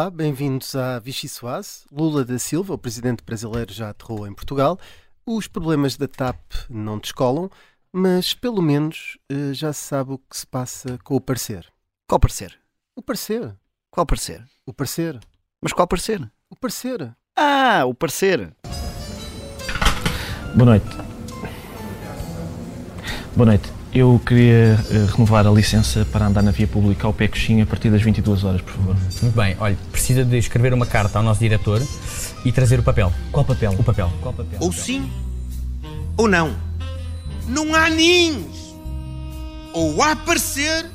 Olá, 0.00 0.08
bem-vindos 0.08 0.74
à 0.74 0.98
Vichy 0.98 1.28
Soase. 1.28 1.84
Lula 1.92 2.24
da 2.24 2.38
Silva, 2.38 2.72
o 2.72 2.78
presidente 2.78 3.22
brasileiro, 3.22 3.70
já 3.70 3.90
aterrou 3.90 4.26
em 4.26 4.32
Portugal. 4.32 4.78
Os 5.26 5.46
problemas 5.46 5.98
da 5.98 6.08
TAP 6.08 6.40
não 6.70 6.98
descolam, 6.98 7.50
mas 7.92 8.32
pelo 8.32 8.62
menos 8.62 9.18
eh, 9.28 9.52
já 9.52 9.74
se 9.74 9.82
sabe 9.82 10.12
o 10.14 10.18
que 10.18 10.38
se 10.38 10.46
passa 10.46 10.98
com 11.04 11.16
o 11.16 11.20
parecer. 11.20 11.66
Qual 12.08 12.18
parecer? 12.18 12.58
O 12.96 13.02
parecer. 13.02 13.54
Qual 13.90 14.06
parecer? 14.06 14.42
O 14.64 14.72
parecer. 14.72 15.20
Mas 15.60 15.74
qual 15.74 15.86
parecer? 15.86 16.32
O 16.48 16.56
parecer. 16.56 17.14
Ah, 17.36 17.84
o 17.84 17.92
parecer. 17.92 18.56
Boa 20.54 20.64
noite. 20.64 20.96
Boa 23.36 23.44
noite. 23.44 23.79
Eu 23.92 24.20
queria 24.24 24.78
eh, 24.90 25.06
renovar 25.12 25.44
a 25.46 25.50
licença 25.50 26.06
para 26.12 26.26
andar 26.26 26.42
na 26.42 26.52
via 26.52 26.66
pública 26.66 27.08
ao 27.08 27.12
pé 27.12 27.26
coxinha 27.26 27.64
a 27.64 27.66
partir 27.66 27.90
das 27.90 28.00
22 28.00 28.44
horas, 28.44 28.60
por 28.60 28.72
favor. 28.72 28.96
Muito 29.20 29.34
bem, 29.34 29.56
olha, 29.58 29.76
precisa 29.90 30.24
de 30.24 30.38
escrever 30.38 30.72
uma 30.72 30.86
carta 30.86 31.18
ao 31.18 31.24
nosso 31.24 31.40
diretor 31.40 31.82
e 32.44 32.52
trazer 32.52 32.78
o 32.78 32.84
papel. 32.84 33.12
Qual 33.32 33.44
papel? 33.44 33.72
O 33.72 33.82
papel. 33.82 34.12
Qual 34.22 34.32
papel? 34.32 34.58
Ou 34.60 34.72
sim, 34.72 35.10
ou 36.16 36.28
não. 36.28 36.54
Não 37.48 37.74
há 37.74 37.90
ninhos. 37.90 38.76
Ou 39.72 40.00
há 40.02 40.14
parecer, 40.14 40.86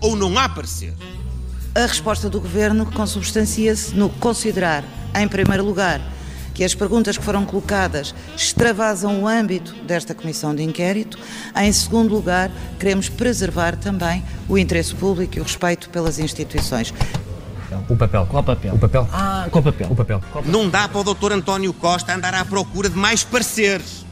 ou 0.00 0.14
não 0.14 0.38
há 0.38 0.48
parecer. 0.48 0.94
A 1.74 1.86
resposta 1.86 2.30
do 2.30 2.40
governo 2.40 2.86
consubstancia-se 2.86 3.96
no 3.96 4.08
considerar, 4.10 4.84
em 5.14 5.26
primeiro 5.26 5.64
lugar, 5.64 6.00
que 6.58 6.64
as 6.64 6.74
perguntas 6.74 7.16
que 7.16 7.22
foram 7.22 7.46
colocadas 7.46 8.12
extravasam 8.36 9.22
o 9.22 9.28
âmbito 9.28 9.72
desta 9.84 10.12
comissão 10.12 10.52
de 10.52 10.64
inquérito. 10.64 11.16
Em 11.54 11.70
segundo 11.72 12.12
lugar, 12.12 12.50
queremos 12.80 13.08
preservar 13.08 13.76
também 13.76 14.24
o 14.48 14.58
interesse 14.58 14.92
público 14.92 15.38
e 15.38 15.40
o 15.40 15.44
respeito 15.44 15.88
pelas 15.88 16.18
instituições. 16.18 16.92
O 17.88 17.96
papel. 17.96 18.26
Qual 18.26 18.42
papel? 18.42 18.74
O 18.74 18.78
papel. 18.80 19.08
Ah, 19.12 19.46
qual 19.52 19.62
papel? 19.62 19.86
O 19.88 19.94
papel. 19.94 20.20
Não 20.46 20.68
dá 20.68 20.88
para 20.88 20.98
o 20.98 21.14
Dr. 21.14 21.30
António 21.34 21.72
Costa 21.72 22.12
andar 22.12 22.34
à 22.34 22.44
procura 22.44 22.90
de 22.90 22.96
mais 22.96 23.22
pareceres. 23.22 24.04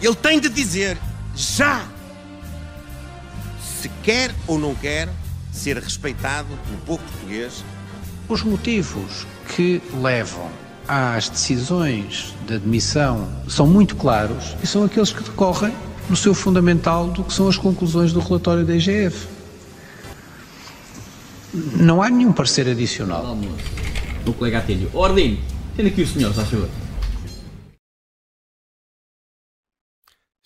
Ele 0.00 0.14
tem 0.14 0.40
de 0.40 0.48
dizer 0.48 0.96
já 1.36 1.84
se 3.82 3.90
quer 4.02 4.34
ou 4.46 4.58
não 4.58 4.74
quer 4.74 5.10
ser 5.52 5.76
respeitado 5.76 6.48
pelo 6.66 6.78
povo 6.78 7.02
português 7.02 7.62
Os 8.26 8.42
motivos 8.42 9.26
que 9.54 9.82
levam 10.00 10.63
às 10.86 11.28
decisões 11.28 12.34
de 12.46 12.54
admissão 12.54 13.28
são 13.48 13.66
muito 13.66 13.96
claros 13.96 14.54
e 14.62 14.66
são 14.66 14.84
aqueles 14.84 15.12
que 15.12 15.22
decorrem 15.22 15.72
no 16.08 16.16
seu 16.16 16.34
fundamental 16.34 17.06
do 17.08 17.24
que 17.24 17.32
são 17.32 17.48
as 17.48 17.56
conclusões 17.56 18.12
do 18.12 18.20
relatório 18.20 18.64
da 18.64 18.74
IGF. 18.74 19.26
Não 21.76 22.02
há 22.02 22.10
nenhum 22.10 22.32
parecer 22.32 22.68
adicional. 22.68 23.36
O 24.26 24.32
colega 24.32 24.58
Atilho. 24.58 24.90
Ordem! 24.92 25.40
Tem 25.76 25.86
aqui 25.86 26.02
o 26.02 26.06
senhor, 26.06 26.30
se 26.30 26.36
faz 26.36 26.48
favor. 26.48 26.68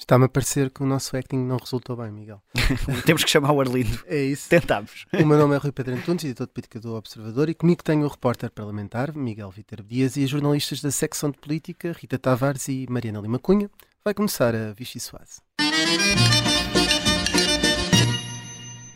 Está-me 0.08 0.24
a 0.24 0.28
parecer 0.30 0.70
que 0.70 0.82
o 0.82 0.86
nosso 0.86 1.14
acting 1.14 1.36
não 1.36 1.58
resultou 1.58 1.94
bem, 1.94 2.10
Miguel. 2.10 2.42
Temos 3.04 3.22
que 3.22 3.28
chamar 3.28 3.52
o 3.52 3.60
Arlindo. 3.60 4.02
É 4.06 4.16
isso. 4.16 4.48
Tentámos. 4.48 5.04
O 5.12 5.26
meu 5.26 5.36
nome 5.36 5.54
é 5.54 5.58
Rui 5.58 5.70
Pedro 5.70 5.94
Antunes, 5.94 6.24
editor 6.24 6.46
de 6.46 6.52
política 6.54 6.80
do 6.80 6.94
Observador, 6.94 7.50
e 7.50 7.54
comigo 7.54 7.84
tenho 7.84 8.06
o 8.06 8.08
repórter 8.08 8.50
parlamentar, 8.50 9.14
Miguel 9.14 9.50
Vítor 9.50 9.82
Dias, 9.82 10.16
e 10.16 10.24
as 10.24 10.30
jornalistas 10.30 10.80
da 10.80 10.90
secção 10.90 11.30
de 11.30 11.36
política, 11.36 11.92
Rita 11.92 12.18
Tavares 12.18 12.68
e 12.68 12.86
Mariana 12.88 13.20
Lima 13.20 13.38
Cunha. 13.38 13.70
Vai 14.02 14.14
começar 14.14 14.54
a 14.54 14.72
Vichy 14.72 14.98
Soase. 14.98 15.42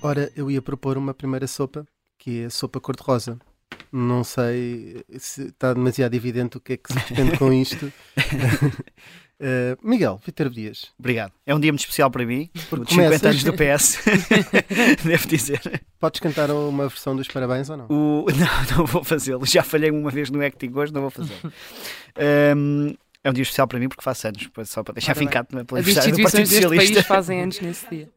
Ora, 0.00 0.32
eu 0.34 0.50
ia 0.50 0.62
propor 0.62 0.96
uma 0.96 1.12
primeira 1.12 1.46
sopa, 1.46 1.86
que 2.18 2.40
é 2.40 2.44
a 2.46 2.50
sopa 2.50 2.80
cor-de-rosa. 2.80 3.38
Não 3.92 4.24
sei 4.24 5.04
se 5.18 5.48
está 5.48 5.74
demasiado 5.74 6.14
evidente 6.14 6.56
o 6.56 6.60
que 6.60 6.72
é 6.72 6.76
que 6.78 6.90
se 6.90 6.98
pretende 6.98 7.36
com 7.36 7.52
isto. 7.52 7.92
Eh, 9.44 9.76
Miguel, 9.82 10.20
Vítor 10.24 10.48
Dias, 10.50 10.92
Obrigado. 10.96 11.32
É 11.44 11.52
um 11.52 11.58
dia 11.58 11.72
muito 11.72 11.80
especial 11.80 12.08
para 12.12 12.24
mim, 12.24 12.48
Porque 12.70 12.84
os 12.84 12.90
50 12.90 13.18
começas- 13.18 13.24
anos 13.26 13.42
do 13.44 13.52
PS. 13.52 13.98
Devo 15.04 15.26
dizer. 15.26 15.82
podes 15.98 16.20
cantar 16.20 16.48
uma 16.52 16.86
versão 16.88 17.16
dos 17.16 17.26
parabéns 17.26 17.68
ou 17.68 17.76
não? 17.76 17.86
O... 17.86 18.26
Não, 18.30 18.78
não 18.78 18.86
vou 18.86 19.02
fazê-lo. 19.02 19.44
Já 19.44 19.64
falhei 19.64 19.90
uma 19.90 20.10
vez 20.12 20.30
no 20.30 20.40
acting 20.44 20.70
hoje, 20.72 20.92
não 20.92 21.00
vou 21.00 21.10
fazer. 21.10 21.34
Hum, 22.56 22.94
é 23.24 23.30
um 23.30 23.32
dia 23.32 23.42
especial 23.42 23.66
para 23.66 23.78
mim 23.78 23.88
porque 23.88 24.02
faço 24.02 24.28
anos, 24.28 24.48
só 24.64 24.82
para 24.82 24.94
deixar 24.94 25.14
bem. 25.14 25.26
fincado 25.26 25.48
pela 25.48 25.62
As 25.62 25.86
aniversário 25.86 26.12
do 26.16 26.22
Partido 26.22 26.42
instituições 26.42 26.48
deste 26.48 26.62
Socialista. 26.62 26.94
país 26.94 27.06
fazem 27.06 27.42
anos 27.42 27.60
nesse 27.60 27.88
dia. 27.90 28.08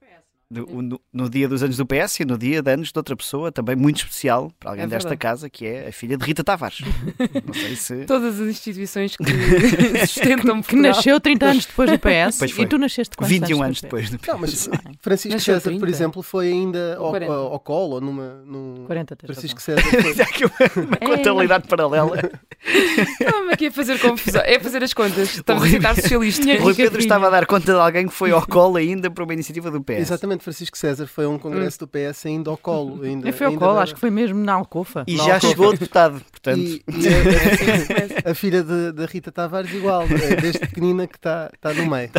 No, 0.47 1.01
no 1.11 1.27
dia 1.27 1.47
dos 1.49 1.63
anos 1.63 1.75
do 1.75 1.85
PS 1.87 2.19
e 2.19 2.25
no 2.25 2.37
dia 2.37 2.61
de 2.61 2.71
anos 2.71 2.91
de 2.91 2.99
outra 2.99 3.15
pessoa, 3.15 3.51
também 3.51 3.75
muito 3.75 3.97
especial 3.97 4.51
para 4.59 4.69
alguém 4.71 4.85
É 4.85 4.87
desta 4.87 5.17
casa, 5.17 5.49
que 5.49 5.65
é 5.65 5.87
a 5.87 5.91
filha 5.91 6.15
de 6.15 6.23
Rita 6.23 6.43
Tavares. 6.43 6.81
Não 7.45 7.53
sei 7.53 7.75
se. 7.75 8.05
Todas 8.05 8.39
as 8.39 8.47
instituições 8.47 9.15
que 9.17 9.23
sustentam 10.05 10.61
Que 10.61 10.75
nasceu 10.75 11.19
30 11.19 11.45
anos 11.45 11.65
depois 11.65 11.89
do 11.89 11.97
PS 11.97 12.41
e 12.59 12.65
tu 12.67 12.77
nasceste 12.77 13.17
quantos 13.17 13.31
21 13.31 13.63
anos 13.63 13.81
depois 13.81 14.09
do 14.09 14.19
PS. 14.19 14.27
Não, 14.27 14.37
mas 14.37 14.69
Francisco 15.01 15.33
Nasceu 15.33 15.55
César, 15.55 15.71
por 15.71 15.79
30. 15.79 15.89
exemplo, 15.89 16.21
foi 16.21 16.51
ainda 16.51 16.95
ao, 16.97 17.09
40. 17.09 17.33
ao, 17.33 17.53
ao 17.53 17.59
colo, 17.59 17.99
numa. 17.99 18.35
Num... 18.45 18.85
40 18.85 19.15
tens 19.15 19.27
Francisco 19.27 19.59
razão. 19.59 19.83
César 19.83 20.01
foi. 20.01 20.21
Aqui 20.21 20.45
uma, 20.45 20.85
uma 20.87 20.97
contabilidade 20.97 21.67
paralela. 21.67 22.17
Estava 22.65 23.51
aqui 23.51 23.67
a 23.67 23.71
fazer 23.71 23.99
confusão. 23.99 24.41
É 24.43 24.59
fazer 24.59 24.83
as 24.83 24.93
contas. 24.93 25.35
Estamos 25.35 25.63
a 25.63 25.67
citar 25.67 25.95
socialista. 25.95 26.45
O 26.55 26.63
Rui 26.63 26.73
Pedro 26.73 26.99
estava 26.99 27.27
a 27.27 27.29
dar 27.29 27.45
conta 27.45 27.73
de 27.73 27.79
alguém 27.79 28.07
que 28.07 28.13
foi 28.13 28.31
ao 28.31 28.45
colo 28.45 28.77
ainda 28.77 29.09
para 29.11 29.23
uma 29.23 29.33
iniciativa 29.33 29.69
do 29.69 29.81
PS. 29.83 29.99
Exatamente, 29.99 30.43
Francisco 30.43 30.77
César 30.77 31.05
foi 31.07 31.25
a 31.25 31.29
um 31.29 31.37
congresso 31.37 31.79
do 31.79 31.87
PS 31.87 32.25
ainda 32.25 32.49
ao 32.49 32.57
colo. 32.57 33.01
Ainda, 33.05 33.31
foi 33.31 33.45
ao 33.45 33.51
ainda 33.53 33.65
colo, 33.65 33.75
da- 33.77 33.83
acho 33.83 33.93
que 33.93 33.99
foi 33.99 34.09
mesmo 34.09 34.39
na 34.43 34.53
Alcofa. 34.53 35.03
E 35.07 35.15
Não, 35.15 35.25
já 35.25 35.39
como- 35.39 35.51
chegou 35.51 35.71
deputado, 35.71 36.21
portanto. 36.31 36.57
E, 36.59 36.83
e 36.87 38.27
a, 38.27 38.31
a 38.31 38.33
filha 38.33 38.63
de- 38.63 38.91
da 38.93 39.05
Rita 39.05 39.31
Tavares, 39.31 39.71
igual, 39.73 40.03
é 40.03 40.35
desde 40.35 40.59
pequenina 40.59 41.05
que 41.07 41.17
está 41.17 41.51
tá 41.61 41.73
no 41.73 41.85
meio. 41.89 42.09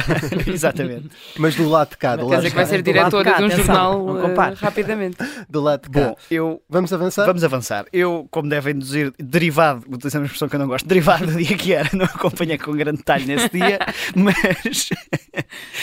Exatamente. 0.46 1.08
Mas 1.38 1.54
do 1.54 1.68
lado 1.68 1.90
de 1.90 1.96
cá, 1.96 2.16
do 2.16 2.26
Quer 2.28 2.36
lado 2.36 2.36
dizer 2.36 2.42
de 2.44 2.50
que 2.50 2.56
vai 2.56 2.64
cá. 2.64 2.70
ser 2.70 2.76
de 2.78 2.82
diretora 2.92 3.34
de 3.36 3.44
um 3.44 3.50
jornal 3.50 4.18
eh, 4.18 4.54
rapidamente. 4.56 5.16
Do 5.48 5.60
lado 5.60 5.82
de 5.82 5.90
cá. 5.90 6.00
Bom, 6.08 6.16
eu. 6.30 6.62
Vamos 6.68 6.92
avançar? 6.92 7.26
Vamos 7.26 7.42
avançar. 7.44 7.86
Eu, 7.92 8.26
como 8.30 8.48
devem 8.48 8.76
dizer, 8.78 9.12
derivado, 9.18 9.84
utilizando 9.88 10.22
uma 10.22 10.28
expressão 10.36 10.48
que 10.48 10.56
eu 10.56 10.60
não 10.60 10.66
gosto, 10.68 10.86
derivado 10.86 11.26
do 11.26 11.36
dia 11.36 11.56
que 11.56 11.72
era, 11.72 11.88
não 11.96 12.04
acompanhei 12.04 12.58
com 12.58 12.72
grande 12.72 12.98
detalhe 12.98 13.24
nesse 13.24 13.48
dia, 13.48 13.78
mas 14.14 14.90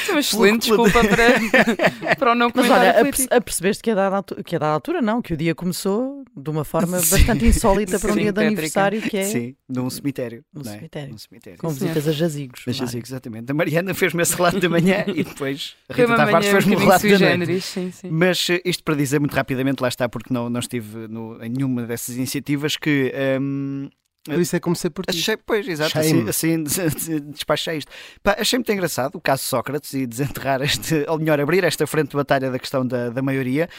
é 0.07 0.11
uma 0.11 0.19
excelente 0.19 0.67
desculpa 0.67 1.01
para, 1.03 2.15
para 2.15 2.31
o 2.31 2.35
não 2.35 2.47
Mas 2.47 2.53
comentário 2.67 2.83
olha, 2.83 2.93
político. 2.99 3.23
aperce- 3.23 3.27
apercebeste 3.31 3.83
que 3.83 3.91
a, 3.91 3.95
dada 3.95 4.15
altura, 4.15 4.43
que 4.43 4.55
a 4.55 4.59
dada 4.59 4.73
altura 4.73 5.01
não, 5.01 5.21
que 5.21 5.33
o 5.33 5.37
dia 5.37 5.55
começou 5.55 6.23
de 6.35 6.49
uma 6.49 6.63
forma 6.63 6.97
bastante 6.97 7.45
insólita 7.45 7.99
para 7.99 8.11
um 8.11 8.13
Sim, 8.15 8.21
dia 8.21 8.31
de 8.31 8.35
tétrica. 8.35 8.47
aniversário 8.47 9.01
que 9.01 9.17
é 9.17 9.23
sim, 9.23 9.55
num 9.69 9.89
cemitério. 9.89 10.43
Num 10.53 10.63
não 10.63 10.71
é? 10.71 10.75
cemitério. 10.75 11.11
Num 11.11 11.17
cemitério. 11.17 11.59
com 11.59 11.69
Sim, 11.69 11.75
visitas 11.75 12.07
a 12.07 12.11
jazigos. 12.11 12.63
Mas 12.65 12.77
não 12.77 12.85
é? 12.85 12.87
assim, 12.87 13.01
exatamente. 13.03 13.51
A 13.51 13.53
Mariana 13.53 13.93
fez-me 13.93 14.21
esse 14.23 14.35
relato 14.35 14.59
da 14.59 14.69
manhã 14.69 15.03
e 15.07 15.23
depois 15.23 15.75
a 15.89 15.93
Rita 15.93 16.15
Tavares 16.15 16.47
um 16.47 16.51
fez-me 16.51 16.75
o 16.75 16.79
relato 16.79 17.07
da 17.07 17.37
noite. 17.37 17.61
sim, 17.61 17.91
sim. 17.91 18.09
Mas 18.09 18.47
eh, 18.49 18.61
isto 18.65 18.83
para 18.83 18.95
dizer 18.95 19.19
muito 19.19 19.33
rapidamente, 19.33 19.81
lá 19.81 19.87
está, 19.87 20.09
porque 20.09 20.33
não, 20.33 20.49
não 20.49 20.59
estive 20.59 21.07
no, 21.07 21.41
em 21.43 21.49
nenhuma 21.49 21.83
dessas 21.83 22.15
iniciativas 22.15 22.77
que. 22.77 23.13
hum, 23.39 23.89
isso 24.29 24.55
é 24.55 24.59
como 24.59 24.75
ser 24.75 24.89
por 24.89 25.05
ti. 25.05 25.17
Achei, 25.17 25.37
pois, 25.37 25.67
exato, 25.67 25.91
Shame. 25.91 26.29
assim, 26.29 26.63
assim 26.67 27.19
despachei 27.31 27.77
isto. 27.77 27.91
Pá, 28.21 28.35
achei 28.39 28.57
muito 28.57 28.71
engraçado 28.71 29.15
o 29.15 29.21
caso 29.21 29.43
Sócrates 29.43 29.93
e 29.93 30.05
desenterrar 30.05 30.61
este, 30.61 31.05
ou 31.09 31.19
melhor, 31.19 31.39
abrir 31.39 31.63
esta 31.63 31.85
frente 31.85 32.11
de 32.11 32.15
batalha 32.15 32.49
da 32.49 32.57
questão 32.57 32.85
da, 32.85 33.09
da 33.09 33.21
maioria, 33.21 33.69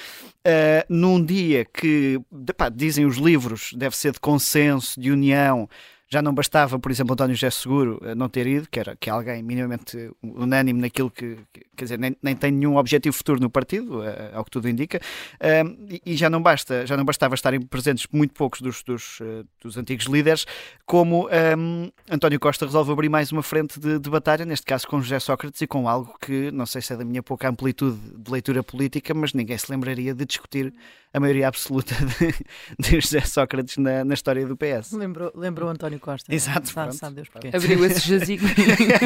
eh, 0.44 0.84
num 0.88 1.24
dia 1.24 1.64
que, 1.64 2.20
pá, 2.56 2.68
dizem 2.68 3.06
os 3.06 3.16
livros, 3.16 3.70
deve 3.74 3.96
ser 3.96 4.12
de 4.12 4.20
consenso, 4.20 5.00
de 5.00 5.10
união. 5.10 5.68
Já 6.14 6.22
não 6.22 6.32
bastava, 6.32 6.78
por 6.78 6.92
exemplo, 6.92 7.12
António 7.14 7.34
José 7.34 7.50
Seguro 7.50 8.00
eh, 8.04 8.14
não 8.14 8.28
ter 8.28 8.46
ido, 8.46 8.68
que, 8.70 8.78
era, 8.78 8.94
que 8.94 9.10
é 9.10 9.12
alguém 9.12 9.42
minimamente 9.42 10.12
unânime 10.22 10.80
naquilo 10.80 11.10
que, 11.10 11.38
que- 11.52 11.66
quer 11.76 11.84
dizer, 11.86 11.98
nem, 11.98 12.16
nem 12.22 12.36
tem 12.36 12.52
nenhum 12.52 12.76
objetivo 12.76 13.16
futuro 13.16 13.40
no 13.40 13.50
partido, 13.50 14.00
eh, 14.04 14.30
ao 14.32 14.44
que 14.44 14.50
tudo 14.52 14.68
indica, 14.68 15.00
Um, 15.42 15.88
e, 16.06 16.14
já 16.16 16.30
não 16.30 16.40
basta, 16.40 16.86
já 16.86 16.96
não 16.96 17.04
bastava 17.04 17.34
estarem 17.34 17.60
presentes 17.60 18.06
muito 18.12 18.32
poucos 18.32 18.60
dos, 18.60 18.82
dos, 18.84 19.18
eh, 19.20 19.42
dos 19.60 19.76
antigos 19.76 20.06
líderes, 20.06 20.46
como 20.86 21.28
um, 21.58 21.90
António 22.08 22.38
Costa 22.38 22.64
resolve 22.64 22.92
abrir 22.92 23.08
mais 23.08 23.32
uma 23.32 23.42
frente 23.42 23.80
de, 23.80 23.98
de 23.98 24.08
batalha, 24.08 24.44
neste 24.44 24.64
caso 24.66 24.86
com 24.86 25.00
José 25.02 25.18
Sócrates 25.18 25.60
e 25.62 25.66
com 25.66 25.88
algo 25.88 26.14
que 26.20 26.52
não 26.52 26.64
sei 26.66 26.80
se 26.80 26.92
é 26.92 26.96
da 26.96 27.04
minha 27.04 27.22
pouca 27.24 27.48
amplitude 27.48 27.98
de 28.16 28.30
leitura 28.30 28.62
política, 28.62 29.12
mas 29.14 29.32
ninguém 29.34 29.58
se 29.58 29.68
lembraria 29.70 30.14
de 30.14 30.24
discutir 30.24 30.72
a 31.14 31.20
maioria 31.20 31.46
absoluta 31.46 31.94
de, 31.94 32.34
de 32.76 33.00
José 33.00 33.20
Sócrates 33.20 33.76
na, 33.76 34.04
na 34.04 34.14
história 34.14 34.44
do 34.44 34.56
PS. 34.56 34.90
Lembrou, 34.92 35.30
lembrou 35.36 35.70
António 35.70 36.00
Costa. 36.00 36.34
Exato, 36.34 36.68
Sabe, 36.68 36.92
sabe 36.96 37.14
Deus 37.16 37.28
porquê. 37.28 37.50
Abriu 37.54 37.84
esse 37.84 38.00
jazigo. 38.00 38.44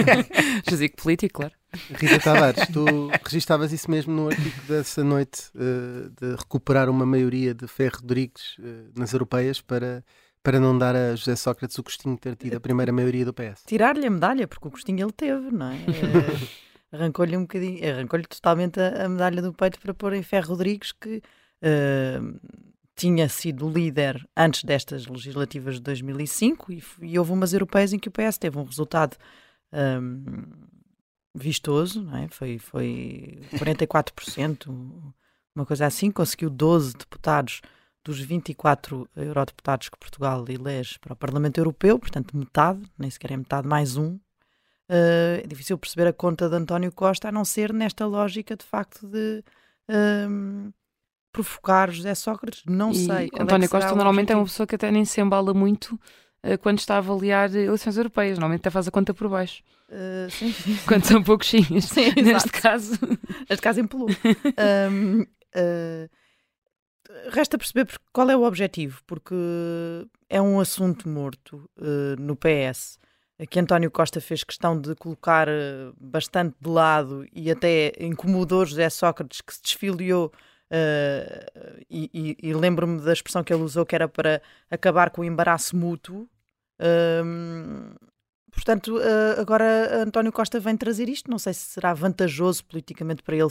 jazigo 0.68 0.96
político, 0.96 1.40
claro. 1.42 1.52
Rita 2.00 2.18
Tavares, 2.18 2.66
tu 2.72 3.10
registavas 3.22 3.74
isso 3.74 3.90
mesmo 3.90 4.14
no 4.14 4.28
artigo 4.28 4.62
dessa 4.66 5.04
noite 5.04 5.50
eh, 5.54 6.08
de 6.18 6.34
recuperar 6.36 6.88
uma 6.88 7.04
maioria 7.04 7.52
de 7.52 7.68
Ferro 7.68 7.98
Rodrigues 8.00 8.56
eh, 8.58 8.84
nas 8.96 9.12
europeias 9.12 9.60
para, 9.60 10.02
para 10.42 10.58
não 10.58 10.78
dar 10.78 10.96
a 10.96 11.14
José 11.14 11.36
Sócrates 11.36 11.76
o 11.76 11.82
gostinho 11.82 12.14
de 12.14 12.22
ter 12.22 12.36
tido 12.36 12.56
a 12.56 12.60
primeira 12.60 12.90
maioria 12.90 13.26
do 13.26 13.34
PS. 13.34 13.64
Tirar-lhe 13.66 14.06
a 14.06 14.10
medalha, 14.10 14.48
porque 14.48 14.66
o 14.66 14.70
gostinho 14.70 15.04
ele 15.04 15.12
teve, 15.12 15.50
não 15.50 15.70
é? 15.70 15.76
Eh, 16.90 16.96
Arrancou-lhe 16.96 17.36
um 17.36 17.42
bocadinho, 17.42 17.86
arrancou-lhe 17.86 18.24
totalmente 18.26 18.80
a, 18.80 19.04
a 19.04 19.08
medalha 19.10 19.42
do 19.42 19.52
peito 19.52 19.78
para 19.78 19.92
pôr 19.92 20.14
em 20.14 20.22
Ferro 20.22 20.48
Rodrigues, 20.48 20.90
que 20.90 21.20
eh, 21.62 22.20
tinha 22.98 23.28
sido 23.28 23.70
líder 23.70 24.28
antes 24.36 24.64
destas 24.64 25.06
legislativas 25.06 25.76
de 25.76 25.82
2005 25.82 26.72
e, 26.72 26.82
e 27.02 27.18
houve 27.18 27.32
umas 27.32 27.52
europeias 27.52 27.92
em 27.92 27.98
que 27.98 28.08
o 28.08 28.12
PS 28.12 28.38
teve 28.38 28.58
um 28.58 28.64
resultado 28.64 29.16
um, 29.72 30.42
vistoso, 31.32 32.02
não 32.02 32.16
é? 32.16 32.28
foi, 32.28 32.58
foi 32.58 33.40
44%, 33.52 34.66
uma 35.54 35.64
coisa 35.64 35.86
assim, 35.86 36.10
conseguiu 36.10 36.50
12 36.50 36.94
deputados 36.94 37.60
dos 38.04 38.20
24 38.20 39.08
eurodeputados 39.16 39.88
que 39.88 39.98
Portugal 39.98 40.44
elege 40.48 40.98
para 40.98 41.12
o 41.12 41.16
Parlamento 41.16 41.58
Europeu, 41.58 41.98
portanto 41.98 42.36
metade, 42.36 42.80
nem 42.98 43.10
sequer 43.10 43.32
é 43.32 43.36
metade, 43.36 43.68
mais 43.68 43.96
um. 43.96 44.14
Uh, 44.90 45.44
é 45.44 45.46
difícil 45.46 45.76
perceber 45.76 46.08
a 46.08 46.12
conta 46.12 46.48
de 46.48 46.56
António 46.56 46.90
Costa, 46.90 47.28
a 47.28 47.32
não 47.32 47.44
ser 47.44 47.72
nesta 47.72 48.06
lógica 48.06 48.56
de 48.56 48.64
facto 48.64 49.06
de 49.06 49.44
um, 49.88 50.72
provocar 51.42 51.90
José 51.90 52.14
Sócrates. 52.14 52.62
Não 52.66 52.90
E 52.90 52.94
sei. 52.94 53.30
é 53.34 53.42
António 53.42 53.68
será 53.68 53.80
Costa 53.80 53.94
normalmente 53.96 54.32
é 54.32 54.36
uma 54.36 54.44
pessoa 54.44 54.66
que 54.66 54.74
até 54.74 54.90
nem 54.90 55.04
se 55.04 55.20
embala 55.20 55.54
muito 55.54 55.98
eh, 56.42 56.56
quando 56.56 56.78
está 56.78 56.96
a 56.96 56.98
avaliar 56.98 57.54
eleições 57.54 57.96
europeias. 57.96 58.38
Normalmente 58.38 58.60
até 58.60 58.70
faz 58.70 58.88
a 58.88 58.90
conta 58.90 59.14
por 59.14 59.28
baixo. 59.28 59.62
Uh, 59.88 60.30
sim. 60.30 60.54
Quando 60.86 61.04
são 61.04 61.22
pouquinhos. 61.22 61.86
Sim, 61.86 62.12
Neste 62.22 62.48
exato. 62.48 62.52
caso. 62.62 62.94
Este 63.48 63.62
caso 63.62 63.80
empolou. 63.80 64.08
Um, 64.10 65.22
uh, 65.22 66.08
resta 67.30 67.56
perceber 67.56 67.88
qual 68.12 68.28
é 68.28 68.36
o 68.36 68.42
objetivo, 68.42 69.00
porque 69.06 69.34
é 70.28 70.42
um 70.42 70.60
assunto 70.60 71.08
morto 71.08 71.70
uh, 71.78 72.20
no 72.20 72.36
PS 72.36 72.98
que 73.48 73.60
António 73.60 73.88
Costa 73.88 74.20
fez 74.20 74.42
questão 74.42 74.78
de 74.80 74.96
colocar 74.96 75.46
bastante 75.96 76.56
de 76.60 76.68
lado 76.68 77.24
e 77.32 77.48
até 77.52 77.92
incomodou 78.00 78.66
José 78.66 78.90
Sócrates, 78.90 79.40
que 79.40 79.54
se 79.54 79.62
desfiliou. 79.62 80.32
Uh, 80.72 81.84
e 81.90 82.10
e- 82.12 82.36
e 82.50 82.54
lembro-me 82.54 83.00
da 83.00 83.12
expressão 83.12 83.42
que 83.44 83.52
ele 83.52 83.62
usou 83.62 83.84
que 83.86 83.94
era 83.94 84.08
para 84.08 84.42
acabar 84.70 85.10
com 85.10 85.22
o 85.22 85.24
embaraço 85.24 85.76
mútuo. 85.76 86.28
Portanto, 88.50 88.98
eh, 89.00 89.40
agora 89.40 90.02
António 90.02 90.32
Costa 90.32 90.58
vem 90.58 90.76
trazer 90.76 91.08
isto. 91.08 91.30
Não 91.30 91.38
sei 91.38 91.52
se 91.52 91.60
será 91.60 91.92
vantajoso 91.94 92.64
politicamente 92.64 93.22
para 93.22 93.36
ele 93.36 93.48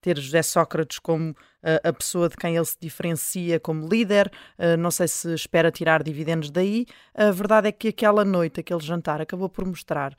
ter 0.00 0.18
José 0.18 0.42
Sócrates 0.42 0.98
como 0.98 1.36
eh, 1.62 1.80
a 1.84 1.92
pessoa 1.92 2.28
de 2.28 2.36
quem 2.36 2.56
ele 2.56 2.64
se 2.64 2.76
diferencia 2.80 3.60
como 3.60 3.86
líder. 3.86 4.30
Não 4.78 4.90
sei 4.90 5.06
se 5.08 5.32
espera 5.34 5.70
tirar 5.70 6.02
dividendos 6.02 6.50
daí. 6.50 6.86
A 7.14 7.30
verdade 7.30 7.68
é 7.68 7.72
que 7.72 7.88
aquela 7.88 8.24
noite, 8.24 8.60
aquele 8.60 8.80
jantar, 8.80 9.20
acabou 9.20 9.48
por 9.48 9.64
mostrar 9.66 10.16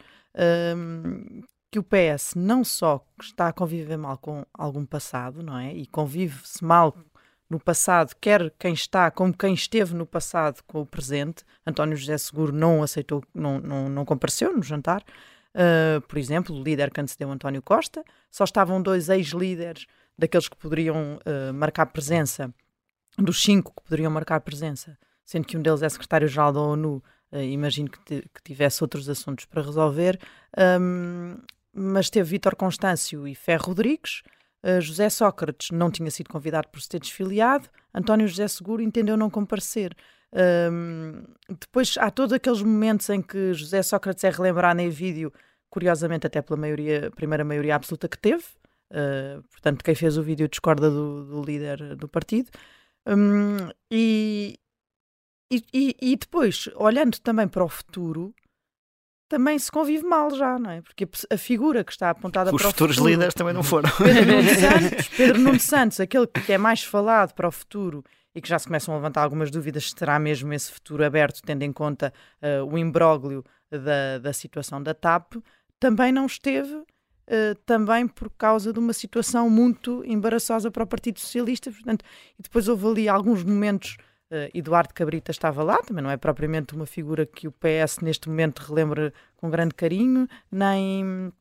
que 1.71 1.79
o 1.79 1.83
PS 1.83 2.35
não 2.35 2.65
só 2.65 3.03
está 3.19 3.47
a 3.47 3.53
conviver 3.53 3.97
mal 3.97 4.17
com 4.17 4.45
algum 4.53 4.85
passado, 4.85 5.41
não 5.41 5.57
é? 5.57 5.73
E 5.73 5.85
convive-se 5.87 6.63
mal 6.63 6.95
no 7.49 7.59
passado, 7.59 8.13
quer 8.19 8.51
quem 8.59 8.73
está 8.73 9.09
como 9.09 9.35
quem 9.35 9.53
esteve 9.53 9.93
no 9.93 10.05
passado 10.05 10.61
com 10.67 10.81
o 10.81 10.85
presente. 10.85 11.43
António 11.65 11.97
José 11.97 12.17
Seguro 12.17 12.53
não 12.53 12.83
aceitou, 12.83 13.23
não, 13.33 13.59
não, 13.59 13.89
não 13.89 14.05
compareceu 14.05 14.55
no 14.55 14.61
jantar. 14.61 15.03
Uh, 15.53 15.99
por 16.07 16.17
exemplo, 16.17 16.55
o 16.55 16.63
líder 16.63 16.91
que 16.91 17.01
antecedeu 17.01 17.29
António 17.31 17.61
Costa. 17.61 18.03
Só 18.29 18.43
estavam 18.43 18.81
dois 18.81 19.09
ex-líderes 19.09 19.85
daqueles 20.17 20.47
que 20.47 20.55
poderiam 20.55 21.19
uh, 21.25 21.53
marcar 21.53 21.87
presença, 21.87 22.53
dos 23.17 23.41
cinco 23.41 23.73
que 23.75 23.83
poderiam 23.83 24.11
marcar 24.11 24.39
presença, 24.41 24.97
sendo 25.25 25.45
que 25.45 25.57
um 25.57 25.61
deles 25.61 25.81
é 25.81 25.89
secretário-geral 25.89 26.53
da 26.53 26.59
ONU. 26.61 27.03
uh, 27.31 27.37
imagino 27.37 27.89
que, 27.89 28.21
que 28.21 28.43
tivesse 28.43 28.81
outros 28.81 29.09
assuntos 29.09 29.45
para 29.45 29.61
resolver. 29.61 30.19
Um, 30.57 31.37
mas 31.73 32.09
teve 32.09 32.29
Vítor 32.29 32.55
Constâncio 32.55 33.27
e 33.27 33.35
Ferro 33.35 33.67
Rodrigues. 33.67 34.21
Uh, 34.63 34.79
José 34.79 35.09
Sócrates 35.09 35.71
não 35.71 35.89
tinha 35.89 36.11
sido 36.11 36.29
convidado 36.29 36.67
por 36.67 36.79
se 36.81 36.87
ter 36.89 36.99
desfiliado, 36.99 37.67
António 37.93 38.27
José 38.27 38.47
Seguro 38.47 38.81
entendeu 38.81 39.17
não 39.17 39.29
comparecer. 39.29 39.95
Um, 40.71 41.23
depois 41.49 41.95
há 41.97 42.09
todos 42.11 42.31
aqueles 42.33 42.61
momentos 42.61 43.09
em 43.09 43.21
que 43.21 43.53
José 43.53 43.81
Sócrates 43.83 44.23
é 44.23 44.29
relembrado 44.29 44.79
em 44.79 44.89
vídeo, 44.89 45.33
curiosamente 45.69 46.27
até 46.27 46.41
pela 46.41 46.57
maioria, 46.59 47.11
primeira 47.11 47.43
maioria 47.43 47.75
absoluta 47.75 48.07
que 48.07 48.17
teve. 48.17 48.43
Uh, 48.91 49.41
portanto, 49.49 49.83
quem 49.83 49.95
fez 49.95 50.17
o 50.17 50.23
vídeo 50.23 50.47
discorda 50.47 50.89
do, 50.89 51.25
do 51.25 51.41
líder 51.43 51.95
do 51.95 52.07
partido. 52.07 52.49
Um, 53.07 53.57
e, 53.89 54.59
e, 55.51 55.63
e- 55.73 55.95
e 56.01 56.15
depois, 56.15 56.69
olhando 56.75 57.17
também 57.19 57.47
para 57.47 57.63
o 57.63 57.69
futuro, 57.69 58.33
também 59.31 59.57
se 59.57 59.71
convive 59.71 60.03
mal 60.03 60.29
já, 60.35 60.59
não 60.59 60.69
é? 60.69 60.81
Porque 60.81 61.07
a 61.29 61.37
figura 61.37 61.85
que 61.85 61.91
está 61.93 62.09
apontada 62.09 62.53
Os 62.53 62.61
para 62.61 62.67
o 62.67 62.71
futuros 62.73 62.97
futuro, 62.97 63.13
líderes 63.13 63.33
também 63.33 63.53
não 63.53 63.63
foram. 63.63 63.89
Pedro 63.97 64.25
Nuno 64.25 64.49
Santos, 64.59 65.07
Pedro 65.07 65.39
Nuno 65.39 65.59
Santos, 65.61 65.99
aquele 66.01 66.27
que 66.27 66.51
é 66.51 66.57
mais 66.57 66.83
falado 66.83 67.33
para 67.33 67.47
o 67.47 67.51
futuro 67.51 68.03
e 68.35 68.41
que 68.41 68.49
já 68.49 68.59
se 68.59 68.67
começam 68.67 68.93
a 68.93 68.97
levantar 68.97 69.23
algumas 69.23 69.49
dúvidas 69.49 69.87
se 69.87 69.95
terá 69.95 70.19
mesmo 70.19 70.51
esse 70.51 70.69
futuro 70.69 71.05
aberto, 71.05 71.41
tendo 71.45 71.63
em 71.63 71.71
conta 71.71 72.13
eh, 72.41 72.61
o 72.61 72.77
imbróglio 72.77 73.41
da, 73.71 74.17
da 74.19 74.33
situação 74.33 74.83
da 74.83 74.93
TAP, 74.93 75.35
também 75.79 76.11
não 76.11 76.25
esteve, 76.25 76.83
eh, 77.25 77.55
também 77.65 78.09
por 78.09 78.29
causa 78.31 78.73
de 78.73 78.79
uma 78.79 78.91
situação 78.91 79.49
muito 79.49 80.03
embaraçosa 80.05 80.69
para 80.69 80.83
o 80.83 80.87
Partido 80.87 81.21
Socialista. 81.21 81.71
Portanto, 81.71 82.03
e 82.37 82.43
depois 82.43 82.67
houve 82.67 82.85
ali 82.85 83.07
alguns 83.07 83.45
momentos. 83.45 83.95
Eh, 84.31 84.49
Eduardo 84.53 84.93
Cabrita 84.93 85.29
estava 85.31 85.61
lá, 85.63 85.77
também 85.79 86.01
não 86.03 86.09
é 86.09 86.17
propriamente 86.17 86.73
uma 86.73 86.85
figura 86.85 87.25
que 87.25 87.47
o 87.47 87.51
PS 87.51 87.99
neste 88.01 88.27
momento 88.29 88.59
relembra 88.59 89.13
com 89.37 89.49
grande 89.49 89.75
carinho, 89.75 90.27
nem, 90.51 91.31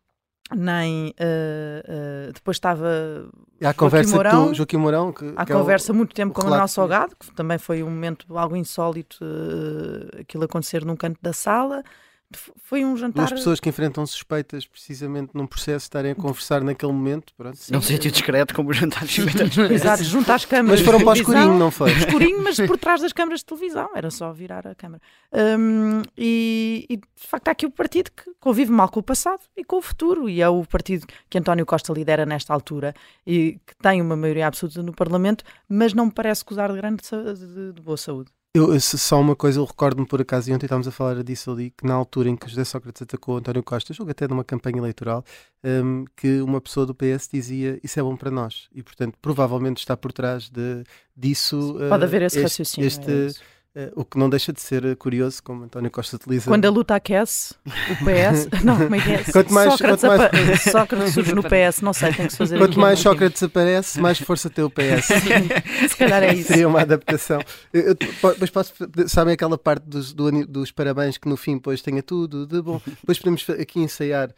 nem 0.55 1.15
eh, 1.19 1.83
eh, 1.87 2.31
depois 2.35 2.57
estava 2.57 3.29
há 3.63 3.69
a 3.71 3.75
conversa 3.75 4.15
Mourão, 4.15 4.49
tu, 4.49 4.55
Joaquim 4.55 4.77
Mourão, 4.77 5.13
que, 5.13 5.33
Há 5.37 5.47
que 5.47 5.53
é 5.53 5.55
o- 5.55 5.59
conversa 5.61 5.93
muito 5.93 6.15
tempo 6.15 6.35
com 6.35 6.43
o 6.43 6.45
Manuel 6.51 6.69
Salgado, 6.69 7.15
que 7.17 7.33
também 7.35 7.57
foi 7.59 7.83
um 7.83 7.91
momento 7.91 8.37
algo 8.37 8.57
insólito 8.57 9.25
aquilo 10.19 10.45
acontecer 10.45 10.85
num 10.85 10.97
canto 10.97 11.19
da 11.23 11.33
sala. 11.33 11.83
Foi 12.59 12.85
um 12.85 12.97
jantar. 12.97 13.27
Duas 13.27 13.33
pessoas 13.33 13.59
que 13.59 13.69
enfrentam 13.69 14.07
suspeitas 14.07 14.65
precisamente 14.65 15.33
num 15.35 15.47
processo 15.47 15.87
estarem 15.87 16.13
a 16.13 16.15
conversar 16.15 16.63
naquele 16.63 16.93
momento. 16.93 17.35
Pronto, 17.37 17.57
sim. 17.57 17.73
Num 17.73 17.83
sítio 17.83 18.11
discreto, 18.11 18.55
como 18.55 18.71
os 18.71 18.77
jantares 18.77 19.19
inventados. 19.19 19.59
Exato, 19.71 20.05
junto 20.05 20.31
às 20.31 20.45
câmaras. 20.45 20.79
Mas 20.79 20.87
foram 20.87 20.99
de 20.99 21.05
para 21.05 21.11
o 21.11 21.17
escurinho, 21.17 21.59
não 21.59 21.71
foi? 21.73 21.91
Escurinho, 21.91 22.41
mas 22.41 22.57
por 22.57 22.79
trás 22.79 23.01
das 23.01 23.13
câmaras 23.13 23.41
de 23.41 23.47
televisão, 23.47 23.91
era 23.97 24.11
só 24.13 24.33
virar 24.33 24.65
a 24.65 24.77
câmara. 24.77 25.03
Hum, 25.33 26.03
e, 26.17 26.87
e, 26.89 26.97
de 26.99 27.03
facto 27.17 27.49
há 27.49 27.51
aqui 27.51 27.67
o 27.67 27.71
partido 27.71 28.13
que 28.13 28.31
convive 28.39 28.71
mal 28.71 28.89
com 28.89 29.01
o 29.01 29.03
passado 29.03 29.41
e 29.57 29.65
com 29.65 29.79
o 29.79 29.83
futuro, 29.83 30.29
e 30.29 30.41
é 30.41 30.49
o 30.49 30.65
partido 30.65 31.09
que 31.29 31.37
António 31.37 31.67
Costa 31.67 31.93
lidera 31.93 32.25
nesta 32.25 32.55
altura 32.55 32.95
e 33.27 33.59
que 33.67 33.77
tem 33.83 34.01
uma 34.01 34.15
maioria 34.15 34.47
absoluta 34.47 34.83
no 34.85 34.93
Parlamento, 34.93 35.43
mas 35.69 35.93
não 35.93 36.07
me 36.07 36.13
parece 36.13 36.45
gozar 36.45 36.71
de 36.71 36.77
grande 36.77 37.03
de, 37.03 37.73
de 37.73 37.83
boa 37.83 37.97
saúde. 37.97 38.31
Eu, 38.53 38.75
eu- 38.75 38.81
só 38.81 39.21
uma 39.21 39.37
coisa, 39.37 39.61
eu 39.61 39.65
recordo-me 39.65 40.05
por 40.09 40.21
acaso, 40.21 40.51
e 40.51 40.53
ontem 40.53 40.67
estávamos 40.67 40.89
a 40.89 40.91
falar 40.91 41.23
disso 41.23 41.53
ali, 41.53 41.71
que 41.71 41.87
na 41.87 41.95
altura 41.95 42.29
em 42.29 42.35
que 42.37 42.49
José 42.49 42.65
Sócrates 42.65 43.01
atacou 43.01 43.37
António 43.37 43.63
Costa, 43.63 43.95
julgo 43.95 44.11
até 44.11 44.27
numa 44.27 44.43
campanha 44.43 44.79
eleitoral, 44.79 45.25
hum, 45.63 46.05
que 46.17 46.41
uma 46.41 46.61
pessoa 46.61 46.85
do 46.85 46.93
PS 46.93 47.29
dizia 47.33 47.79
isso 47.85 48.01
é 48.01 48.03
bom 48.03 48.17
para 48.17 48.29
nós. 48.29 48.69
E, 48.75 48.83
portanto, 48.83 49.17
provavelmente 49.23 49.79
está 49.79 49.97
por 49.97 50.13
trás 50.13 50.49
de, 50.51 50.83
disso. 51.17 51.77
Pode 51.89 52.03
eh, 52.03 52.07
haver 52.07 52.23
esse 52.23 52.39
este- 52.39 52.43
raciocínio, 52.43 52.89
este, 52.89 53.09
é 53.11 53.31
eh, 53.75 53.93
o 53.95 54.05
que 54.05 54.19
não 54.19 54.29
deixa 54.29 54.53
de 54.53 54.61
ser 54.61 54.85
eh, 54.85 54.95
curioso, 54.97 55.43
como 55.43 55.63
António 55.65 55.91
Costa 55.91 56.17
utiliza. 56.17 56.51
Quando 56.51 56.65
a 56.67 56.71
luta 56.71 56.95
aquece, 56.95 57.55
o 57.67 57.95
PS. 58.05 58.49
Não, 58.65 58.77
como 58.77 58.95
é 58.97 59.01
que 59.01 59.11
é? 59.13 59.25
Quanto 59.25 59.53
mais- 59.53 59.71
Sócrates, 59.73 60.01
quanto 60.01 60.07
mais- 60.09 60.21
apa- 60.23 60.57
Sócrates 60.71 61.15
surge 61.15 61.35
no 61.35 61.43
PS, 61.43 61.81
não 61.83 61.93
sei, 61.93 62.13
tem 62.13 62.27
que 62.27 62.33
se 62.33 62.39
fazer 62.39 62.59
Quanto 62.59 62.79
mais 62.81 62.99
Sócrates 62.99 63.43
aparece, 63.43 64.01
mais 64.01 64.19
força 64.19 64.51
tem 64.51 64.65
o 64.65 64.71
PS. 64.71 65.07
Se 65.89 65.97
calhar 65.97 66.23
é 66.23 66.35
isso. 66.35 66.49
Seria 66.49 66.67
uma 66.69 66.81
adaptação. 66.81 67.41
Eu, 67.73 67.83
eu- 67.91 67.97
mas 68.41 68.51
posso, 68.51 68.73
sabem 69.07 69.35
aquela 69.35 69.57
parte 69.57 69.85
dos, 69.85 70.13
do 70.13 70.31
dos 70.47 70.73
parabéns 70.73 71.17
que 71.17 71.29
no 71.29 71.37
fim 71.37 71.55
depois 71.55 71.81
tenha 71.81 72.03
tudo 72.03 72.47
de 72.47 72.61
bom. 72.61 72.81
Depois 72.87 73.19
podemos 73.19 73.49
aqui 73.51 73.81
ensaiar 73.81 74.31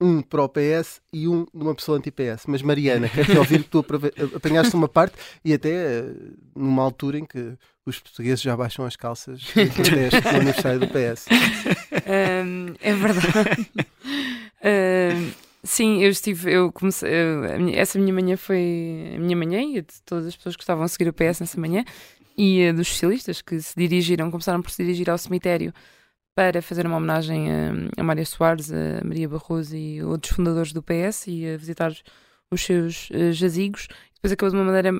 um 0.00 0.22
para 0.22 0.42
o 0.42 0.48
PS 0.48 1.00
e 1.12 1.28
um 1.28 1.44
de 1.44 1.62
uma 1.62 1.74
pessoa 1.74 1.98
anti-PS. 1.98 2.44
Mas 2.46 2.62
Mariana, 2.62 3.08
quero 3.08 3.32
te 3.32 3.38
ouvir 3.38 3.62
que 3.64 3.68
tu 3.70 3.84
apanhaste 4.34 4.74
uma 4.74 4.88
parte 4.88 5.14
e 5.44 5.52
até 5.52 5.70
eh, 6.00 6.04
numa 6.56 6.82
altura 6.82 7.18
em 7.18 7.24
que 7.24 7.54
os 7.84 7.98
portugueses 7.98 8.40
já 8.40 8.56
baixam 8.56 8.84
as 8.84 8.96
calças 8.96 9.42
no 9.54 10.38
aniversário 10.38 10.80
do 10.80 10.86
PS. 10.88 11.26
Ahm, 12.06 12.74
é 12.80 12.94
verdade. 12.94 13.70
Ahm, 14.62 15.30
sim, 15.64 16.02
eu 16.02 16.10
estive. 16.10 16.52
Eu 16.52 16.72
comecei, 16.72 17.10
eu- 17.10 17.58
minha- 17.60 17.78
essa 17.78 17.98
minha 17.98 18.12
manhã 18.12 18.36
foi 18.36 19.12
a 19.16 19.18
minha 19.18 19.36
manhã 19.36 19.60
e 19.62 19.78
a 19.78 19.80
de 19.80 20.02
todas 20.04 20.26
as 20.26 20.36
pessoas 20.36 20.56
que 20.56 20.62
estavam 20.62 20.84
a 20.84 20.88
seguir 20.88 21.08
o 21.08 21.12
PS 21.12 21.40
nessa 21.40 21.58
manhã 21.60 21.84
e 22.36 22.66
a 22.68 22.72
dos 22.72 22.88
socialistas 22.88 23.42
que 23.42 23.60
se 23.60 23.74
dirigiram, 23.76 24.30
começaram 24.30 24.62
por 24.62 24.70
se 24.70 24.82
dirigir 24.82 25.08
ao 25.10 25.18
cemitério 25.18 25.72
para 26.40 26.62
fazer 26.62 26.86
uma 26.86 26.96
homenagem 26.96 27.52
a, 27.52 28.00
a 28.00 28.02
Mária 28.02 28.24
Soares, 28.24 28.72
a 28.72 29.04
Maria 29.04 29.28
Barroso 29.28 29.76
e 29.76 30.02
outros 30.02 30.34
fundadores 30.34 30.72
do 30.72 30.82
PS 30.82 31.26
e 31.26 31.46
a 31.46 31.58
visitar 31.58 31.94
os 32.50 32.62
seus 32.62 33.10
eh, 33.12 33.30
jazigos. 33.30 33.88
depois 34.14 34.32
acabou 34.32 34.50
de 34.50 34.56
uma 34.56 34.64
maneira 34.64 34.90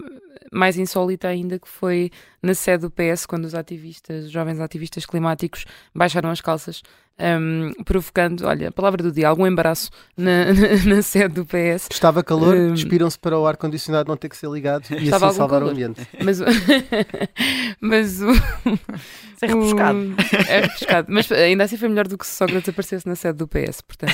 mais 0.53 0.77
insólita 0.77 1.29
ainda, 1.29 1.59
que 1.59 1.67
foi 1.67 2.11
na 2.43 2.53
sede 2.53 2.83
do 2.83 2.91
PS, 2.91 3.25
quando 3.25 3.47
os 3.47 3.55
ativistas, 3.55 4.27
os 4.27 4.31
jovens 4.31 4.61
ativistas 4.61 5.07
climáticos, 5.07 5.65
baixaram 5.95 6.29
as 6.29 6.43
calças, 6.43 6.83
um, 7.21 7.73
provocando, 7.85 8.47
olha, 8.47 8.69
a 8.69 8.73
palavra 8.73 9.03
do 9.03 9.13
dia, 9.13 9.29
algum 9.29 9.47
embaraço 9.47 9.91
na, 10.17 10.47
na, 10.87 10.95
na 10.97 11.03
sede 11.03 11.35
do 11.35 11.45
PS. 11.45 11.89
Estava 11.91 12.23
calor, 12.25 12.55
Um, 12.57 12.73
despiram-se 12.75 13.19
para 13.19 13.39
o 13.39 13.47
ar-condicionado 13.47 14.09
não 14.09 14.17
ter 14.17 14.29
que 14.29 14.37
ser 14.37 14.49
ligado 14.51 14.85
e 14.91 15.09
assim 15.09 15.11
salvar 15.11 15.63
o 15.63 15.67
calor. 15.67 15.71
ambiente. 15.73 16.01
Mas, 16.23 16.41
o- 16.41 16.45
mas 17.81 18.21
o. 18.23 18.31
Isso 18.31 19.45
é 19.45 19.47
refrescado. 19.47 19.99
o- 19.99 20.51
É 20.51 20.61
refrescado. 20.63 21.07
Mas 21.11 21.33
ainda 21.33 21.65
assim 21.65 21.77
foi 21.77 21.89
melhor 21.89 22.07
do 22.09 22.17
que 22.19 22.27
se 22.27 22.35
Sócrates 22.37 22.69
aparecesse 22.69 23.07
na 23.07 23.15
sede 23.15 23.39
do 23.39 23.49
PS, 23.49 23.81
portanto. 23.81 24.13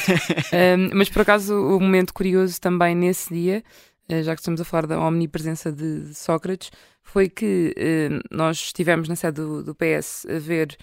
Um, 0.53 0.91
mas 0.97 1.09
por 1.09 1.23
acaso, 1.23 1.55
o 1.55 1.81
momento 1.81 2.13
curioso 2.15 2.61
também 2.61 2.95
nesse 2.95 3.33
dia, 3.33 3.63
eh, 4.09 4.23
já 4.23 4.35
que 4.35 4.41
estamos 4.41 4.61
a 4.61 4.65
falar 4.65 4.87
da 4.87 4.99
omnipresença 5.01 5.73
de, 5.73 6.03
de 6.03 6.15
Sócrates, 6.15 6.71
foi 7.03 7.29
que 7.29 7.73
eh, 7.77 8.09
nós 8.31 8.57
estivemos 8.59 9.09
na 9.09 9.17
sede 9.17 9.37
do, 9.41 9.63
do 9.63 9.75
PS 9.75 10.27
a 10.29 10.39
ver. 10.39 10.77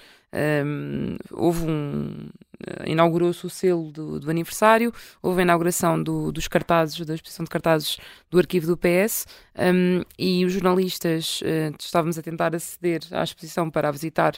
Um, 0.65 1.17
houve 1.31 1.65
um. 1.65 2.29
eh, 2.65 2.91
Inaugurou-se 2.91 3.45
o 3.45 3.49
selo 3.49 3.91
do, 3.91 4.19
do 4.19 4.29
aniversário, 4.29 4.91
houve 5.21 5.41
a 5.41 5.43
inauguração 5.43 6.01
do- 6.01 6.31
dos 6.31 6.47
cartazes, 6.47 6.99
da 7.05 7.13
exposição 7.15 7.43
de 7.43 7.49
cartazes 7.49 7.97
do 8.31 8.37
arquivo 8.39 8.67
do 8.67 8.77
PS, 8.77 9.25
um, 9.57 10.01
e 10.17 10.43
os 10.45 10.53
jornalistas 10.53 11.41
eh, 11.43 11.71
estávamos 11.79 12.17
a 12.17 12.21
tentar 12.21 12.55
aceder 12.55 13.01
à 13.11 13.23
exposição 13.23 13.69
para 13.69 13.89
a 13.89 13.91
visitar 13.91 14.33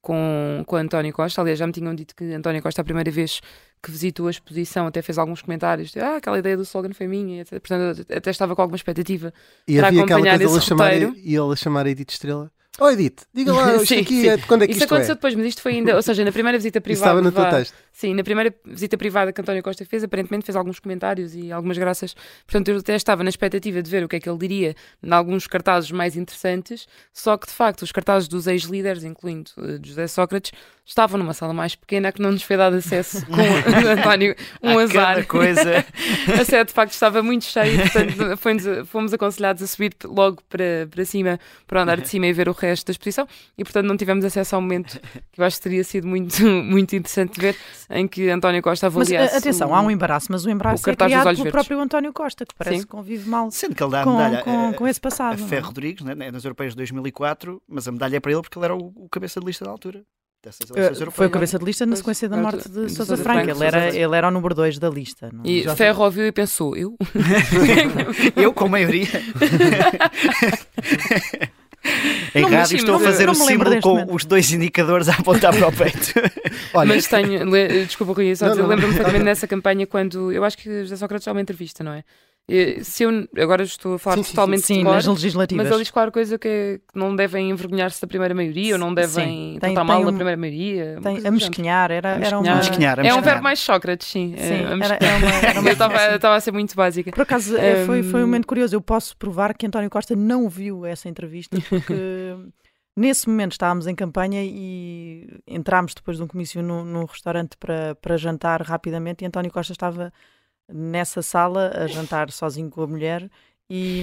com, 0.00 0.62
com 0.66 0.76
António 0.76 1.12
Costa. 1.12 1.40
Aliás, 1.40 1.58
já 1.58 1.66
me 1.66 1.72
tinham 1.72 1.94
dito 1.94 2.14
que 2.14 2.24
António 2.32 2.62
Costa, 2.62 2.80
a 2.80 2.84
primeira 2.84 3.10
vez 3.10 3.40
que 3.82 3.90
visitou 3.90 4.26
a 4.26 4.30
exposição, 4.30 4.86
até 4.86 5.00
fez 5.02 5.18
alguns 5.18 5.42
comentários: 5.42 5.90
de, 5.92 6.00
ah, 6.00 6.16
aquela 6.16 6.38
ideia 6.38 6.56
do 6.56 6.62
slogan 6.62 6.92
foi 6.92 7.06
minha, 7.06 7.40
etc. 7.42 7.60
Portanto, 7.60 8.06
até 8.12 8.30
estava 8.30 8.54
com 8.54 8.62
alguma 8.62 8.76
expectativa 8.76 9.32
E 9.66 9.76
para 9.76 9.88
havia 9.88 10.02
aquela 10.04 10.20
acompanhar 10.20 10.40
esse 10.40 10.60
chamar, 10.62 10.84
roteiro. 10.92 11.14
e 11.16 11.34
ele 11.34 11.52
a 11.52 11.56
chamar 11.56 11.86
a 11.86 11.90
Edith 11.90 12.10
Estrela. 12.10 12.50
Oh 12.80 12.88
Edith, 12.90 13.22
diga 13.34 13.52
lá, 13.52 13.74
isto 13.82 13.86
Sim, 13.86 14.00
aqui 14.00 14.20
sim. 14.22 14.28
é 14.28 14.38
quando 14.38 14.62
é 14.62 14.66
que 14.66 14.72
Isso 14.72 14.82
isto 14.82 14.92
aconteceu 14.92 15.12
é? 15.12 15.14
depois, 15.16 15.34
mas 15.34 15.46
isto 15.46 15.62
foi 15.62 15.72
ainda, 15.72 15.96
ou 15.96 16.02
seja, 16.02 16.24
na 16.24 16.30
primeira 16.32 16.56
visita 16.58 16.78
Isso 16.78 16.84
privada. 16.84 17.10
estava 17.10 17.22
no 17.22 17.32
teu 17.32 17.58
texto. 17.58 17.74
Sim, 17.92 18.14
na 18.14 18.22
primeira 18.22 18.54
visita 18.64 18.96
privada 18.96 19.32
que 19.32 19.40
António 19.40 19.60
Costa 19.62 19.84
fez, 19.84 20.04
aparentemente 20.04 20.46
fez 20.46 20.54
alguns 20.54 20.78
comentários 20.78 21.34
e 21.34 21.50
algumas 21.50 21.76
graças. 21.76 22.14
Portanto, 22.46 22.68
eu 22.68 22.76
até 22.78 22.94
estava 22.94 23.24
na 23.24 23.28
expectativa 23.30 23.82
de 23.82 23.90
ver 23.90 24.04
o 24.04 24.08
que 24.08 24.14
é 24.14 24.20
que 24.20 24.28
ele 24.28 24.38
diria 24.38 24.76
em 25.02 25.10
alguns 25.10 25.48
cartazes 25.48 25.90
mais 25.90 26.16
interessantes, 26.16 26.86
só 27.12 27.36
que 27.36 27.48
de 27.48 27.52
facto 27.52 27.82
os 27.82 27.90
cartazes 27.90 28.28
dos 28.28 28.46
ex-líderes, 28.46 29.02
incluindo 29.02 29.50
de 29.80 29.88
José 29.88 30.06
Sócrates, 30.06 30.52
estavam 30.86 31.18
numa 31.18 31.34
sala 31.34 31.52
mais 31.52 31.74
pequena 31.74 32.12
que 32.12 32.22
não 32.22 32.30
nos 32.30 32.42
foi 32.44 32.56
dado 32.56 32.76
acesso 32.76 33.26
com 33.26 33.32
António. 33.90 34.36
Um 34.62 34.78
azar. 34.78 35.26
coisa. 35.26 35.84
a 36.40 36.44
sede 36.44 36.68
de 36.68 36.72
facto 36.72 36.92
estava 36.92 37.20
muito 37.20 37.44
cheia, 37.44 37.82
portanto 37.82 38.86
fomos 38.86 39.12
aconselhados 39.12 39.60
a 39.60 39.66
subir 39.66 39.92
logo 40.04 40.40
para, 40.48 40.86
para 40.88 41.04
cima, 41.04 41.40
para 41.66 41.80
o 41.80 41.82
andar 41.82 42.00
de 42.00 42.08
cima 42.08 42.26
e 42.28 42.32
ver 42.32 42.48
o 42.48 42.52
resto 42.52 42.67
da 42.84 42.90
exposição 42.92 43.26
e 43.56 43.64
portanto 43.64 43.86
não 43.86 43.96
tivemos 43.96 44.24
acesso 44.24 44.54
ao 44.54 44.60
momento 44.62 45.00
que 45.32 45.40
eu 45.40 45.44
acho 45.44 45.56
que 45.56 45.62
teria 45.62 45.84
sido 45.84 46.06
muito, 46.06 46.42
muito 46.46 46.94
interessante 46.96 47.34
de 47.34 47.40
ver, 47.40 47.56
em 47.90 48.06
que 48.08 48.28
António 48.30 48.62
Costa 48.62 48.86
Mas 48.90 48.96
avaliasse. 48.96 49.34
a- 49.34 49.38
atenção, 49.38 49.70
o- 49.70 49.74
há 49.74 49.80
um 49.80 49.90
embaraço, 49.90 50.26
mas 50.30 50.44
o 50.44 50.50
embaraço 50.50 50.84
o 50.86 50.90
é 50.90 50.96
criado 50.96 51.22
pelo 51.24 51.36
verdes. 51.36 51.52
próprio 51.52 51.80
António 51.80 52.12
Costa, 52.12 52.44
que 52.46 52.54
parece 52.54 52.76
Sim. 52.78 52.82
que 52.82 52.88
convive 52.88 53.28
mal 53.28 53.50
Sendo 53.50 53.74
que 53.74 53.82
ele 53.82 53.90
dá 53.92 54.00
a 54.02 54.04
com, 54.04 54.16
medalha 54.16 54.42
com, 54.42 54.68
a- 54.68 54.72
com 54.74 54.86
esse 54.88 55.00
passado. 55.00 55.42
a? 55.42 55.46
Ferro 55.46 55.66
Rodrigues, 55.68 56.04
né, 56.04 56.30
nas 56.30 56.44
europeias 56.44 56.72
de 56.72 56.76
2004, 56.78 57.60
mas 57.68 57.86
a 57.88 57.92
medalha 57.92 58.16
é 58.16 58.20
para 58.20 58.32
ele 58.32 58.42
porque 58.42 58.58
ele 58.58 58.64
era 58.64 58.74
o, 58.76 58.92
o 58.96 59.08
cabeça 59.08 59.40
de 59.40 59.46
lista 59.46 59.64
da 59.64 59.70
altura. 59.70 60.02
Dessas 60.40 60.70
Eh, 60.70 60.78
eleições 60.78 61.12
Foi 61.14 61.26
o 61.26 61.30
cabeça 61.30 61.58
de 61.58 61.64
lista 61.64 61.84
na 61.84 61.96
sequência 61.96 62.28
da 62.28 62.36
morte 62.36 62.68
de 62.68 62.86
de 62.86 62.92
Sousa 62.92 63.16
Franca. 63.16 63.42
Franco, 63.46 63.58
Ele 63.58 63.64
era, 63.66 63.88
ele 63.96 64.16
era 64.16 64.28
o 64.28 64.30
número 64.30 64.54
2 64.54 64.78
da 64.78 64.88
lista. 64.88 65.30
não 65.32 65.42
é? 65.44 65.48
E 65.48 65.68
Ferro 65.74 66.04
ouviu 66.04 66.24
e 66.28 66.30
pensou, 66.30 66.76
eu? 66.76 66.96
Eu, 68.36 68.52
com 68.52 68.68
maioria. 68.68 69.08
Em 72.34 72.42
Não 72.42 72.50
rádio 72.50 72.76
estou 72.76 72.96
a 72.96 73.00
fazer 73.00 73.28
o 73.28 73.34
símbolo 73.34 73.80
com 73.80 73.90
momento. 73.90 74.14
os 74.14 74.24
dois 74.24 74.50
indicadores 74.52 75.08
a 75.08 75.14
apontar 75.14 75.56
para 75.56 75.68
o 75.68 75.72
peito. 75.72 76.12
Olha, 76.74 76.88
Mas 76.88 77.06
tenho, 77.06 77.48
desculpa, 77.86 78.12
Rui, 78.12 78.34
só 78.34 78.46
lembro-me 78.52 78.82
perfeitamente 78.82 79.24
dessa 79.24 79.46
campanha 79.46 79.86
quando 79.86 80.32
eu 80.32 80.44
acho 80.44 80.58
que 80.58 80.82
José 80.82 80.96
Sócrates 80.96 81.24
dá 81.24 81.32
uma 81.32 81.40
entrevista, 81.40 81.82
não 81.84 81.92
é? 81.92 82.04
Se 82.82 83.02
eu, 83.02 83.28
agora 83.38 83.62
estou 83.62 83.94
a 83.94 83.98
falar 83.98 84.16
Sim, 84.16 84.22
sim, 84.22 84.28
sim. 84.30 84.34
totalmente 84.34 84.62
Sim, 84.62 84.78
de 84.78 84.84
cor, 84.84 84.94
nas 84.94 85.06
legislativas. 85.06 85.64
Mas 85.66 85.70
ele 85.74 85.82
diz 85.84 85.90
qualquer 85.90 86.10
coisa 86.10 86.38
que, 86.38 86.48
é- 86.48 86.78
que 86.78 86.98
não 86.98 87.14
devem 87.14 87.50
envergonhar-se 87.50 88.00
da 88.00 88.06
primeira 88.08 88.34
maioria 88.34 88.74
ou 88.74 88.78
não 88.78 88.94
devem 88.94 89.08
Sim. 89.52 89.56
tratar 89.60 89.74
Tem- 89.74 89.84
mal 89.84 89.96
tem 89.98 90.04
da 90.06 90.10
um- 90.12 90.14
primeira 90.14 90.40
maioria. 90.40 90.98
Tem, 91.02 91.26
a 91.26 91.30
mesquinhar, 91.30 91.90
era, 91.90 92.08
era 92.24 92.38
uma... 92.38 92.52
Amesquinhar, 92.52 92.98
É 93.04 93.12
um 93.14 93.20
verbo 93.20 93.42
mais 93.42 93.58
Sócrates, 93.58 94.08
sim. 94.08 94.34
Sim, 94.36 94.42
é, 94.42 94.56
era, 94.62 94.72
amesquinhar. 94.72 95.02
era 95.02 95.16
uma, 95.18 95.46
era 95.48 95.60
uma 95.60 95.68
Eu 96.08 96.16
estava 96.16 96.36
a 96.36 96.40
ser 96.40 96.52
muito 96.52 96.74
básica. 96.74 97.10
Por 97.12 97.20
acaso, 97.22 97.54
eh, 97.56 97.84
foi, 97.84 98.02
foi 98.02 98.22
um 98.22 98.26
momento 98.26 98.46
curioso. 98.46 98.74
Eu 98.74 98.80
posso 98.80 99.14
provar 99.18 99.52
que 99.54 99.66
António 99.66 99.90
Costa 99.90 100.16
não 100.16 100.48
viu 100.48 100.86
essa 100.86 101.06
entrevista, 101.08 101.58
porque 101.68 102.34
nesse 102.96 103.28
momento 103.28 103.52
estávamos 103.52 103.86
em 103.86 103.94
campanha 103.94 104.40
e 104.42 105.28
entrámos 105.46 105.92
depois 105.94 106.16
de 106.16 106.22
um 106.22 106.26
comício 106.26 106.62
num, 106.62 106.82
num 106.84 107.04
restaurante 107.04 107.56
para, 107.58 107.94
para 108.00 108.16
jantar 108.16 108.62
rapidamente 108.62 109.22
e 109.22 109.26
António 109.26 109.50
Costa 109.52 109.72
estava 109.72 110.12
nessa 110.72 111.22
sala 111.22 111.72
a 111.74 111.86
jantar 111.86 112.30
sozinho 112.30 112.68
com 112.70 112.82
a 112.82 112.86
mulher 112.86 113.30
e, 113.70 114.02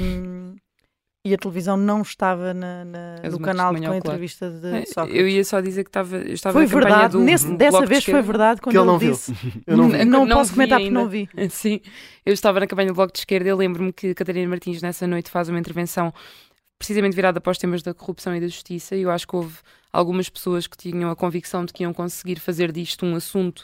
e 1.23 1.33
a 1.33 1.37
televisão 1.37 1.75
não 1.77 2.01
estava 2.01 2.53
na, 2.53 2.85
na- 2.85 3.15
no 3.29 3.39
canal 3.39 3.75
com 3.75 3.91
a 3.91 3.97
entrevista 3.97 4.49
de 4.49 4.85
Sócrates. 4.87 5.15
Eu 5.19 5.27
ia 5.27 5.43
só 5.43 5.59
dizer 5.61 5.83
que 5.83 5.89
estava, 5.89 6.17
estava 6.27 6.53
Foi 6.53 6.65
verdade, 6.65 7.13
do 7.13 7.19
nesse- 7.19 7.47
do 7.47 7.57
dessa 7.57 7.71
Bloco 7.71 7.85
de 7.85 7.89
vez 7.89 8.03
foi 8.05 8.21
verdade 8.21 8.61
quando 8.61 8.73
que 8.73 8.77
ele 8.79 8.85
não 8.85 8.97
viu. 8.99 9.11
disse. 9.11 9.33
Eu 9.65 9.77
não 9.77 9.89
vi. 9.89 10.05
Não 10.05 10.25
Não 10.25 10.37
posso 10.37 10.53
comentar 10.53 10.77
porque 10.79 10.87
ainda. 10.87 10.99
não 10.99 11.09
vi. 11.09 11.29
Sim, 11.49 11.81
eu 12.25 12.33
estava 12.33 12.59
na 12.59 12.67
campanha 12.67 12.87
do 12.89 12.93
Bloco 12.95 13.13
de 13.13 13.19
Esquerda 13.19 13.47
e 13.47 13.51
eu 13.51 13.57
lembro-me 13.57 13.91
que 13.93 14.13
Catarina 14.13 14.47
Martins 14.49 14.81
nessa 14.81 15.05
noite 15.07 15.29
faz 15.29 15.49
uma 15.49 15.59
intervenção 15.59 16.13
precisamente 16.77 17.15
virada 17.15 17.39
para 17.39 17.51
os 17.51 17.57
temas 17.57 17.81
da 17.81 17.93
corrupção 17.93 18.35
e 18.35 18.39
da 18.39 18.47
justiça 18.47 18.95
e 18.95 19.01
eu 19.03 19.09
acho 19.09 19.27
que 19.27 19.35
houve 19.35 19.55
algumas 19.93 20.27
pessoas 20.29 20.67
que 20.67 20.75
tinham 20.75 21.09
a 21.09 21.15
convicção 21.15 21.63
de 21.63 21.71
que 21.71 21.83
iam 21.83 21.93
conseguir 21.93 22.37
fazer 22.39 22.71
disto 22.71 23.05
um 23.05 23.15
assunto 23.15 23.63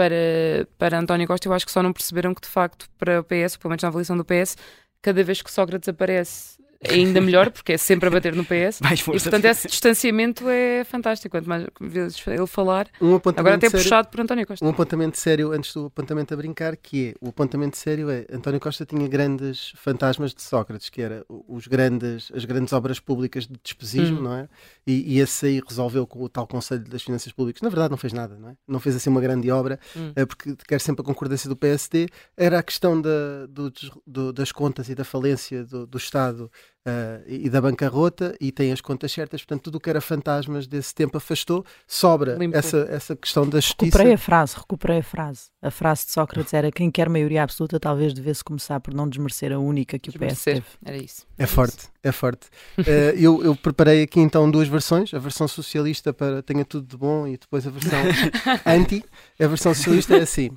para, 0.00 0.66
para 0.78 0.98
António 0.98 1.26
Costa, 1.26 1.46
eu 1.46 1.52
acho 1.52 1.66
que 1.66 1.72
só 1.72 1.82
não 1.82 1.92
perceberam 1.92 2.34
que 2.34 2.40
de 2.40 2.48
facto 2.48 2.88
para 2.96 3.20
o 3.20 3.24
PS, 3.24 3.58
pelo 3.58 3.68
menos 3.68 3.82
na 3.82 3.88
avaliação 3.88 4.16
do 4.16 4.24
PS, 4.24 4.56
cada 5.02 5.22
vez 5.22 5.42
que 5.42 5.52
Sócrates 5.52 5.90
aparece 5.90 6.58
ainda 6.88 7.20
melhor, 7.20 7.50
porque 7.50 7.72
é 7.72 7.76
sempre 7.78 8.08
a 8.08 8.10
bater 8.10 8.34
no 8.34 8.44
PS. 8.44 8.80
Mais 8.82 9.00
E 9.00 9.02
força. 9.02 9.30
portanto 9.30 9.44
esse 9.44 9.68
distanciamento 9.68 10.48
é 10.48 10.82
fantástico, 10.84 11.30
quanto 11.36 11.48
mais 11.48 11.66
vezes 11.80 12.22
ele 12.26 12.46
falar, 12.46 12.88
Um 13.00 13.14
agora 13.16 13.54
até 13.56 13.68
sério- 13.68 13.84
puxado 13.84 14.08
por 14.08 14.20
António 14.20 14.46
Costa. 14.46 14.64
Um 14.64 14.68
apontamento 14.70 15.18
sério 15.18 15.52
antes 15.52 15.74
do 15.74 15.86
apontamento 15.86 16.32
a 16.32 16.36
brincar, 16.36 16.76
que 16.76 17.08
é 17.10 17.14
o 17.20 17.28
apontamento 17.28 17.76
sério 17.76 18.08
é 18.10 18.26
António 18.32 18.58
Costa 18.60 18.86
tinha 18.86 19.06
grandes 19.08 19.72
fantasmas 19.76 20.32
de 20.34 20.42
Sócrates, 20.42 20.88
que 20.88 21.02
era 21.02 21.24
os 21.28 21.66
grandes, 21.66 22.30
as 22.34 22.44
grandes 22.44 22.72
obras 22.72 22.98
públicas 22.98 23.46
de 23.46 23.58
despesismo, 23.62 24.18
Hum. 24.20 24.22
não 24.22 24.34
é? 24.34 24.48
E, 24.86 25.16
e 25.16 25.20
esse 25.20 25.46
aí 25.46 25.60
resolveu 25.66 26.06
com 26.06 26.22
o 26.22 26.28
tal 26.28 26.46
Conselho 26.46 26.84
das 26.84 27.02
Finanças 27.02 27.32
Públicas. 27.32 27.60
Na 27.62 27.68
verdade, 27.68 27.90
não 27.90 27.98
fez 27.98 28.12
nada, 28.12 28.36
não 28.38 28.48
é? 28.50 28.56
Não 28.66 28.80
fez 28.80 28.96
assim 28.96 29.10
uma 29.10 29.20
grande 29.20 29.50
obra, 29.50 29.78
Hum. 29.96 30.12
eh, 30.16 30.24
porque 30.24 30.56
quer 30.66 30.80
sempre 30.80 31.02
a 31.02 31.04
concordância 31.04 31.48
do 31.48 31.56
PSD. 31.56 32.08
Era 32.36 32.58
a 32.58 32.62
questão 32.62 33.00
da, 33.00 33.46
do 33.48 33.70
do- 34.06 34.32
das 34.32 34.50
contas 34.52 34.88
e 34.88 34.94
da 34.94 35.04
falência 35.04 35.64
do, 35.64 35.86
do 35.86 35.98
Estado 35.98 36.50
eh, 36.86 37.22
e 37.26 37.50
da 37.50 37.60
bancarrota, 37.60 38.34
e 38.40 38.50
tem 38.50 38.72
as 38.72 38.80
contas 38.80 39.12
certas. 39.12 39.42
Portanto, 39.42 39.64
tudo 39.64 39.76
o 39.76 39.80
que 39.80 39.90
era 39.90 40.00
fantasmas 40.00 40.66
desse 40.66 40.94
tempo 40.94 41.16
afastou. 41.18 41.64
Sobra 41.86 42.36
Limpou. 42.36 42.58
essa, 42.58 42.86
essa 42.90 43.14
questão 43.14 43.46
da 43.46 43.60
justiça. 43.60 43.84
Recuperei 43.84 44.14
a 44.14 44.18
frase, 44.18 44.56
recuperei 44.56 44.98
a 44.98 45.02
frase. 45.02 45.50
A 45.60 45.70
frase 45.70 46.06
de 46.06 46.12
Sócrates 46.12 46.54
era 46.54 46.72
quem 46.72 46.90
quer 46.90 47.08
maioria 47.08 47.42
absoluta 47.42 47.78
talvez 47.78 48.14
devesse 48.14 48.42
começar 48.42 48.80
por 48.80 48.94
não 48.94 49.08
desmerecer 49.08 49.52
a 49.52 49.58
única 49.58 49.98
que 49.98 50.08
o 50.08 50.12
PS 50.12 50.18
Desmerecer. 50.18 50.54
teve. 50.54 50.66
Era 50.84 50.96
isso. 50.96 51.26
É 51.38 51.42
Era 51.42 51.46
forte, 51.50 51.88
é 52.02 52.12
forte. 52.12 52.46
Eh, 52.86 53.14
eu, 53.18 53.44
eu 53.44 53.54
preparei 53.54 54.02
aqui 54.02 54.20
então 54.20 54.50
duas 54.50 54.66
versões: 54.66 55.12
a 55.12 55.18
versão 55.18 55.46
socialista 55.46 56.14
para 56.14 56.42
tenha 56.42 56.64
tudo 56.64 56.86
de 56.86 56.96
bom 56.96 57.26
e 57.26 57.36
depois 57.36 57.66
a 57.66 57.70
versão 57.70 57.98
anti. 58.64 59.04
A 59.38 59.46
versão 59.46 59.74
socialista 59.74 60.16
é 60.16 60.22
assim: 60.22 60.50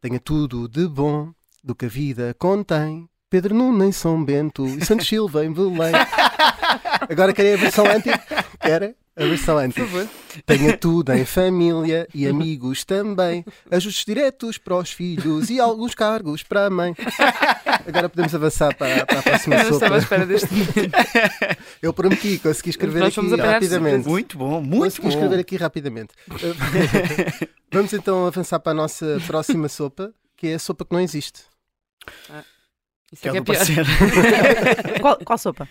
tenha 0.00 0.18
tudo 0.18 0.68
de 0.68 0.88
bom 0.88 1.32
do 1.62 1.74
que 1.74 1.84
a 1.84 1.88
vida 1.88 2.34
contém. 2.38 3.08
Pedro 3.36 3.54
Nuno 3.54 3.84
em 3.84 3.92
São 3.92 4.24
Bento 4.24 4.64
e 4.64 4.82
Santos 4.82 5.06
Silva 5.06 5.44
em 5.44 5.52
Belém. 5.52 5.92
Agora 7.06 7.34
querem 7.34 7.52
a 7.52 7.56
versão 7.58 7.84
anti? 7.84 8.08
Querem? 8.58 8.94
A 9.14 9.24
versão 9.24 9.58
anti. 9.58 9.74
Por 9.74 9.86
favor. 9.86 10.08
Tenha 10.46 10.74
tudo 10.74 11.12
em 11.12 11.26
família 11.26 12.08
e 12.14 12.26
amigos 12.26 12.82
também. 12.82 13.44
Ajustes 13.70 14.06
diretos 14.06 14.56
para 14.56 14.76
os 14.76 14.90
filhos 14.90 15.50
e 15.50 15.60
alguns 15.60 15.94
cargos 15.94 16.42
para 16.42 16.64
a 16.64 16.70
mãe. 16.70 16.94
Agora 17.86 18.08
podemos 18.08 18.34
avançar 18.34 18.74
para, 18.74 19.04
para 19.04 19.18
a 19.18 19.22
próxima 19.22 19.56
Eu 19.56 19.64
não 19.64 19.70
estava 19.72 19.96
à 19.96 20.00
sopa. 20.00 20.16
espera 20.16 20.24
deste 20.24 20.54
momento. 20.54 20.96
Eu 21.82 21.92
prometi, 21.92 22.38
consegui 22.38 22.70
escrever 22.70 23.00
Nós 23.00 23.18
aqui 23.18 23.36
rapidamente. 23.36 24.08
Muito 24.08 24.38
bom, 24.38 24.62
muito 24.62 24.80
consegui 24.80 25.02
bom. 25.02 25.08
escrever 25.10 25.40
aqui 25.40 25.56
rapidamente. 25.56 26.14
Vamos 27.70 27.92
então 27.92 28.26
avançar 28.26 28.58
para 28.60 28.72
a 28.72 28.74
nossa 28.74 29.20
próxima 29.26 29.68
sopa, 29.68 30.14
que 30.38 30.46
é 30.46 30.54
a 30.54 30.58
sopa 30.58 30.86
que 30.86 30.94
não 30.94 31.00
existe. 31.00 31.42
Ah. 32.30 32.42
Isso 33.12 33.22
Que 33.22 33.28
é 33.28 33.32
é 33.32 33.36
é 33.36 33.40
do 33.40 33.44
pior. 33.44 33.54
parecer. 33.56 33.86
Qual, 35.00 35.16
qual 35.24 35.38
sopa? 35.38 35.68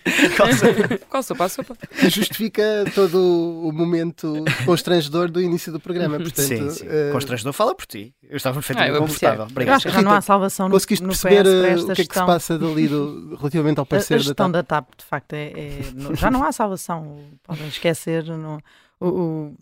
Qual 1.10 1.22
sopa? 1.22 1.44
A 1.44 1.48
sopa? 1.50 1.76
Justifica 2.08 2.62
todo 2.94 3.18
o 3.62 3.70
momento 3.72 4.42
constrangedor 4.64 5.30
do 5.30 5.40
início 5.42 5.70
do 5.70 5.78
programa. 5.78 6.16
Portanto, 6.16 6.40
sim, 6.46 6.70
sim. 6.70 6.86
eh, 6.88 7.10
Constrangedor 7.12 7.52
fala 7.52 7.74
por 7.74 7.84
ti. 7.86 8.14
Eu 8.22 8.38
estava 8.38 8.54
Ah, 8.58 8.62
perfeitamente 8.62 8.94
eu 8.94 9.00
confortável. 9.02 9.44
Eu 9.44 9.50
Obrigado. 9.50 9.76
acho 9.76 9.86
que 9.88 9.92
já 9.94 10.02
não 10.02 10.12
há 10.12 10.20
salvação 10.22 10.68
no, 10.68 10.72
conseguiste 10.74 11.02
no 11.04 11.10
perceber 11.10 11.42
PS 11.44 11.48
eh, 11.52 11.68
esta 11.72 11.92
o 11.92 11.94
que 11.94 12.02
é 12.02 12.04
que 12.06 12.14
se 12.18 12.26
passa 12.26 12.58
dali 12.58 12.88
do, 12.88 13.36
relativamente 13.36 13.78
ao 13.78 13.82
A, 13.82 13.84
a 13.84 13.86
parecer 13.86 14.14
da 14.14 14.18
gestão 14.24 14.50
TAP? 14.50 14.52
da 14.52 14.62
TAP, 14.62 14.88
de 14.96 15.04
facto, 15.04 15.32
é, 15.34 15.52
é- 15.52 16.14
já 16.14 16.30
não 16.30 16.42
há 16.42 16.50
salvação. 16.52 17.18
Podem 17.42 17.68
esquecer. 17.68 18.24
não- 18.24 18.58
o- 18.98 19.08
o- 19.08 19.56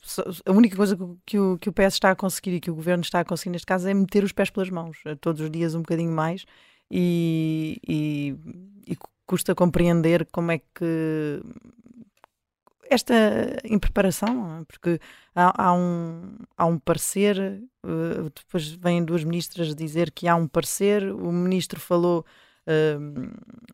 a 0.46 0.52
única 0.52 0.76
coisa 0.76 0.96
que, 1.26 1.36
o- 1.40 1.58
que 1.58 1.68
o, 1.68 1.72
PS 1.72 1.94
está 1.94 2.12
a 2.12 2.14
conseguir 2.14 2.52
e 2.54 2.60
que 2.60 2.70
o 2.70 2.74
governo 2.76 3.02
está 3.02 3.18
a 3.18 3.24
conseguir 3.24 3.50
neste 3.50 3.66
caso 3.66 3.88
é 3.88 3.92
meter 3.94 4.22
os 4.22 4.30
pés 4.30 4.48
pelas 4.48 4.70
mãos, 4.70 4.96
eh, 5.04 5.16
todos 5.20 5.40
os 5.40 5.50
dias 5.50 5.74
um 5.74 5.80
bocadinho 5.80 6.12
mais, 6.12 6.44
e, 6.96 7.80
e- 7.88 8.36
e 8.92 8.96
custa 9.26 9.52
compreender 9.54 10.26
como 10.30 10.52
é 10.52 10.58
que 10.58 11.40
esta 12.88 13.14
impreparação, 13.64 14.64
porque 14.68 15.00
há, 15.34 15.64
há 15.68 15.72
um, 15.74 16.36
há 16.56 16.66
um 16.66 16.78
parecer, 16.78 17.36
eh, 17.40 18.30
depois 18.36 18.68
vêm 18.72 19.02
duas 19.04 19.24
ministras 19.24 19.74
dizer 19.74 20.10
que 20.12 20.28
há 20.28 20.36
um 20.36 20.46
parecer, 20.46 21.02
o 21.12 21.32
ministro 21.32 21.80
falou 21.80 22.24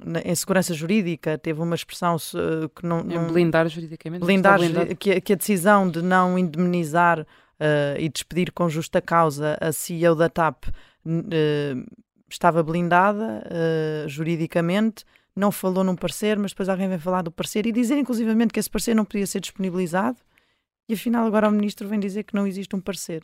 na- 0.04 0.20
em 0.24 0.34
segurança 0.34 0.72
jurídica, 0.74 1.36
teve 1.38 1.60
uma 1.60 1.74
expressão 1.74 2.16
eh, 2.16 2.68
que 2.74 2.86
não, 2.86 3.02
não 3.04 3.32
blindar 3.32 3.68
juridicamente. 3.68 4.24
blindar 4.58 4.96
que, 4.96 5.10
a- 5.12 5.20
que 5.20 5.32
a 5.32 5.36
decisão 5.36 5.88
de 5.90 6.00
não 6.02 6.38
indemnizar 6.38 7.26
e 7.98 8.08
despedir 8.08 8.52
com 8.52 8.70
justa 8.70 9.02
causa 9.02 9.58
a 9.60 9.70
CEO 9.70 10.14
da 10.14 10.28
TAP 10.30 10.64
estava 12.34 12.62
blindada 12.62 13.42
eh, 13.50 14.04
juridicamente, 14.08 15.04
não 15.34 15.50
falou 15.50 15.84
num 15.84 15.96
parecer, 15.96 16.38
mas 16.38 16.52
depois 16.52 16.68
alguém 16.68 16.88
vem 16.88 16.98
falar 16.98 17.22
do 17.22 17.30
parecer 17.30 17.66
e 17.66 17.72
dizer 17.72 17.96
inclusivamente 17.98 18.52
que 18.52 18.60
esse 18.60 18.70
parecer 18.70 18.94
não 18.94 19.04
podia 19.04 19.26
ser 19.26 19.40
disponibilizado 19.40 20.18
e 20.88 20.94
afinal 20.94 21.24
agora 21.26 21.48
o 21.48 21.52
ministro 21.52 21.86
vem 21.88 22.00
dizer 22.00 22.24
que 22.24 22.34
não 22.34 22.46
existe 22.46 22.74
um 22.74 22.80
parecer. 22.80 23.22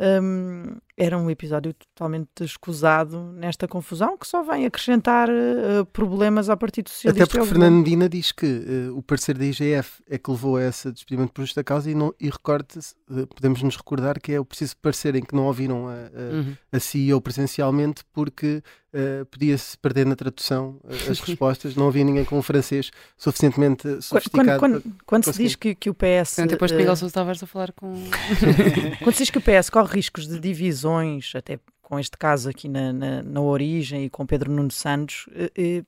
Hum, 0.00 0.78
era 1.00 1.18
um 1.18 1.30
episódio 1.30 1.72
totalmente 1.74 2.44
escusado 2.44 3.32
nesta 3.32 3.66
confusão 3.66 4.16
que 4.18 4.26
só 4.26 4.42
vem 4.42 4.66
acrescentar 4.66 5.28
eh, 5.30 5.84
problemas 5.92 6.48
ao 6.48 6.56
Partido 6.56 6.90
Socialista. 6.90 7.24
Até 7.24 7.38
porque. 7.44 7.58
Medina 7.58 8.08
diz 8.08 8.32
que 8.32 8.46
eh, 8.46 8.90
o 8.92 9.02
parecer 9.02 9.36
da 9.38 9.44
IGF 9.44 10.02
é 10.08 10.18
que 10.18 10.30
levou 10.30 10.56
a 10.56 10.62
esse 10.64 10.90
despedimento 10.92 11.32
por 11.32 11.42
justa 11.42 11.64
causa 11.64 11.90
e, 11.90 11.94
não, 11.94 12.12
e 12.20 12.28
recorte-se, 12.28 12.94
eh, 13.10 13.26
podemos 13.34 13.62
nos 13.62 13.76
recordar 13.76 14.20
que 14.20 14.32
é 14.32 14.38
o 14.40 14.44
preciso 14.44 14.76
parecer 14.76 15.14
em 15.14 15.22
que 15.22 15.34
não 15.34 15.44
ouviram 15.46 15.88
a, 15.88 15.92
a, 15.92 16.34
Uhum. 16.40 16.54
a 16.72 16.78
CEO 16.80 17.20
presencialmente 17.20 18.02
porque 18.12 18.62
eh, 18.92 19.24
podia-se 19.30 19.78
perder 19.78 20.04
na 20.06 20.16
tradução 20.16 20.80
as 21.08 21.18
respostas, 21.20 21.74
não 21.76 21.88
havia 21.88 22.04
ninguém 22.04 22.24
com 22.24 22.38
um 22.38 22.42
francês 22.42 22.90
suficientemente 23.16 23.82
Quando, 23.84 24.02
sofisticado. 24.02 24.58
quando, 24.58 24.80
para- 24.80 24.92
quando 25.06 25.24
se 25.32 25.42
diz 25.42 25.54
que, 25.56 25.74
que 25.74 25.88
o 25.88 25.94
PS. 25.94 26.34
Portanto, 26.34 26.50
depois 26.50 26.70
de 26.70 26.76
Miguel 26.76 26.96
Sousa 26.96 27.14
Tavares 27.14 27.42
a 27.42 27.46
falar 27.46 27.72
com. 27.72 27.94
quando 29.02 29.14
se 29.14 29.22
diz 29.22 29.30
que 29.30 29.38
o 29.38 29.40
PS 29.40 29.70
corre 29.70 29.94
riscos 29.94 30.26
de 30.26 30.38
divisões, 30.40 30.89
até 31.34 31.58
com 31.82 31.98
este 31.98 32.16
caso 32.16 32.48
aqui 32.48 32.68
na, 32.68 32.92
na, 32.92 33.22
na 33.22 33.40
origem 33.40 34.04
e 34.04 34.10
com 34.10 34.24
Pedro 34.24 34.52
Nuno 34.52 34.70
Santos, 34.70 35.26
eh, 35.32 35.50
eh, 35.56 35.84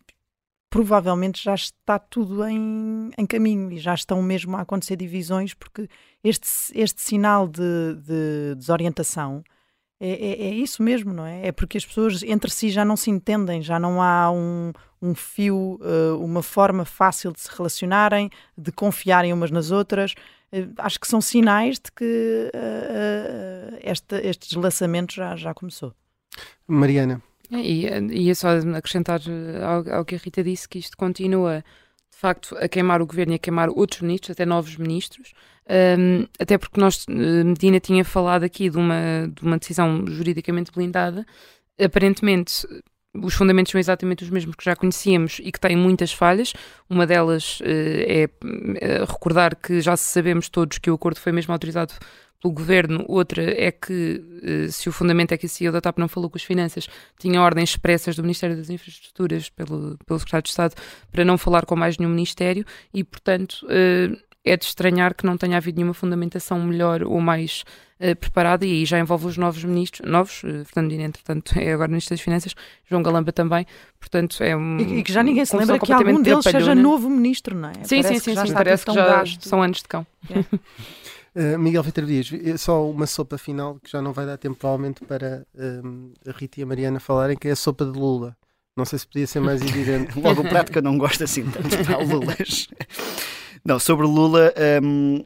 provavelmente 0.68 1.42
já 1.42 1.54
está 1.54 1.98
tudo 1.98 2.44
em, 2.44 3.10
em 3.16 3.26
caminho 3.26 3.70
e 3.70 3.78
já 3.78 3.94
estão 3.94 4.20
mesmo 4.22 4.56
a 4.56 4.62
acontecer 4.62 4.96
divisões, 4.96 5.54
porque 5.54 5.88
este, 6.24 6.48
este 6.74 7.00
sinal 7.00 7.46
de, 7.46 7.94
de 7.96 8.54
desorientação 8.56 9.44
é, 10.00 10.10
é, 10.10 10.46
é 10.48 10.50
isso 10.54 10.82
mesmo, 10.82 11.12
não 11.12 11.24
é? 11.24 11.46
É 11.46 11.52
porque 11.52 11.78
as 11.78 11.86
pessoas 11.86 12.24
entre 12.24 12.50
si 12.50 12.70
já 12.70 12.84
não 12.84 12.96
se 12.96 13.08
entendem, 13.08 13.62
já 13.62 13.78
não 13.78 14.02
há 14.02 14.32
um, 14.32 14.72
um 15.00 15.14
fio, 15.14 15.78
eh, 15.80 16.12
uma 16.18 16.42
forma 16.42 16.84
fácil 16.84 17.32
de 17.32 17.40
se 17.40 17.48
relacionarem, 17.56 18.28
de 18.58 18.72
confiarem 18.72 19.32
umas 19.32 19.52
nas 19.52 19.70
outras. 19.70 20.14
Eh, 20.52 20.68
acho 20.78 21.00
que 21.00 21.06
são 21.06 21.20
sinais 21.20 21.76
de 21.76 21.90
que 21.90 22.50
eh, 22.54 23.78
eh, 23.82 23.90
este, 23.90 24.16
este 24.16 24.48
deslaçamento 24.48 25.14
já, 25.14 25.34
já 25.36 25.54
começou. 25.54 25.94
Mariana, 26.66 27.22
É, 27.50 27.56
E 27.56 27.86
e 28.24 28.30
é 28.30 28.34
só 28.34 28.48
acrescentar 28.76 29.20
ao, 29.62 29.98
ao 29.98 30.04
que 30.04 30.14
a 30.14 30.18
Rita 30.18 30.42
disse 30.42 30.68
que 30.68 30.78
isto 30.78 30.96
continua, 30.96 31.64
de 32.10 32.18
facto, 32.18 32.56
a 32.56 32.68
queimar 32.68 33.02
o 33.02 33.06
governo 33.06 33.32
e 33.32 33.36
a 33.36 33.38
queimar 33.38 33.68
outros 33.68 34.00
ministros, 34.02 34.30
até 34.30 34.46
novos 34.46 34.76
ministros, 34.76 35.32
Ahm, 35.68 36.26
até 36.38 36.58
porque 36.58 36.80
nós, 36.80 37.06
Medina 37.06 37.78
tinha 37.78 38.04
falado 38.04 38.44
aqui 38.44 38.68
de 38.68 38.76
uma, 38.76 39.28
de 39.32 39.42
uma 39.42 39.58
decisão 39.58 40.04
juridicamente 40.06 40.72
blindada. 40.72 41.24
Aparentemente, 41.80 42.66
os 43.14 43.34
fundamentos 43.34 43.70
são 43.70 43.78
exatamente 43.78 44.24
os 44.24 44.30
mesmos 44.30 44.56
que 44.56 44.64
já 44.64 44.74
conhecíamos 44.74 45.38
e 45.42 45.52
que 45.52 45.60
têm 45.60 45.76
muitas 45.76 46.12
falhas. 46.12 46.54
Uma 46.88 47.06
delas 47.06 47.58
eh, 47.62 48.06
é 48.08 48.46
eh, 48.80 49.04
recordar 49.04 49.54
que 49.54 49.80
já 49.80 49.96
sabemos 49.96 50.48
todos 50.48 50.78
que 50.78 50.90
o 50.90 50.94
acordo 50.94 51.20
foi 51.20 51.30
mesmo 51.30 51.52
autorizado 51.52 51.92
pelo 52.40 52.54
governo, 52.54 53.04
outra 53.06 53.42
é 53.42 53.70
que, 53.70 54.24
eh, 54.42 54.68
se 54.68 54.88
o 54.88 54.92
fundamento 54.92 55.32
é 55.32 55.36
que 55.36 55.46
a 55.46 55.48
CEO 55.48 55.72
da 55.72 55.80
TAP 55.80 55.98
não 55.98 56.08
falou 56.08 56.30
com 56.30 56.38
as 56.38 56.42
finanças, 56.42 56.88
tinha 57.18 57.40
ordens 57.40 57.70
expressas 57.70 58.16
do 58.16 58.22
Ministério 58.22 58.56
das 58.56 58.70
Infraestruturas, 58.70 59.50
pelo, 59.50 59.98
pelo 60.06 60.18
Secretário 60.18 60.44
de 60.44 60.50
Estado, 60.50 60.74
para 61.12 61.24
não 61.24 61.36
falar 61.36 61.66
com 61.66 61.76
mais 61.76 61.98
nenhum 61.98 62.10
Ministério 62.10 62.64
e, 62.94 63.04
portanto, 63.04 63.64
é 64.44 64.56
de 64.56 64.64
estranhar 64.64 65.14
que 65.14 65.24
não 65.24 65.36
tenha 65.36 65.56
havido 65.56 65.76
nenhuma 65.76 65.94
fundamentação 65.94 66.60
melhor 66.60 67.04
ou 67.04 67.20
mais 67.20 67.64
preparada 68.14 68.66
e 68.66 68.70
aí 68.70 68.84
já 68.84 68.98
envolve 68.98 69.26
os 69.26 69.36
novos 69.36 69.62
ministros, 69.64 70.08
novos, 70.10 70.42
eh, 70.44 70.64
Fernando 70.64 70.90
Dina, 70.90 71.04
entretanto, 71.04 71.52
é 71.58 71.72
agora 71.72 71.88
Ministro 71.88 72.14
das 72.14 72.20
Finanças, 72.20 72.54
João 72.88 73.02
Galamba 73.02 73.32
também, 73.32 73.66
portanto 74.00 74.42
é 74.42 74.56
um... 74.56 74.78
E, 74.78 74.98
e 74.98 75.02
que 75.02 75.12
já 75.12 75.22
ninguém 75.22 75.44
se 75.44 75.56
lembra 75.56 75.78
que 75.78 75.92
algum 75.92 76.20
deles 76.20 76.42
seja 76.42 76.58
trapalhona. 76.58 76.82
novo 76.82 77.08
ministro, 77.08 77.56
não 77.56 77.68
é? 77.68 77.74
Sim, 77.84 78.02
Parece 78.02 78.08
sim, 78.08 78.14
que 78.14 78.20
sim, 78.20 78.34
já 78.34 78.42
sim, 78.42 78.48
está 78.48 78.58
parece 78.58 78.82
que 78.82 78.86
tão 78.86 78.94
já 78.94 79.06
gasto. 79.06 79.48
são 79.48 79.62
anos 79.62 79.78
de 79.78 79.88
cão. 79.88 80.06
Uh, 81.34 81.58
Miguel 81.60 81.82
Vitor 81.82 82.04
Dias, 82.04 82.30
eh, 82.32 82.56
só 82.56 82.88
uma 82.90 83.06
sopa 83.06 83.38
final 83.38 83.78
que 83.82 83.90
já 83.90 84.02
não 84.02 84.12
vai 84.12 84.26
dar 84.26 84.36
tempo 84.36 84.56
provavelmente 84.56 85.04
para 85.04 85.46
um, 85.54 86.12
a 86.26 86.32
Rita 86.32 86.60
e 86.60 86.62
a 86.62 86.66
Mariana 86.66 87.00
falarem, 87.00 87.36
que 87.36 87.48
é 87.48 87.52
a 87.52 87.56
sopa 87.56 87.84
de 87.84 87.98
Lula. 87.98 88.36
Não 88.76 88.84
sei 88.84 88.98
se 88.98 89.06
podia 89.06 89.26
ser 89.26 89.40
mais 89.40 89.60
evidente. 89.60 90.16
Logo 90.20 90.40
o 90.42 90.48
prato 90.48 90.72
que 90.72 90.78
eu 90.78 90.82
não 90.82 90.96
gosto 90.96 91.22
assim 91.24 91.44
tanto, 91.50 91.68
o 92.00 92.04
Lulas. 92.04 92.68
Não, 93.64 93.78
sobre 93.78 94.06
Lula, 94.06 94.52
hum, 94.82 95.24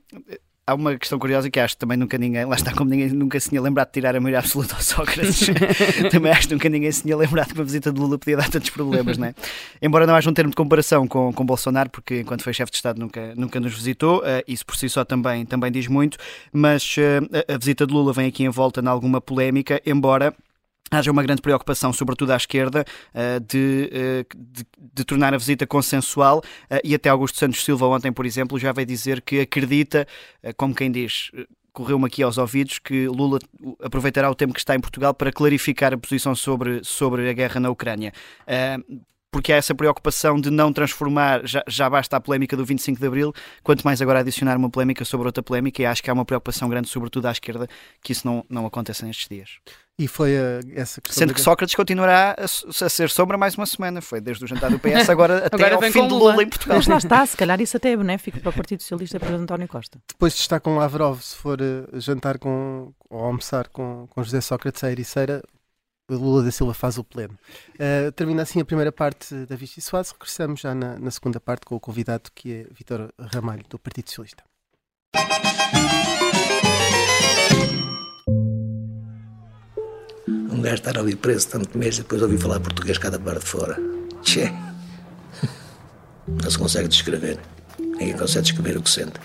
há 0.67 0.75
uma 0.75 0.97
questão 0.97 1.19
curiosa 1.19 1.49
que 1.49 1.61
acho 1.61 1.75
que 1.75 1.79
também 1.79 1.97
nunca 1.97 2.19
ninguém, 2.19 2.45
lá 2.45 2.57
está, 2.57 2.73
como 2.75 2.91
ninguém 2.91 3.09
nunca 3.11 3.39
se 3.39 3.49
tinha 3.49 3.63
lembrado 3.63 3.87
de 3.87 3.93
tirar 3.93 4.17
a 4.17 4.21
maioria 4.21 4.41
absoluta 4.41 4.75
ao 4.75 4.83
Sócrates, 4.83 5.49
também 6.11 6.33
acho 6.33 6.49
que 6.49 6.55
nunca 6.55 6.69
ninguém 6.69 6.91
se 6.91 7.03
tinha 7.03 7.17
lembrado 7.17 7.49
que 7.49 7.55
uma 7.55 7.65
visita 7.65 7.93
de 7.93 8.01
Lula 8.01 8.19
podia 8.19 8.37
dar 8.37 8.51
tantos 8.51 8.71
problemas, 8.71 9.17
não 9.17 9.29
é? 9.29 9.35
Embora 9.81 10.07
não 10.07 10.15
haja 10.17 10.29
um 10.29 10.35
termo 10.35 10.51
de 10.51 10.57
comparação 10.57 11.07
com, 11.07 11.33
com 11.33 11.47
Bolsonaro, 11.47 11.89
porque 11.89 12.21
enquanto 12.21 12.43
foi 12.43 12.53
chefe 12.53 12.73
de 12.73 12.77
Estado 12.79 12.99
nunca, 12.99 13.33
nunca 13.37 13.61
nos 13.61 13.75
visitou, 13.75 14.23
eh, 14.25 14.43
isso 14.49 14.67
por 14.67 14.77
si 14.77 14.89
só 14.89 15.05
também, 15.05 15.47
também 15.47 15.71
diz 15.71 15.87
muito, 15.87 16.19
mas 16.53 16.97
eh, 16.99 17.21
a, 17.49 17.55
a 17.55 17.59
visita 17.59 17.87
de 17.87 17.93
Lula 17.93 18.13
vem 18.13 18.27
aqui 18.27 18.43
envolta 18.43 18.81
em 18.81 18.89
alguma 18.89 19.21
polémica, 19.21 19.81
embora 19.87 20.35
haja 20.91 21.11
uma 21.11 21.23
grande 21.23 21.43
preocupação, 21.43 21.93
sobretudo 21.93 22.33
à 22.33 22.37
esquerda, 22.37 22.85
eh, 23.13 23.41
de, 23.41 23.91
eh, 23.93 24.25
de, 24.37 24.67
de 24.95 25.05
tornar 25.05 25.35
a 25.35 25.39
visita 25.39 25.67
consensual 25.67 26.43
eh, 26.71 26.81
e 26.85 26.95
até 26.95 27.09
Augusto 27.09 27.39
Santos 27.39 27.65
Silva 27.65 27.87
ontem, 27.87 28.13
por 28.13 28.27
exemplo, 28.27 28.59
já 28.59 28.73
veio 28.73 28.87
dizer 28.87 29.21
que 29.21 29.41
acredita, 29.41 30.07
como 30.57 30.75
quem 30.75 30.91
diz, 30.91 31.31
correu-me 31.73 32.07
aqui 32.07 32.23
aos 32.23 32.39
ouvidos, 32.39 32.79
que 32.79 33.09
Lula 33.09 33.39
aproveitará 33.83 34.31
o 34.31 34.35
tempo 34.35 34.55
que 34.55 34.61
está 34.61 34.75
em 34.75 34.81
Portugal 34.81 35.13
para 35.13 35.33
clarificar 35.33 35.93
a 35.93 35.99
posição 35.99 36.35
sobre, 36.35 36.83
sobre 36.85 37.29
a 37.29 37.33
guerra 37.33 37.61
na 37.61 37.71
Ucrânia. 37.71 38.13
Porque 39.31 39.53
há 39.53 39.57
essa 39.57 39.75
preocupação 39.75 40.41
de 40.41 40.51
não 40.51 40.73
transformar, 40.73 41.47
já, 41.47 41.63
já 41.69 41.91
basta 41.91 42.17
a 42.17 42.21
polémica 42.21 42.57
do 42.57 42.65
25 42.65 42.99
de 42.99 43.07
Abril, 43.07 43.35
quanto 43.63 43.83
mais 43.83 44.01
agora 44.01 44.21
adicionar 44.21 44.57
uma 44.57 44.71
polémica 44.71 45.05
sobre 45.05 45.27
outra 45.27 45.43
polémica, 45.43 45.83
e 45.83 45.85
acho 45.85 46.03
que 46.03 46.09
há 46.09 46.15
uma 46.15 46.25
preocupação 46.25 46.69
grande, 46.71 46.89
sobretudo 46.89 47.27
à 47.27 47.33
esquerda, 47.33 47.69
que 48.03 48.13
isso 48.13 48.27
não, 48.27 48.47
não 48.49 48.65
aconteça 48.65 49.05
nestes 49.05 49.29
dias. 49.29 49.59
E 49.99 50.07
foi 50.07 50.37
a, 50.37 50.61
essa 50.75 51.01
questão. 51.01 51.21
Sendo 51.21 51.33
que 51.33 51.41
Sócrates 51.41 51.75
continuará 51.75 52.37
a, 52.39 52.45
a 52.45 52.89
ser 52.89 53.09
sombra 53.09 53.39
mais 53.39 53.55
uma 53.55 53.65
semana. 53.65 54.03
Foi 54.03 54.21
desde 54.21 54.45
o 54.45 54.47
jantar 54.47 54.71
do 54.71 54.79
PS 54.79 55.09
agora 55.09 55.39
até 55.47 55.57
Agora 55.57 55.77
ao 55.77 55.83
fim 55.83 56.07
de 56.07 56.13
Lula. 56.13 56.33
Lula 56.33 56.43
em 56.43 56.49
Portugal. 56.49 56.77
Mas 56.77 56.87
lá 56.87 56.99
está, 56.99 57.25
se 57.25 57.37
calhar 57.37 57.59
isso 57.61 57.79
até 57.79 57.93
é 57.93 57.97
benéfico 57.97 58.39
para 58.41 58.51
o 58.51 58.53
Partido 58.53 58.83
Socialista 58.83 59.19
para 59.19 59.35
António 59.35 59.67
Costa. 59.67 59.99
Depois 60.07 60.35
de 60.35 60.41
estar 60.41 60.61
com 60.61 60.77
Lavrov, 60.77 61.21
se 61.21 61.37
for 61.37 61.59
eh, 61.63 61.87
jantar 61.95 62.39
com, 62.39 62.93
ou 63.09 63.25
almoçar 63.25 63.69
com, 63.69 64.07
com 64.11 64.23
José 64.23 64.43
Sócrates 64.43 64.85
à 64.85 64.91
Ericeira, 64.91 65.43
o 66.11 66.15
Lula 66.15 66.43
da 66.43 66.51
Silva 66.51 66.75
faz 66.75 66.99
o 66.99 67.05
pleno. 67.05 67.37
Eh, 67.79 68.11
termina 68.11 68.43
assim 68.43 68.61
a 68.61 68.67
primeira 68.67 68.93
parte 68.93 69.35
da 69.47 69.57
Vichy 69.57 69.81
Soares. 69.81 70.11
Regressamos 70.11 70.61
já 70.61 70.75
na, 70.75 70.99
na 70.99 71.11
segunda 71.11 71.41
parte 71.41 71.65
com 71.65 71.75
o 71.75 71.81
convidado 71.81 72.31
que 72.35 72.53
é 72.53 72.67
Vítor 72.71 73.11
Ramalho, 73.19 73.65
do 73.67 73.79
Partido 73.79 74.11
Socialista. 74.11 74.45
Um 80.57 80.63
gajo 80.63 80.77
estar 80.77 80.99
ali 80.99 81.15
preso 81.15 81.49
tanto 81.49 81.77
mês 81.77 81.97
e 81.97 81.99
depois 81.99 82.23
ouvir 82.23 82.39
falar 82.39 82.59
português 82.61 82.97
cada 82.97 83.19
parte 83.19 83.41
de 83.41 83.47
fora. 83.47 83.79
Tchê. 84.23 84.51
Não 86.27 86.51
se 86.51 86.59
consegue 86.59 86.89
descrever. 86.89 87.39
Ninguém 87.79 88.17
consegue 88.17 88.45
descrever 88.45 88.79
o 88.79 88.83
que 88.83 88.89
sente. 88.89 89.21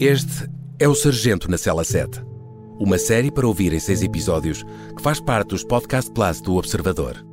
Este 0.00 0.50
é 0.80 0.88
o 0.88 0.94
Sargento 0.96 1.48
na 1.48 1.56
Cela 1.56 1.84
7. 1.84 2.20
Uma 2.80 2.98
série 2.98 3.30
para 3.30 3.46
ouvir 3.46 3.72
em 3.72 3.78
seis 3.78 4.02
episódios 4.02 4.64
que 4.96 5.00
faz 5.00 5.20
parte 5.20 5.50
dos 5.50 5.62
Podcast 5.62 6.10
Plus 6.10 6.40
do 6.40 6.56
Observador. 6.56 7.24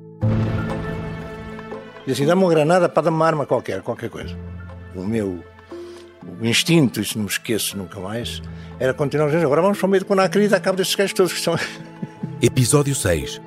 E 2.06 2.12
assim, 2.12 2.28
dá-me 2.28 2.43
uma 2.43 2.52
granada 2.52 2.88
para 2.88 3.02
dar 3.02 3.10
uma 3.10 3.26
arma 3.26 3.48
qualquer, 3.48 3.82
qualquer 3.82 4.12
coisa. 4.12 4.38
O 4.95 5.04
meu 5.04 5.43
o 6.39 6.45
instinto, 6.45 7.02
isso 7.02 7.17
não 7.17 7.26
me 7.26 7.32
esqueço 7.32 7.76
nunca 7.78 8.00
mais, 8.00 8.43
era 8.80 8.93
continuar 8.93 9.26
a 9.26 9.32
dizer, 9.32 9.43
agora 9.43 9.62
vamos 9.62 9.80
para 9.80 9.88
o 9.88 9.89
meio 9.89 10.04
do 10.04 10.08
Conacri 10.08 10.43
e 10.43 10.48
dar 10.48 10.60
cabo 10.60 10.78
destes 10.78 10.95
gajos 10.95 11.13
todos 11.13 11.34
que 11.34 11.39
são... 11.39 11.56
Episódio 12.41 12.93
6. 12.93 13.41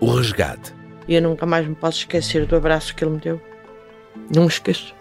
O 0.00 0.14
resgate. 0.14 0.74
E 1.08 1.14
eu 1.14 1.22
nunca 1.22 1.46
mais 1.46 1.66
me 1.66 1.74
posso 1.74 1.98
esquecer 1.98 2.46
do 2.46 2.56
abraço 2.56 2.94
que 2.94 3.02
ele 3.02 3.12
me 3.12 3.18
deu. 3.18 3.40
Não 4.34 4.42
me 4.42 4.48
esqueço. 4.48 4.94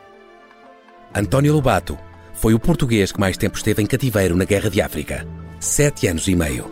António 1.14 1.54
Lobato 1.54 1.98
foi 2.34 2.54
o 2.54 2.60
português 2.60 3.12
que 3.12 3.20
mais 3.20 3.36
tempo 3.36 3.58
esteve 3.58 3.82
em 3.82 3.86
cativeiro 3.86 4.36
na 4.36 4.46
Guerra 4.46 4.70
de 4.70 4.82
África. 4.82 5.28
Sete 5.60 6.08
anos 6.08 6.28
e 6.28 6.36
meio. 6.36 6.72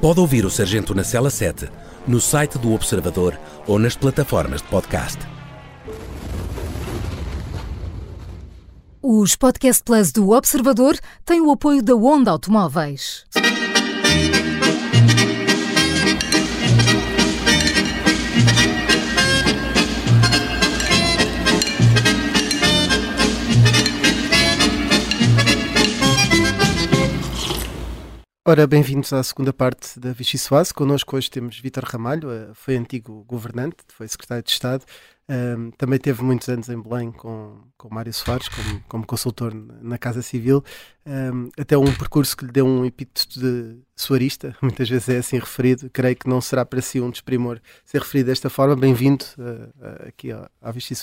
Pode 0.00 0.20
ouvir 0.20 0.44
o 0.44 0.50
Sargento 0.50 0.94
na 0.94 1.02
Cela 1.02 1.28
7 1.30 1.68
no 2.06 2.20
site 2.20 2.56
do 2.58 2.72
Observador 2.72 3.38
ou 3.66 3.78
nas 3.78 3.96
plataformas 3.96 4.62
de 4.62 4.68
podcast. 4.68 5.18
Os 9.02 9.34
Podcast 9.34 9.82
Plus 9.82 10.12
do 10.12 10.30
Observador 10.30 10.96
têm 11.24 11.40
o 11.40 11.50
apoio 11.50 11.82
da 11.82 11.94
Onda 11.94 12.30
Automóveis. 12.30 13.26
Ora, 28.48 28.66
bem-vindos 28.66 29.12
à 29.12 29.22
segunda 29.22 29.52
parte 29.52 30.00
da 30.00 30.12
Vichy 30.12 30.38
Soase. 30.38 30.72
Connosco 30.72 31.14
hoje 31.14 31.30
temos 31.30 31.60
Vítor 31.60 31.84
Ramalho, 31.84 32.30
eh, 32.30 32.48
foi 32.54 32.74
antigo 32.74 33.22
governante, 33.24 33.76
foi 33.88 34.08
secretário 34.08 34.42
de 34.42 34.50
Estado, 34.50 34.82
um, 35.30 35.70
também 35.72 35.96
teve 35.96 36.24
muitos 36.24 36.48
anos 36.48 36.68
em 36.68 36.80
Belém 36.80 37.12
com, 37.12 37.60
com 37.76 37.94
Mário 37.94 38.12
Soares, 38.12 38.48
como, 38.48 38.84
como 38.88 39.06
consultor 39.06 39.54
na 39.54 39.96
Casa 39.96 40.22
Civil, 40.22 40.64
um, 41.06 41.50
até 41.56 41.78
um 41.78 41.94
percurso 41.94 42.36
que 42.36 42.46
lhe 42.46 42.50
deu 42.50 42.66
um 42.66 42.84
epíteto 42.84 43.38
de 43.38 43.78
soarista, 43.94 44.56
muitas 44.62 44.88
vezes 44.88 45.08
é 45.08 45.18
assim 45.18 45.38
referido, 45.38 45.88
creio 45.90 46.16
que 46.16 46.28
não 46.28 46.40
será 46.40 46.64
para 46.64 46.80
si 46.80 46.98
um 46.98 47.10
desprimor 47.10 47.60
ser 47.84 48.00
referido 48.00 48.28
desta 48.30 48.50
forma. 48.50 48.74
Bem-vindo 48.74 49.24
uh, 49.38 50.08
aqui 50.08 50.32
à, 50.32 50.50
à 50.60 50.72
Vichy. 50.72 50.96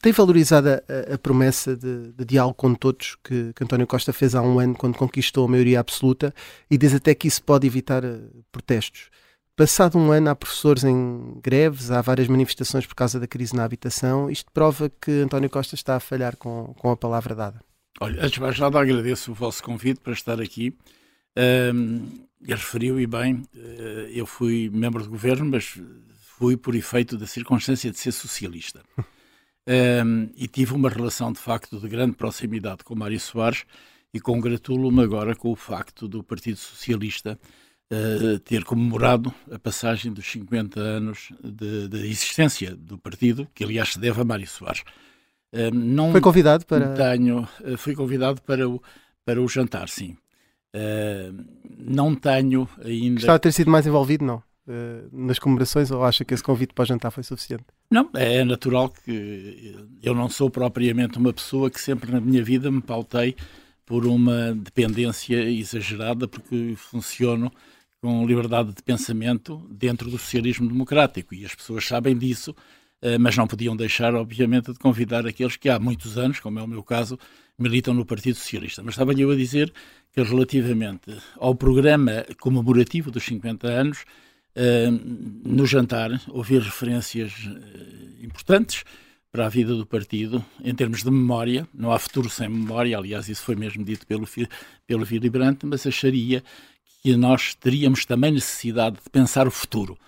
Tem 0.00 0.12
valorizado 0.12 0.68
a, 0.68 1.14
a 1.14 1.18
promessa 1.18 1.76
de, 1.76 2.12
de, 2.12 2.24
diálogo 2.24 2.54
com 2.54 2.74
todos 2.74 3.16
que, 3.22 3.52
que, 3.54 3.62
António 3.62 3.86
Costa 3.86 4.12
fez 4.12 4.34
há 4.34 4.42
um 4.42 4.58
ano 4.58 4.74
quando 4.74 4.98
conquistou 4.98 5.44
a 5.44 5.48
maioria 5.48 5.78
absoluta 5.78 6.34
e 6.68 6.76
diz 6.76 6.92
até 6.92 7.14
que 7.14 7.28
isso 7.28 7.42
pode 7.44 7.64
evitar 7.64 8.04
uh, 8.04 8.44
protestos. 8.50 9.08
Passado 9.54 9.96
um 9.96 10.10
ano, 10.10 10.30
há 10.30 10.34
professores 10.34 10.82
em 10.82 11.38
greves, 11.40 11.92
há 11.92 12.00
várias 12.00 12.26
manifestações 12.26 12.86
por 12.86 12.96
causa 12.96 13.20
da 13.20 13.26
crise 13.28 13.54
na 13.54 13.62
habitação. 13.62 14.28
Isto 14.28 14.50
prova 14.50 14.90
que 15.00 15.10
António 15.10 15.48
Costa 15.48 15.76
está 15.76 15.94
a 15.94 16.00
falhar 16.00 16.36
com, 16.36 16.74
com 16.78 16.90
a 16.90 16.96
palavra 16.96 17.34
dada. 17.34 17.60
Olha, 18.00 18.20
antes 18.20 18.32
de 18.32 18.40
mais 18.40 18.58
nada, 18.58 18.80
agradeço 18.80 19.30
o 19.30 19.34
vosso 19.34 19.62
convite 19.62 20.00
para 20.00 20.12
estar 20.12 20.40
aqui. 20.40 20.76
Um, 21.72 22.26
referiu 22.42 22.98
e 22.98 23.06
bem, 23.06 23.34
uh, 23.54 24.08
eu 24.10 24.26
fui 24.26 24.68
membro 24.72 25.02
de 25.02 25.08
governo, 25.08 25.44
mas 25.44 25.78
fui 26.36 26.56
por 26.56 26.74
efeito 26.74 27.16
da 27.16 27.28
circunstância 27.28 27.92
de 27.92 27.98
ser 27.98 28.10
socialista. 28.10 28.82
Um, 29.68 30.28
e 30.36 30.48
tive 30.48 30.74
uma 30.74 30.88
relação 30.88 31.32
de 31.32 31.38
facto 31.38 31.78
de 31.78 31.88
grande 31.88 32.16
proximidade 32.16 32.82
com 32.82 32.96
Mário 32.96 33.20
Soares 33.20 33.64
e 34.12 34.20
congratulo-me 34.20 35.02
agora 35.02 35.36
com 35.36 35.52
o 35.52 35.56
facto 35.56 36.08
do 36.08 36.22
Partido 36.22 36.58
Socialista 36.58 37.38
uh, 37.92 38.38
ter 38.40 38.64
comemorado 38.64 39.32
a 39.50 39.58
passagem 39.58 40.12
dos 40.12 40.30
50 40.30 40.80
anos 40.80 41.30
de, 41.42 41.88
de, 41.88 41.98
existência 41.98 42.74
do 42.74 42.98
partido, 42.98 43.46
que 43.54 43.62
aliás 43.62 43.92
se 43.92 44.00
deve 44.00 44.20
a 44.20 44.24
Mário 44.24 44.46
Soares. 44.46 44.82
Uh, 45.52 45.72
não 45.72 46.10
Foi 46.10 46.20
convidado 46.20 46.66
para. 46.66 46.94
Tenho, 46.94 47.48
uh, 47.60 47.78
fui 47.78 47.94
convidado 47.94 48.42
para 48.42 48.68
o, 48.68 48.82
para 49.24 49.40
o 49.40 49.48
jantar, 49.48 49.88
sim. 49.88 50.16
não 51.78 52.14
tenho 52.14 52.68
ainda. 52.84 53.14
Gostava 53.14 53.38
de 53.38 53.42
ter 53.42 53.52
sido 53.52 53.70
mais 53.70 53.86
envolvido, 53.86 54.24
não? 54.24 54.42
Uh, 54.66 55.08
nas 55.12 55.38
comemorações 55.38 55.90
ou 55.90 56.04
acha 56.04 56.24
que 56.24 56.34
esse 56.34 56.42
convite 56.42 56.74
para 56.74 56.82
o 56.82 56.86
jantar 56.86 57.10
foi 57.10 57.22
suficiente? 57.22 57.64
Não, 57.90 58.08
é 58.14 58.44
natural 58.44 58.90
que 58.90 59.76
eu 60.02 60.14
não 60.14 60.28
sou 60.28 60.50
propriamente 60.50 61.18
uma 61.18 61.32
pessoa 61.32 61.70
que 61.70 61.80
sempre 61.80 62.10
na 62.10 62.20
minha 62.20 62.42
vida 62.42 62.70
me 62.70 62.80
pautei 62.80 63.36
por 63.84 64.06
uma 64.06 64.54
dependência 64.54 65.36
exagerada, 65.50 66.26
porque 66.26 66.74
funciono 66.76 67.52
com 68.00 68.26
liberdade 68.26 68.72
de 68.72 68.82
pensamento 68.82 69.64
dentro 69.70 70.10
do 70.10 70.18
socialismo 70.18 70.68
democrático 70.68 71.34
e 71.34 71.44
as 71.44 71.54
pessoas 71.54 71.86
sabem 71.86 72.16
disso, 72.16 72.54
eh, 73.00 73.16
mas 73.16 73.36
não 73.36 73.46
podiam 73.46 73.76
deixar, 73.76 74.14
obviamente, 74.14 74.72
de 74.72 74.78
convidar 74.78 75.24
aqueles 75.26 75.56
que 75.56 75.68
há 75.68 75.78
muitos 75.78 76.18
anos, 76.18 76.40
como 76.40 76.58
é 76.58 76.62
o 76.62 76.66
meu 76.66 76.82
caso, 76.82 77.18
militam 77.56 77.94
no 77.94 78.04
Partido 78.04 78.36
Socialista. 78.36 78.82
Mas 78.82 78.94
estava-lhe 78.94 79.22
eu 79.22 79.30
a 79.30 79.36
dizer 79.36 79.72
que 80.12 80.20
relativamente 80.20 81.16
ao 81.36 81.54
programa 81.54 82.24
comemorativo 82.40 83.10
dos 83.10 83.22
50 83.24 83.68
anos, 83.68 84.04
no 85.44 85.66
jantar 85.66 86.10
ouvir 86.28 86.60
referências 86.60 87.32
uh, 87.46 88.24
importantes 88.24 88.84
para 89.30 89.46
a 89.46 89.48
vida 89.48 89.74
do 89.74 89.86
partido 89.86 90.44
em 90.62 90.74
termos 90.74 91.02
de 91.02 91.10
memória. 91.10 91.66
Não 91.72 91.90
há 91.90 91.98
futuro 91.98 92.28
sem 92.28 92.48
memória, 92.48 92.96
aliás, 92.96 93.28
isso 93.28 93.42
foi 93.42 93.56
mesmo 93.56 93.84
dito 93.84 94.06
pelo, 94.06 94.28
pelo 94.86 95.06
Willy 95.10 95.30
Brandt, 95.30 95.64
mas 95.64 95.86
acharia 95.86 96.44
que 97.02 97.16
nós 97.16 97.54
teríamos 97.54 98.04
também 98.04 98.32
necessidade 98.32 98.96
de 99.02 99.10
pensar 99.10 99.46
o 99.46 99.50
futuro 99.50 99.98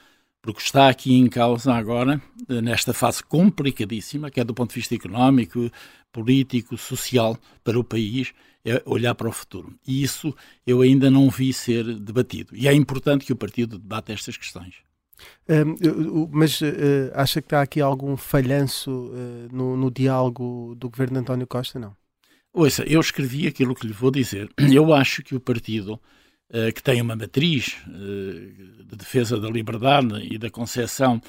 porque 0.45 0.61
está 0.61 0.91
aqui 0.91 1.15
em 1.15 1.27
causa 1.27 1.73
agora, 1.73 2.21
nesta 2.47 2.93
fase 2.93 3.23
complicadíssima, 3.23 4.31
que 4.31 4.39
é 4.39 4.45
do 4.45 4.53
ponto 4.53 4.69
de 4.69 4.75
vista 4.75 4.95
económico, 4.95 5.71
político, 6.13 6.77
social 6.77 7.39
para 7.65 7.79
o 7.79 7.83
país, 7.83 8.35
é 8.65 8.83
olhar 8.87 9.15
para 9.15 9.29
o 9.29 9.33
futuro. 9.33 9.75
E 9.87 10.03
isso 10.03 10.35
eu 10.67 10.81
ainda 10.81 11.11
não 11.11 11.29
vi 11.29 11.53
ser 11.53 11.85
debatido. 11.99 12.57
E 12.57 12.67
é 12.67 12.73
importante 12.73 13.25
que 13.25 13.33
o 13.33 13.37
partido 13.37 13.79
debata 13.79 14.13
estas 14.13 14.37
questões. 14.37 14.77
Um, 15.49 16.29
mas 16.33 16.61
uh, 16.61 17.13
acha 17.15 17.41
que 17.41 17.47
está 17.47 17.63
aqui 17.63 17.81
algum 17.81 18.17
falhanço 18.17 18.91
uh, 18.91 19.55
no, 19.55 19.77
no, 19.77 19.91
diálogo 19.91 20.75
do 20.77 20.89
governo 20.89 21.15
de 21.15 21.21
António 21.21 21.47
Costa? 21.47 21.79
Não. 21.79 21.95
Ouça, 22.53 22.83
eu 22.85 23.01
escrevi 23.01 23.47
aquilo 23.47 23.75
que 23.75 23.87
lhe 23.87 23.93
vou 23.93 24.11
dizer. 24.11 24.49
Eu 24.73 24.95
acho 24.95 25.23
que 25.23 25.35
o 25.35 25.41
partido 25.41 26.01
uh, 26.51 26.73
que 26.75 26.83
tem 26.83 27.01
uma 27.01 27.17
matriz 27.17 27.77
de 27.87 28.97
defesa 28.97 29.39
da 29.39 29.49
liberdade 29.49 30.27
e 30.31 30.39
da 30.39 30.51
concepção 30.51 31.21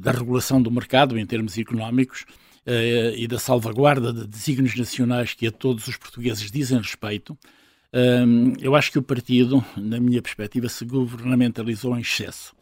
da 0.00 0.10
regulação 0.10 0.62
do 0.62 0.70
mercado 0.70 1.18
em 1.18 1.26
termos 1.26 1.58
económicos 1.58 2.24
uh, 2.66 3.14
e 3.16 3.26
da 3.26 3.38
salvaguarda 3.38 4.12
de 4.12 4.26
desígnios 4.26 4.76
nacionais 4.76 5.34
que 5.34 5.46
a 5.46 5.52
todos 5.52 5.86
os 5.88 5.96
portugueses 5.96 6.50
dizem 6.50 6.78
respeito, 6.78 7.36
um, 7.92 8.52
eu 8.60 8.76
acho 8.76 8.92
que 8.92 8.98
o 8.98 9.02
partido, 9.02 9.64
na 9.76 9.98
minha 9.98 10.22
perspectiva, 10.22 10.68
se 10.68 10.84
governamentalizou 10.84 11.96
em 11.96 12.00
excesso. 12.00 12.54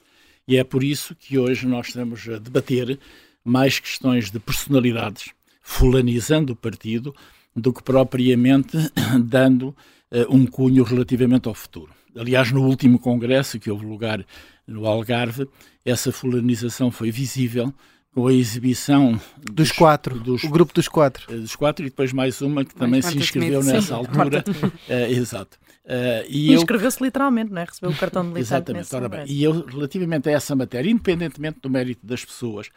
E 0.46 0.56
é 0.56 0.64
por 0.64 0.82
isso 0.82 1.14
que 1.14 1.38
hoje 1.38 1.66
nós 1.66 1.88
estamos 1.88 2.26
a 2.28 2.38
debater 2.38 2.98
mais 3.44 3.78
questões 3.78 4.30
de 4.30 4.38
personalidades, 4.38 5.30
fulanizando 5.61 6.54
o 6.54 6.56
partido, 6.56 7.14
do 7.54 7.72
que 7.72 7.82
propriamente 7.82 8.76
dando 9.22 9.68
uh, 10.11 10.34
um 10.34 10.46
cunho 10.46 10.82
relativamente 10.82 11.48
ao 11.48 11.54
futuro. 11.54 11.92
Aliás, 12.16 12.50
no 12.50 12.64
último 12.64 12.98
congresso 12.98 13.58
que 13.58 13.70
houve 13.70 13.84
lugar 13.84 14.24
no 14.66 14.87
Algarve, 14.87 15.48
essa 15.84 16.11
fulanização 16.11 16.90
foi 16.90 17.11
visível 17.11 17.72
com 18.14 18.26
a 18.26 18.32
exibição 18.32 19.12
dos, 19.36 19.54
dos 19.54 19.72
quatro, 19.72 20.18
dos, 20.18 20.42
o 20.42 20.48
grupo 20.48 20.72
dos 20.74 20.88
quatro. 20.88 21.32
Eh, 21.32 21.36
dos 21.36 21.54
quatro 21.54 21.84
e 21.84 21.88
depois 21.88 22.12
mais 22.12 22.40
uma 22.40 22.64
que 22.64 22.74
também 22.74 23.02
se 23.02 23.16
inscreveu 23.16 23.62
nessa 23.62 23.82
sim. 23.82 23.92
altura. 23.92 24.44
uh, 24.48 24.92
exato. 25.12 25.58
Uh, 25.84 26.26
e 26.28 26.52
inscreveu-se 26.52 27.02
literalmente, 27.02 27.52
não 27.52 27.62
é? 27.62 27.64
Recebeu 27.64 27.90
o 27.90 27.96
cartão 27.96 28.22
de 28.22 28.28
militante. 28.28 28.72
Exatamente. 28.72 28.94
Ora 28.94 29.08
bem, 29.08 29.24
e 29.26 29.42
eu, 29.42 29.64
relativamente 29.64 30.28
a 30.28 30.32
essa 30.32 30.54
matéria, 30.54 30.90
independentemente 30.90 31.60
do 31.60 31.70
mérito 31.70 32.06
das 32.06 32.24
pessoas, 32.24 32.68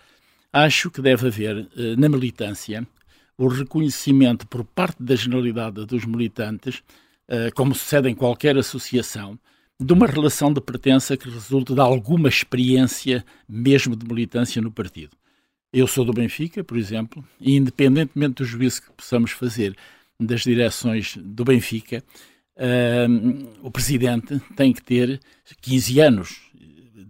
acho 0.53 0.89
que 0.91 1.01
deve 1.01 1.27
haver 1.27 1.57
uh, 1.57 1.69
na 1.97 2.07
militância 2.07 2.87
o 3.37 3.47
reconhecimento 3.47 4.47
por 4.47 4.63
parte 4.63 5.01
da 5.01 5.15
generalidade 5.15 5.83
dos 5.85 6.05
militantes, 6.05 6.83
como 7.55 7.73
sucede 7.73 8.07
em 8.07 8.13
qualquer 8.13 8.55
associação, 8.55 9.39
de 9.79 9.93
uma 9.93 10.05
relação 10.05 10.53
de 10.53 10.61
pertença 10.61 11.17
que 11.17 11.27
resulte 11.27 11.73
de 11.73 11.79
alguma 11.79 12.29
experiência 12.29 13.25
mesmo 13.49 13.95
de 13.95 14.05
militância 14.05 14.61
no 14.61 14.71
partido. 14.71 15.17
Eu 15.73 15.88
sou 15.88 16.03
do 16.03 16.12
Benfica, 16.12 16.63
por 16.63 16.77
exemplo, 16.77 17.23
e 17.39 17.55
independentemente 17.55 18.36
do 18.36 18.45
juízo 18.45 18.81
que 18.81 18.91
possamos 18.91 19.31
fazer 19.31 19.75
das 20.19 20.41
direções 20.41 21.17
do 21.17 21.45
Benfica, 21.45 22.03
o 23.63 23.71
presidente 23.71 24.39
tem 24.55 24.73
que 24.73 24.84
ter 24.84 25.19
15 25.62 25.99
anos 25.99 26.41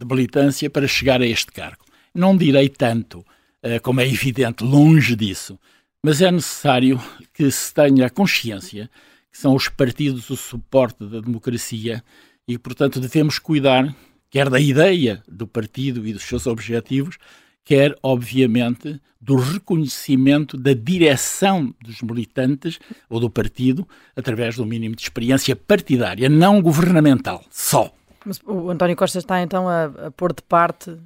de 0.02 0.06
militância 0.06 0.70
para 0.70 0.88
chegar 0.88 1.22
a 1.22 1.26
este 1.26 1.52
cargo. 1.52 1.84
Não 2.14 2.36
direi 2.36 2.70
tanto, 2.70 3.20
uh, 3.20 3.82
como 3.82 4.02
é 4.02 4.08
evidente, 4.08 4.64
longe 4.64 5.16
disso, 5.16 5.60
mas 6.04 6.22
é 6.22 6.32
necessário 6.32 7.00
que 7.34 7.50
se 7.52 7.74
tenha 7.74 8.08
a 8.08 8.10
consciência 8.10 8.90
que 9.32 9.38
são 9.38 9.56
os 9.56 9.70
partidos 9.70 10.30
o 10.30 10.36
suporte 10.36 11.06
da 11.06 11.22
democracia 11.22 12.04
e, 12.48 12.58
portanto, 12.58 13.00
devemos 13.00 13.40
cuidar, 13.40 13.96
quer 14.30 14.50
da 14.50 14.60
ideia 14.60 15.24
do 15.28 15.48
partido 15.48 16.06
e 16.06 16.12
dos 16.12 16.24
seus 16.24 16.48
objetivos, 16.48 17.18
quer, 17.64 17.96
obviamente, 18.02 19.00
do 19.22 19.36
reconhecimento 19.36 20.58
da 20.58 20.74
direção 20.74 21.74
dos 21.80 22.02
militantes 22.02 22.80
ou 23.08 23.20
do 23.20 23.30
partido 23.30 23.88
através 24.16 24.56
do 24.56 24.66
mínimo 24.66 24.96
de 24.96 25.04
experiência 25.04 25.56
partidária, 25.56 26.28
não 26.28 26.62
governamental, 26.62 27.46
só. 27.52 27.94
Mas 28.26 28.40
o 28.46 28.70
António 28.70 28.96
Costa 28.96 29.20
está 29.20 29.42
então 29.42 29.68
a, 29.68 29.86
a 29.86 30.12
pôr 30.12 30.34
de 30.34 30.42
parte 30.44 30.92
uh, 30.92 31.00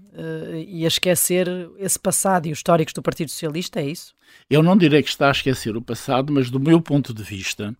e 0.68 0.84
a 0.84 0.88
esquecer 0.88 1.48
esse 1.78 2.00
passado 2.00 2.48
e 2.48 2.52
os 2.52 2.60
históricos 2.60 2.94
do 2.94 3.02
Partido 3.02 3.32
Socialista, 3.32 3.80
é 3.80 3.90
isso? 3.90 4.14
Eu 4.50 4.62
não 4.62 4.78
direi 4.78 5.02
que 5.02 5.10
está 5.10 5.28
a 5.30 5.32
esquecer 5.32 5.76
o 5.78 5.82
passado, 5.82 6.32
mas 6.32 6.50
do 6.50 6.60
meu 6.60 6.82
ponto 6.82 7.14
de 7.14 7.24
vista, 7.24 7.76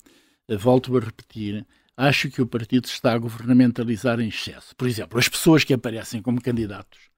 uh, 0.50 0.58
volto 0.58 0.96
a 0.96 1.02
repetir, 1.02 1.66
acho 1.98 2.30
que 2.30 2.42
o 2.42 2.48
partido 2.48 2.86
está 2.86 3.14
a 3.14 3.18
governamentalizar 3.18 4.22
em 4.22 4.30
excesso. 4.30 4.74
Por 4.76 4.88
exemplo, 4.88 5.20
as 5.20 5.28
pessoas 5.28 5.64
que 5.64 5.74
aparecem 5.74 6.22
como 6.22 6.42
candidatos 6.42 7.15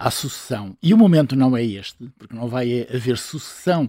à 0.00 0.10
sucessão, 0.10 0.74
e 0.82 0.94
o 0.94 0.96
momento 0.96 1.36
não 1.36 1.54
é 1.54 1.62
este, 1.62 2.08
porque 2.18 2.34
não 2.34 2.48
vai 2.48 2.86
haver 2.92 3.18
sucessão 3.18 3.84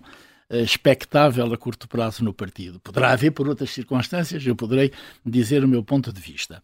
uh, 0.50 0.58
expectável 0.58 1.52
a 1.54 1.58
curto 1.58 1.88
prazo 1.88 2.21
no 2.24 2.34
partido. 2.34 2.82
Poderá 2.82 3.12
haver 3.12 3.32
por 3.32 3.47
outras 3.47 3.69
circunstâncias, 3.69 4.45
eu 4.45 4.56
poderei 4.56 4.91
dizer 5.26 5.63
o 5.63 5.67
meu 5.67 5.84
ponto 5.84 6.12
de 6.12 6.19
vista 6.19 6.62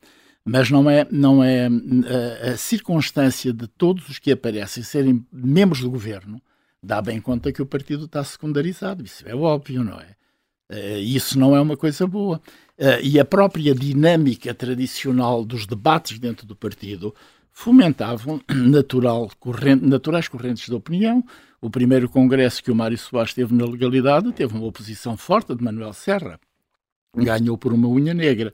mas 0.50 0.72
não 0.72 0.90
é, 0.90 1.06
não 1.12 1.44
é 1.44 1.68
a, 1.68 2.52
a, 2.52 2.58
circunstância 2.58 3.52
de 3.52 3.68
todos 3.68 4.08
os 4.08 4.18
que 4.18 4.32
aparecem 4.32 4.82
serem 4.82 5.26
membros 5.30 5.82
do 5.82 5.92
governo 5.92 6.42
dá 6.82 7.02
bem 7.02 7.20
conta 7.20 7.52
que 7.52 7.62
o 7.62 7.66
partido 7.66 8.06
está 8.06 8.24
secundarizado. 8.24 9.04
Isso 9.04 9.28
é 9.28 9.36
óbvio, 9.36 9.84
não 9.84 10.00
é? 10.00 10.16
Uh, 10.72 11.00
isso 11.00 11.38
não 11.38 11.54
é 11.54 11.60
uma 11.60 11.76
coisa 11.76 12.08
boa. 12.08 12.42
E 13.02 13.20
a 13.20 13.26
própria 13.26 13.74
dinâmica 13.74 14.54
tradicional 14.54 15.44
dos 15.44 15.66
debates 15.66 16.18
dentro 16.20 16.46
do 16.46 16.56
partido 16.56 17.14
fomentavam 17.58 18.40
natural, 18.54 19.32
corrente, 19.40 19.84
naturais 19.84 20.28
correntes 20.28 20.68
de 20.68 20.76
opinião. 20.76 21.24
O 21.60 21.72
primeiro 21.72 22.08
congresso 22.08 22.64
que 22.64 22.70
o 22.70 22.76
Mário 22.76 22.96
Soares 23.00 23.34
teve 23.34 23.52
na 23.52 23.66
legalidade 23.66 24.32
teve 24.32 24.56
uma 24.56 24.68
oposição 24.68 25.18
forte 25.18 25.56
de 25.56 25.64
Manuel 25.64 25.92
Serra. 25.92 26.40
Ganhou 27.16 27.58
por 27.58 27.74
uma 27.74 27.88
unha 27.88 28.14
negra. 28.14 28.54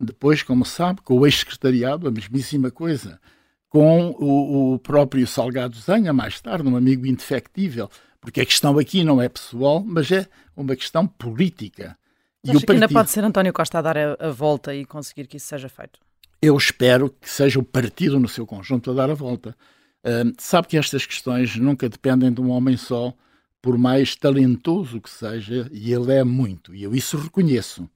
Depois, 0.00 0.42
como 0.42 0.64
sabe, 0.64 1.00
com 1.02 1.16
o 1.16 1.26
ex-secretariado, 1.26 2.08
a 2.08 2.10
mesmíssima 2.10 2.72
coisa. 2.72 3.20
Com 3.68 4.10
o, 4.18 4.74
o, 4.74 4.78
próprio 4.80 5.24
Salgado 5.28 5.76
Zanha, 5.76 6.12
mais 6.12 6.40
tarde, 6.40 6.68
um 6.68 6.74
amigo 6.74 7.06
indefectível. 7.06 7.88
Porque 8.20 8.40
a 8.40 8.44
questão 8.44 8.76
aqui 8.80 9.04
não 9.04 9.22
é 9.22 9.28
pessoal, 9.28 9.80
mas 9.80 10.10
é 10.10 10.26
uma 10.56 10.74
questão 10.74 11.06
política. 11.06 11.96
E 12.42 12.50
Acha 12.50 12.58
o 12.58 12.60
partido... 12.62 12.66
que 12.66 12.72
ainda 12.72 12.88
pode 12.88 13.10
ser 13.10 13.22
António 13.22 13.52
Costa 13.52 13.78
a 13.78 13.82
dar 13.82 13.96
a, 13.96 14.16
a 14.18 14.30
volta 14.30 14.74
e 14.74 14.84
conseguir 14.84 15.28
que 15.28 15.36
isso 15.36 15.46
seja 15.46 15.68
feito? 15.68 16.00
Eu 16.42 16.56
espero 16.56 17.10
que 17.10 17.28
seja 17.28 17.58
o 17.58 17.64
partido 17.64 18.18
no 18.18 18.28
seu 18.28 18.46
conjunto 18.46 18.90
a 18.90 18.94
dar 18.94 19.10
a 19.10 19.14
volta. 19.14 19.56
Uh, 20.02 20.32
sabe 20.38 20.68
que 20.68 20.78
estas 20.78 21.04
questões 21.04 21.56
nunca 21.56 21.88
dependem 21.88 22.32
de 22.32 22.40
um 22.40 22.50
homem 22.50 22.76
só, 22.76 23.12
por 23.60 23.76
mais 23.76 24.16
talentoso 24.16 25.00
que 25.00 25.10
seja, 25.10 25.68
e 25.70 25.92
ele 25.92 26.12
é 26.12 26.24
muito, 26.24 26.74
e 26.74 26.82
eu 26.82 26.94
isso 26.94 27.18
reconheço. 27.18 27.88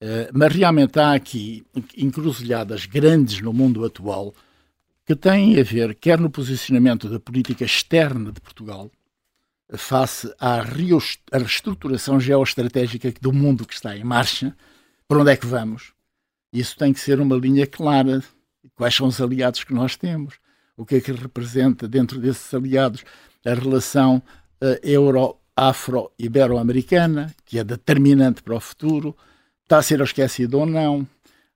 Eh, 0.00 0.30
mas 0.32 0.54
realmente 0.54 0.98
há 0.98 1.12
aqui 1.12 1.66
encruzilhadas 1.96 2.86
grandes 2.86 3.40
no 3.40 3.52
mundo 3.52 3.84
atual 3.84 4.32
que 5.04 5.16
têm 5.16 5.58
a 5.58 5.62
ver, 5.62 5.94
quer 5.94 6.20
no 6.20 6.30
posicionamento 6.30 7.08
da 7.08 7.18
política 7.18 7.64
externa 7.64 8.30
de 8.30 8.40
Portugal, 8.40 8.90
face 9.76 10.32
à 10.38 10.60
reestruturação 10.60 12.20
geoestratégica 12.20 13.12
do 13.20 13.32
mundo 13.32 13.66
que 13.66 13.74
está 13.74 13.96
em 13.96 14.04
marcha, 14.04 14.56
para 15.06 15.18
onde 15.18 15.32
é 15.32 15.36
que 15.36 15.46
vamos? 15.46 15.92
Isso 16.52 16.76
tem 16.76 16.92
que 16.92 17.00
ser 17.00 17.20
uma 17.20 17.36
linha 17.36 17.66
clara. 17.66 18.22
Quais 18.74 18.94
são 18.94 19.06
os 19.06 19.18
aliados 19.20 19.64
que 19.64 19.74
nós 19.74 19.96
temos? 19.96 20.34
O 20.76 20.84
que 20.84 20.96
é 20.96 21.00
que 21.00 21.12
representa 21.12 21.88
dentro 21.88 22.20
desses 22.20 22.52
aliados 22.54 23.04
a 23.44 23.54
relação 23.54 24.22
uh, 24.62 24.78
euro-afro-ibero-americana, 24.82 27.34
que 27.44 27.58
é 27.58 27.64
determinante 27.64 28.42
para 28.42 28.56
o 28.56 28.60
futuro? 28.60 29.16
está 29.68 29.78
a 29.78 29.82
ser 29.82 30.00
esquecido 30.00 30.58
ou 30.58 30.66
não. 30.66 31.06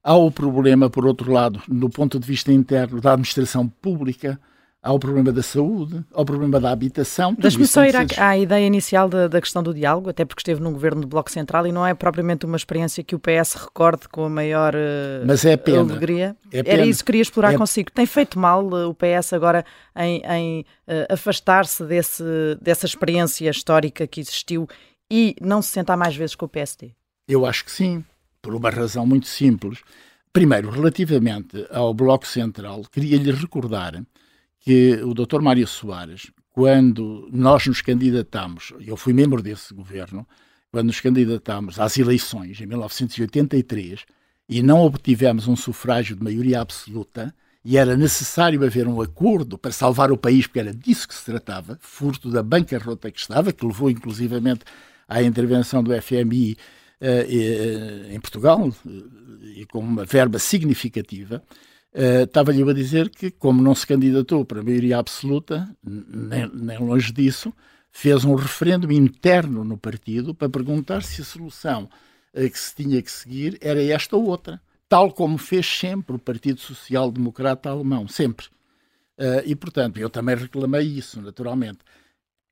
Há 0.04 0.14
o 0.14 0.30
problema, 0.30 0.90
por 0.90 1.06
outro 1.06 1.32
lado, 1.32 1.62
do 1.66 1.88
ponto 1.88 2.18
de 2.18 2.26
vista 2.26 2.52
interno 2.52 3.00
da 3.00 3.12
administração 3.12 3.66
pública, 3.66 4.38
há 4.82 4.92
o 4.92 4.98
problema 4.98 5.30
da 5.30 5.42
saúde, 5.42 6.04
há 6.12 6.20
o 6.20 6.24
problema 6.24 6.58
da 6.58 6.70
habitação. 6.70 7.34
Deixe-me 7.38 7.66
só 7.66 7.84
ir 7.84 7.94
à, 7.96 8.04
à, 8.18 8.36
ideia 8.36 8.66
inicial 8.66 9.08
da, 9.08 9.28
da, 9.28 9.40
questão 9.40 9.62
do 9.62 9.72
diálogo, 9.72 10.10
até 10.10 10.24
porque 10.24 10.40
esteve 10.40 10.60
num 10.60 10.72
governo 10.72 11.02
do 11.02 11.06
Bloco 11.06 11.30
Central 11.30 11.66
e 11.66 11.72
não 11.72 11.86
é 11.86 11.94
propriamente 11.94 12.44
uma 12.44 12.56
experiência 12.56 13.04
que 13.04 13.14
o 13.14 13.18
PS 13.18 13.54
recorde 13.54 14.08
com 14.08 14.24
a 14.24 14.28
maior 14.28 14.74
uh, 14.74 15.24
Mas 15.24 15.44
é 15.44 15.56
pena. 15.56 15.80
alegria. 15.80 16.36
É 16.50 16.62
pena. 16.62 16.80
Era 16.80 16.86
isso 16.86 17.00
que 17.00 17.06
queria 17.06 17.22
explorar 17.22 17.54
é... 17.54 17.56
consigo. 17.56 17.90
Tem 17.92 18.06
feito 18.06 18.38
mal 18.38 18.64
uh, 18.66 18.88
o 18.88 18.94
PS 18.94 19.32
agora 19.32 19.64
em, 19.96 20.22
em 20.26 20.60
uh, 20.88 21.12
afastar-se 21.12 21.84
dessa 21.84 22.86
experiência 22.86 23.48
histórica 23.48 24.06
que 24.06 24.20
existiu 24.20 24.68
e 25.10 25.36
não 25.40 25.62
se 25.62 25.68
sentar 25.68 25.96
mais 25.96 26.16
vezes 26.16 26.34
com 26.34 26.46
o 26.46 26.48
PSD? 26.48 26.90
Eu 27.28 27.46
acho 27.46 27.64
que 27.64 27.70
sim, 27.70 28.04
por 28.40 28.54
uma 28.54 28.70
razão 28.70 29.06
muito 29.06 29.28
simples. 29.28 29.78
Primeiro, 30.32 30.70
relativamente 30.70 31.66
ao 31.70 31.92
Bloco 31.92 32.26
Central, 32.26 32.82
queria-lhe 32.90 33.30
recordar 33.30 34.02
que 34.62 34.94
o 35.02 35.12
Dr. 35.12 35.40
Mário 35.40 35.66
Soares, 35.66 36.30
quando 36.52 37.28
nós 37.32 37.66
nos 37.66 37.82
candidatamos, 37.82 38.72
eu 38.80 38.96
fui 38.96 39.12
membro 39.12 39.42
desse 39.42 39.74
governo, 39.74 40.26
quando 40.70 40.86
nos 40.86 41.00
candidatamos 41.00 41.78
às 41.78 41.98
eleições 41.98 42.60
em 42.60 42.66
1983 42.66 44.04
e 44.48 44.62
não 44.62 44.80
obtivemos 44.80 45.48
um 45.48 45.56
sufrágio 45.56 46.16
de 46.16 46.22
maioria 46.22 46.60
absoluta, 46.60 47.34
e 47.64 47.76
era 47.76 47.96
necessário 47.96 48.64
haver 48.64 48.88
um 48.88 49.00
acordo 49.00 49.56
para 49.56 49.70
salvar 49.70 50.10
o 50.10 50.16
país, 50.16 50.46
porque 50.46 50.60
era 50.60 50.74
disso 50.74 51.06
que 51.06 51.14
se 51.14 51.24
tratava, 51.24 51.78
furto 51.80 52.28
da 52.30 52.42
bancarrota 52.42 53.10
que 53.10 53.20
estava, 53.20 53.52
que 53.52 53.64
levou 53.64 53.88
inclusivamente 53.88 54.64
à 55.08 55.22
intervenção 55.22 55.82
do 55.82 55.92
FMI 56.00 56.56
eh, 57.00 57.26
eh, 57.28 58.14
em 58.14 58.20
Portugal, 58.20 58.68
eh, 58.68 59.60
e 59.60 59.66
com 59.66 59.78
uma 59.78 60.04
verba 60.04 60.38
significativa, 60.38 61.42
estava-lhe 61.94 62.68
a 62.68 62.72
dizer 62.72 63.10
que, 63.10 63.30
como 63.30 63.62
não 63.62 63.74
se 63.74 63.86
candidatou 63.86 64.44
para 64.44 64.62
maioria 64.62 64.98
absoluta, 64.98 65.68
nem, 65.84 66.48
nem 66.54 66.78
longe 66.78 67.12
disso, 67.12 67.52
fez 67.90 68.24
um 68.24 68.34
referendo 68.34 68.90
interno 68.90 69.64
no 69.64 69.76
partido 69.76 70.34
para 70.34 70.48
perguntar 70.48 71.02
se 71.02 71.20
a 71.20 71.24
solução 71.24 71.88
que 72.32 72.58
se 72.58 72.74
tinha 72.74 73.02
que 73.02 73.10
seguir 73.10 73.58
era 73.60 73.82
esta 73.82 74.16
ou 74.16 74.24
outra, 74.24 74.60
tal 74.88 75.12
como 75.12 75.36
fez 75.36 75.66
sempre 75.66 76.16
o 76.16 76.18
Partido 76.18 76.60
Social 76.60 77.12
Democrata 77.12 77.68
Alemão, 77.68 78.08
sempre. 78.08 78.46
e, 79.44 79.54
portanto, 79.54 79.98
eu 79.98 80.08
também 80.08 80.34
reclamei 80.34 80.86
isso, 80.86 81.20
naturalmente. 81.20 81.80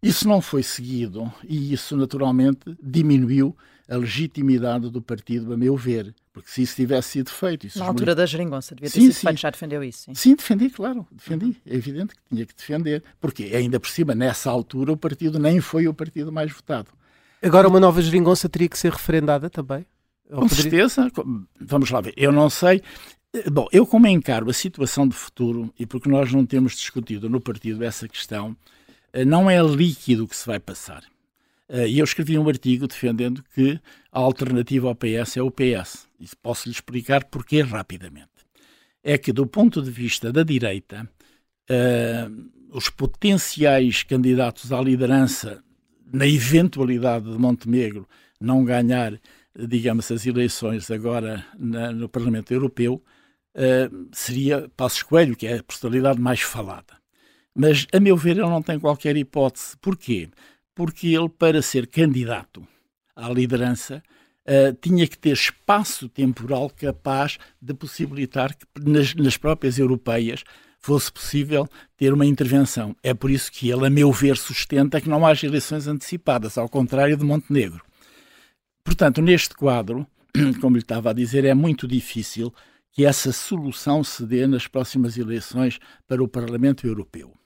Isso 0.03 0.27
não 0.29 0.41
foi 0.41 0.63
seguido 0.63 1.33
e 1.45 1.73
isso, 1.73 1.97
naturalmente, 1.97 2.77
diminuiu 2.83 3.57
a 3.91 3.97
legitimidade 3.97 4.89
do 4.89 5.03
partido, 5.03 5.53
a 5.53 5.57
meu 5.57 5.77
ver. 5.77 6.15
Porque 6.33 6.49
se 6.49 6.63
isso 6.63 6.77
tivesse 6.77 7.09
sido 7.09 7.31
feito. 7.31 7.67
Na 7.77 7.87
altura 7.87 8.15
da 8.15 8.25
geringonça, 8.25 8.73
devia 8.73 8.89
ter 8.89 9.01
sim, 9.01 9.07
sido 9.07 9.15
sim. 9.15 9.27
feito, 9.27 9.41
já 9.41 9.51
defendeu 9.51 9.83
isso. 9.83 10.05
Sim. 10.05 10.15
sim, 10.15 10.35
defendi, 10.37 10.71
claro, 10.71 11.07
defendi. 11.11 11.57
É 11.67 11.75
evidente 11.75 12.15
que 12.15 12.21
tinha 12.29 12.47
que 12.47 12.55
defender. 12.55 13.03
Porque, 13.21 13.45
ainda 13.53 13.81
por 13.81 13.89
cima, 13.89 14.15
nessa 14.15 14.49
altura, 14.49 14.93
o 14.93 14.97
partido 14.97 15.41
nem 15.41 15.61
foi 15.61 15.89
o 15.89 15.93
partido 15.93 16.31
mais 16.31 16.53
votado. 16.53 16.89
Agora, 17.43 17.67
uma 17.67 17.81
nova 17.81 18.01
geringonça 18.01 18.49
teria 18.49 18.69
que 18.69 18.79
ser 18.79 18.93
referendada 18.93 19.51
também? 19.51 19.85
Com 20.31 20.47
poderia... 20.47 20.89
certeza. 20.89 21.11
Vamos 21.61 21.91
lá 21.91 22.01
ver. 22.01 22.15
Eu 22.17 22.31
não 22.31 22.49
sei. 22.49 22.81
Bom, 23.51 23.67
eu 23.73 23.85
como 23.85 24.07
encaro 24.07 24.49
a 24.49 24.53
situação 24.53 25.09
de 25.09 25.15
futuro, 25.15 25.73
e 25.79 25.85
porque 25.85 26.09
nós 26.09 26.33
não 26.33 26.47
temos 26.47 26.73
discutido 26.73 27.29
no 27.29 27.41
partido 27.41 27.83
essa 27.83 28.09
questão, 28.09 28.57
eh, 29.13 29.25
não 29.25 29.51
é 29.51 29.61
líquido 29.63 30.29
que 30.29 30.37
se 30.37 30.47
vai 30.47 30.61
passar. 30.61 31.03
Eh, 31.71 31.89
e 31.89 31.99
eu 32.01 32.05
escrevi 32.05 32.37
um 32.37 32.49
artigo 32.49 32.89
defendendo 32.89 33.45
que 33.55 33.81
a 34.11 34.19
alternativa 34.19 34.89
ao 34.89 34.95
PS 34.95 35.37
é 35.37 35.43
o 35.43 35.51
PS. 35.51 36.09
E 36.19 36.27
posso 36.43 36.69
lhe 36.69 36.75
explicar 36.75 37.25
porquê 37.25 37.63
rapidamente. 37.63 38.29
É 39.03 39.17
que, 39.17 39.33
do 39.33 39.47
ponto 39.47 39.81
de 39.81 39.91
vista 39.91 40.33
da 40.33 40.43
direita, 40.43 41.09
uh, 41.71 42.77
os 42.77 42.91
potenciais 42.91 44.03
candidatos 44.03 44.73
à 44.73 44.81
liderança, 44.83 45.65
na 46.13 46.27
eventualidade 46.27 47.31
de 47.31 47.39
Montenegro 47.39 48.07
não 48.39 48.63
ganhar, 48.63 49.19
digamos, 49.57 50.11
as 50.11 50.27
eleições 50.27 50.91
agora 50.91 51.47
na, 51.59 51.93
no 51.93 52.09
Parlamento 52.11 52.53
Europeu, 52.53 53.03
uh, 53.55 54.09
seria 54.13 54.69
Passos 54.77 55.03
Coelho, 55.03 55.37
que 55.37 55.47
é 55.47 55.59
a 55.59 55.63
personalidade 55.63 56.21
mais 56.21 56.41
falada. 56.41 57.01
Mas, 57.55 57.87
a 57.93 58.01
meu 58.01 58.17
ver, 58.17 58.33
ele 58.33 58.43
não 58.43 58.63
tem 58.63 58.79
qualquer 58.79 59.17
hipótese. 59.17 59.77
Porquê? 59.81 60.29
Porque 60.81 61.09
ele, 61.09 61.29
para 61.29 61.61
ser 61.61 61.87
candidato 61.87 62.67
à 63.15 63.29
liderança, 63.29 64.03
uh, 64.47 64.75
tinha 64.81 65.07
que 65.07 65.19
ter 65.19 65.35
espaço 65.35 66.09
temporal 66.09 66.71
capaz 66.71 67.37
de 67.61 67.75
possibilitar 67.75 68.57
que 68.57 68.65
nas, 68.83 69.15
nas 69.15 69.37
próprias 69.37 69.79
europeias 69.79 70.43
fosse 70.79 71.13
possível 71.13 71.69
ter 71.99 72.15
uma 72.15 72.25
intervenção. 72.25 72.97
É 73.03 73.13
por 73.13 73.31
isso 73.31 73.53
que 73.53 73.69
ele, 73.69 73.87
a 73.87 73.91
meu 73.91 74.11
ver, 74.11 74.39
sustenta 74.39 75.03
que 75.03 75.09
não 75.11 75.27
haja 75.27 75.47
eleições 75.47 75.87
antecipadas, 75.87 76.57
ao 76.57 76.67
contrário 76.67 77.15
de 77.15 77.27
Montenegro. 77.27 77.85
Portanto, 78.83 79.21
neste 79.21 79.55
quadro, 79.55 80.07
como 80.63 80.77
lhe 80.77 80.83
estava 80.83 81.11
a 81.11 81.13
dizer, 81.13 81.45
é 81.45 81.53
muito 81.53 81.87
difícil 81.87 82.55
que 82.91 83.05
essa 83.05 83.33
solução 83.33 84.03
se 84.03 84.25
dê 84.25 84.47
nas 84.47 84.67
próximas 84.67 85.19
eleições 85.19 85.79
para 86.09 86.25
o 86.25 86.27
Parlamento 86.27 86.87
Europeu 86.87 87.39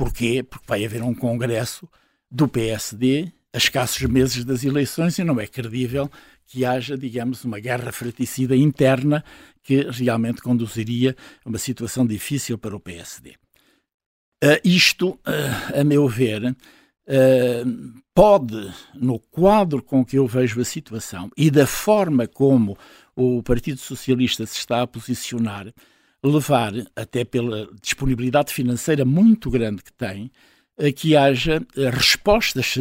Porquê? 0.00 0.42
Porque 0.42 0.64
vai 0.66 0.82
haver 0.82 1.02
um 1.02 1.12
congresso 1.12 1.86
do 2.30 2.46
PSD 2.46 3.32
a 3.52 3.58
escassos 3.58 4.02
meses 4.02 4.44
das 4.44 4.64
eleições 4.64 5.18
e 5.18 5.24
não 5.24 5.40
é 5.40 5.46
credível 5.46 6.10
que 6.46 6.64
haja, 6.64 6.96
digamos, 6.96 7.44
uma 7.44 7.60
guerra 7.60 7.92
fraticida 7.92 8.56
interna 8.56 9.24
que 9.62 9.82
realmente 9.90 10.40
conduziria 10.40 11.16
a 11.44 11.48
uma 11.48 11.58
situação 11.58 12.06
difícil 12.06 12.58
para 12.58 12.74
o 12.74 12.80
PSD. 12.80 13.34
Uh, 14.42 14.58
isto, 14.64 15.10
uh, 15.10 15.80
a 15.80 15.84
meu 15.84 16.08
ver, 16.08 16.44
uh, 16.44 18.00
pode, 18.14 18.72
no 18.94 19.18
quadro 19.18 19.82
com 19.82 20.04
que 20.04 20.16
eu 20.16 20.26
vejo 20.26 20.60
a 20.60 20.64
situação 20.64 21.30
e 21.36 21.50
da 21.50 21.66
forma 21.66 22.26
como 22.26 22.76
o 23.14 23.42
Partido 23.42 23.78
Socialista 23.78 24.46
se 24.46 24.56
está 24.56 24.82
a 24.82 24.86
posicionar, 24.86 25.72
levar, 26.24 26.72
até 26.96 27.24
pela 27.24 27.68
disponibilidade 27.82 28.52
financeira 28.52 29.04
muito 29.04 29.50
grande 29.50 29.82
que 29.82 29.92
tem, 29.92 30.30
que 30.96 31.16
haja 31.16 31.60
respostas 31.92 32.74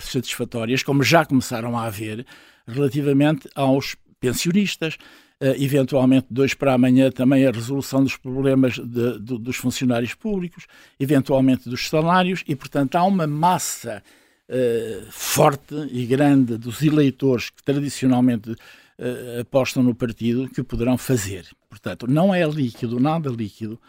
satisfatórias, 0.00 0.82
como 0.82 1.02
já 1.02 1.24
começaram 1.24 1.76
a 1.78 1.84
haver, 1.84 2.24
relativamente 2.66 3.48
aos 3.54 3.96
pensionistas, 4.20 4.96
Uh, 5.40 5.54
eventualmente 5.56 6.26
dois 6.28 6.52
para 6.52 6.74
amanhã 6.74 7.12
também 7.12 7.46
a 7.46 7.52
resolução 7.52 8.02
dos 8.02 8.16
problemas 8.16 8.72
de, 8.72 9.20
de, 9.20 9.38
dos 9.38 9.54
funcionários 9.54 10.12
públicos, 10.12 10.66
eventualmente 10.98 11.68
dos 11.68 11.88
salários, 11.88 12.42
e 12.48 12.56
portanto 12.56 12.96
há 12.96 13.04
uma 13.04 13.24
massa 13.24 14.02
uh, 14.48 15.06
forte 15.12 15.76
e 15.92 16.04
grande 16.06 16.58
dos 16.58 16.82
eleitores 16.82 17.50
que 17.50 17.62
tradicionalmente 17.62 18.50
uh, 18.50 19.40
apostam 19.40 19.80
no 19.80 19.94
partido 19.94 20.48
que 20.48 20.60
poderão 20.64 20.98
fazer. 20.98 21.46
Portanto, 21.68 22.08
não 22.08 22.34
é 22.34 22.44
líquido, 22.44 22.98
nada 22.98 23.30
líquido, 23.30 23.80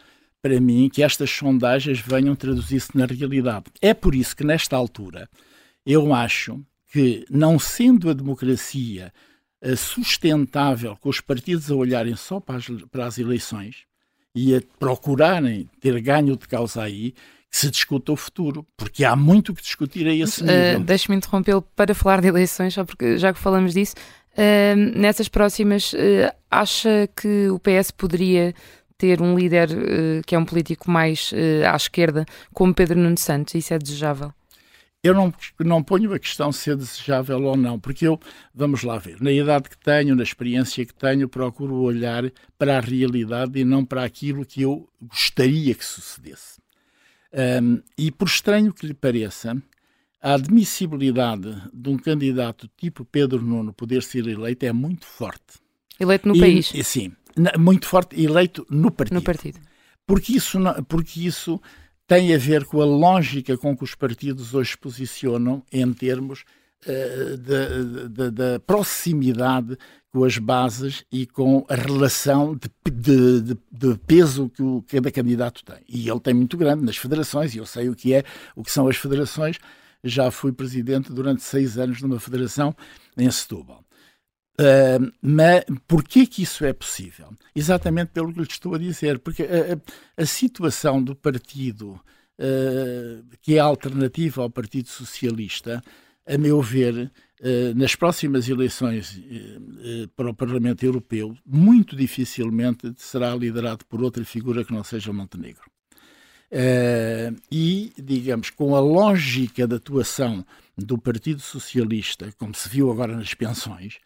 para 0.41 0.60
mim, 0.60 0.89
que 0.89 1.04
estas 1.04 1.30
sondagens 1.30 1.99
venham 1.99 2.36
traduzir-se 2.36 2.97
na 2.97 3.06
realidade. 3.06 3.65
É 3.82 3.93
por 3.93 4.15
isso 4.15 4.36
que, 4.36 4.43
nesta 4.43 4.75
altura, 4.75 5.30
eu 5.86 6.13
acho 6.13 6.62
que, 6.91 7.25
não 7.30 7.60
sendo 7.60 8.10
a 8.10 8.13
democracia 8.13 9.13
eh, 9.62 9.75
sustentável 9.75 10.97
com 11.02 11.10
os 11.10 11.19
partidos 11.19 11.69
a 11.69 11.75
olharem 11.75 12.15
só 12.15 12.39
para 12.39 12.56
as, 12.56 12.67
para 12.89 13.06
as 13.06 13.17
eleições 13.17 13.84
e 14.34 14.56
a 14.56 14.62
procurarem 14.80 15.69
ter 15.82 15.99
ganho 16.02 16.38
de 16.38 16.47
causa 16.47 16.84
aí, 16.84 17.12
que 17.52 17.58
se 17.58 17.69
discuta 17.69 18.12
o 18.12 18.15
futuro, 18.15 18.65
porque 18.78 19.04
há 19.04 19.15
muito 19.15 19.54
que 19.54 19.62
discutir 19.62 20.08
a 20.08 20.13
esse 20.13 20.43
nível. 20.43 20.80
Uh, 20.80 20.84
Deixe-me 20.84 21.17
interrompê-lo 21.17 21.62
para 21.62 21.93
falar 21.93 22.21
de 22.21 22.28
eleições, 22.28 22.73
só 22.73 22.86
porque 22.86 23.17
já 23.17 23.34
que 23.34 23.39
falamos 23.39 23.73
disso, 23.73 23.95
uh, 24.34 24.75
nessas 24.97 25.28
próximas, 25.28 25.91
uh, 25.93 26.32
acha 26.49 27.10
que 27.15 27.49
o 27.49 27.60
PS 27.60 27.91
poderia 27.91 28.54
ter 28.99 29.21
um 29.21 29.35
líder 29.35 29.69
que 30.27 30.35
é 30.35 30.38
um 30.38 30.45
político 30.45 30.91
mais 30.91 31.31
à 31.71 31.75
esquerda, 31.75 32.25
como 32.53 32.73
Pedro 32.73 32.99
Nuno 32.99 33.17
Santos? 33.17 33.55
Isso 33.55 33.73
é 33.73 33.79
desejável? 33.79 34.31
Eu 35.01 35.13
não, 35.13 35.33
não 35.59 35.81
ponho 35.81 36.13
a 36.13 36.19
questão 36.19 36.51
se 36.51 36.69
é 36.69 36.75
desejável 36.75 37.41
ou 37.41 37.55
não, 37.55 37.79
porque 37.79 38.05
eu, 38.05 38.19
vamos 38.53 38.83
lá 38.83 38.97
ver, 38.97 39.21
na 39.21 39.31
idade 39.31 39.69
que 39.69 39.77
tenho, 39.77 40.13
na 40.13 40.23
experiência 40.23 40.85
que 40.85 40.93
tenho, 40.93 41.29
procuro 41.29 41.75
olhar 41.75 42.29
para 42.57 42.77
a 42.77 42.81
realidade 42.81 43.57
e 43.57 43.63
não 43.63 43.85
para 43.85 44.03
aquilo 44.03 44.45
que 44.45 44.63
eu 44.63 44.89
gostaria 45.01 45.73
que 45.73 45.85
sucedesse. 45.85 46.59
Um, 47.62 47.81
e 47.97 48.12
por 48.12 48.27
estranho 48.27 48.73
que 48.73 48.85
lhe 48.85 48.93
pareça, 48.93 49.55
a 50.21 50.33
admissibilidade 50.33 51.55
de 51.73 51.89
um 51.89 51.97
candidato 51.97 52.69
tipo 52.75 53.05
Pedro 53.05 53.41
Nuno 53.41 53.71
poder 53.71 54.03
ser 54.03 54.27
eleito 54.27 54.65
é 54.65 54.73
muito 54.73 55.05
forte. 55.05 55.59
Eleito 55.97 56.27
no 56.27 56.35
e, 56.35 56.39
país? 56.41 56.71
E, 56.73 56.83
sim, 56.83 57.13
muito 57.58 57.88
forte, 57.88 58.21
eleito 58.21 58.65
no 58.69 58.91
partido. 58.91 59.15
No 59.15 59.21
partido. 59.21 59.60
Porque 60.06 60.36
isso, 60.36 60.58
porque 60.88 61.21
isso 61.21 61.62
tem 62.08 62.34
a 62.34 62.38
ver 62.38 62.65
com 62.65 62.82
a 62.82 62.86
lógica 62.86 63.56
com 63.58 63.78
que 63.78 63.84
os 63.84 63.93
partidos 63.93 64.56
hoje 64.56 64.71
se 64.71 64.78
posicionam 64.78 65.63
em 65.71 65.93
termos 65.93 66.43
uh, 66.88 68.32
da 68.32 68.60
proximidade 68.65 69.78
com 70.12 70.23
as 70.23 70.38
bases 70.39 71.06
e 71.12 71.28
com 71.28 71.63
a 71.69 71.75
relação 71.75 72.56
de, 72.56 72.67
de, 72.91 73.41
de, 73.41 73.58
de, 73.71 73.97
peso 74.08 74.49
que 74.49 74.63
o 74.63 74.84
cada 74.88 75.12
candidato 75.12 75.63
tem. 75.63 75.78
E 75.88 76.10
ele 76.10 76.19
tem 76.19 76.34
muito 76.34 76.58
grande 76.58 76.84
nas 76.84 76.97
federações, 76.97 77.54
e 77.54 77.60
eu 77.60 77.65
sei 77.65 77.89
o 77.89 77.95
que 77.95 78.13
é, 78.13 78.23
o 78.56 78.63
que 78.63 78.71
são 78.71 78.88
as 78.88 78.97
federações. 78.97 79.60
Já 80.04 80.32
fui 80.32 80.52
presidente 80.52 81.12
durante 81.12 81.43
seis 81.43 81.78
anos 81.78 82.02
numa 82.02 82.19
federação 82.19 82.75
em 83.17 83.30
Setúbal. 83.30 83.84
Uh, 84.59 85.09
mas 85.21 85.63
porquê 85.87 86.27
que 86.27 86.43
isso 86.43 86.65
é 86.65 86.73
possível? 86.73 87.29
Exatamente 87.55 88.09
pelo 88.09 88.33
que 88.33 88.39
lhe 88.39 88.45
estou 88.45 88.75
a 88.75 88.77
dizer, 88.77 89.17
porque 89.19 89.43
a, 89.43 90.21
a, 90.21 90.25
situação 90.25 91.01
do 91.01 91.15
partido 91.15 91.91
uh, 91.91 93.37
que 93.41 93.55
é 93.55 93.59
alternativa 93.59 94.41
ao 94.41 94.49
Partido 94.49 94.89
Socialista, 94.89 95.81
a 96.27 96.37
meu 96.37 96.61
ver, 96.61 97.09
uh, 97.39 97.73
nas 97.73 97.95
próximas 97.95 98.49
eleições 98.49 99.21
para 100.13 100.29
o 100.29 100.35
Parlamento 100.35 100.83
Europeu, 100.83 101.33
muito 101.45 101.95
dificilmente 101.95 102.93
será 102.97 103.33
liderado 103.33 103.85
por 103.85 104.03
outra 104.03 104.25
figura 104.25 104.65
que 104.65 104.73
não 104.73 104.83
seja 104.83 105.13
Montenegro. 105.13 105.71
e, 107.49 107.93
digamos, 107.97 108.49
com 108.49 108.75
a 108.75 108.81
lógica 108.81 109.65
de 109.65 109.75
atuação 109.75 110.45
do 110.77 110.97
Partido 110.97 111.39
Socialista, 111.39 112.29
como 112.37 112.53
se 112.53 112.67
viu 112.67 112.91
agora 112.91 113.15
nas 113.15 113.33
pensões, 113.33 113.99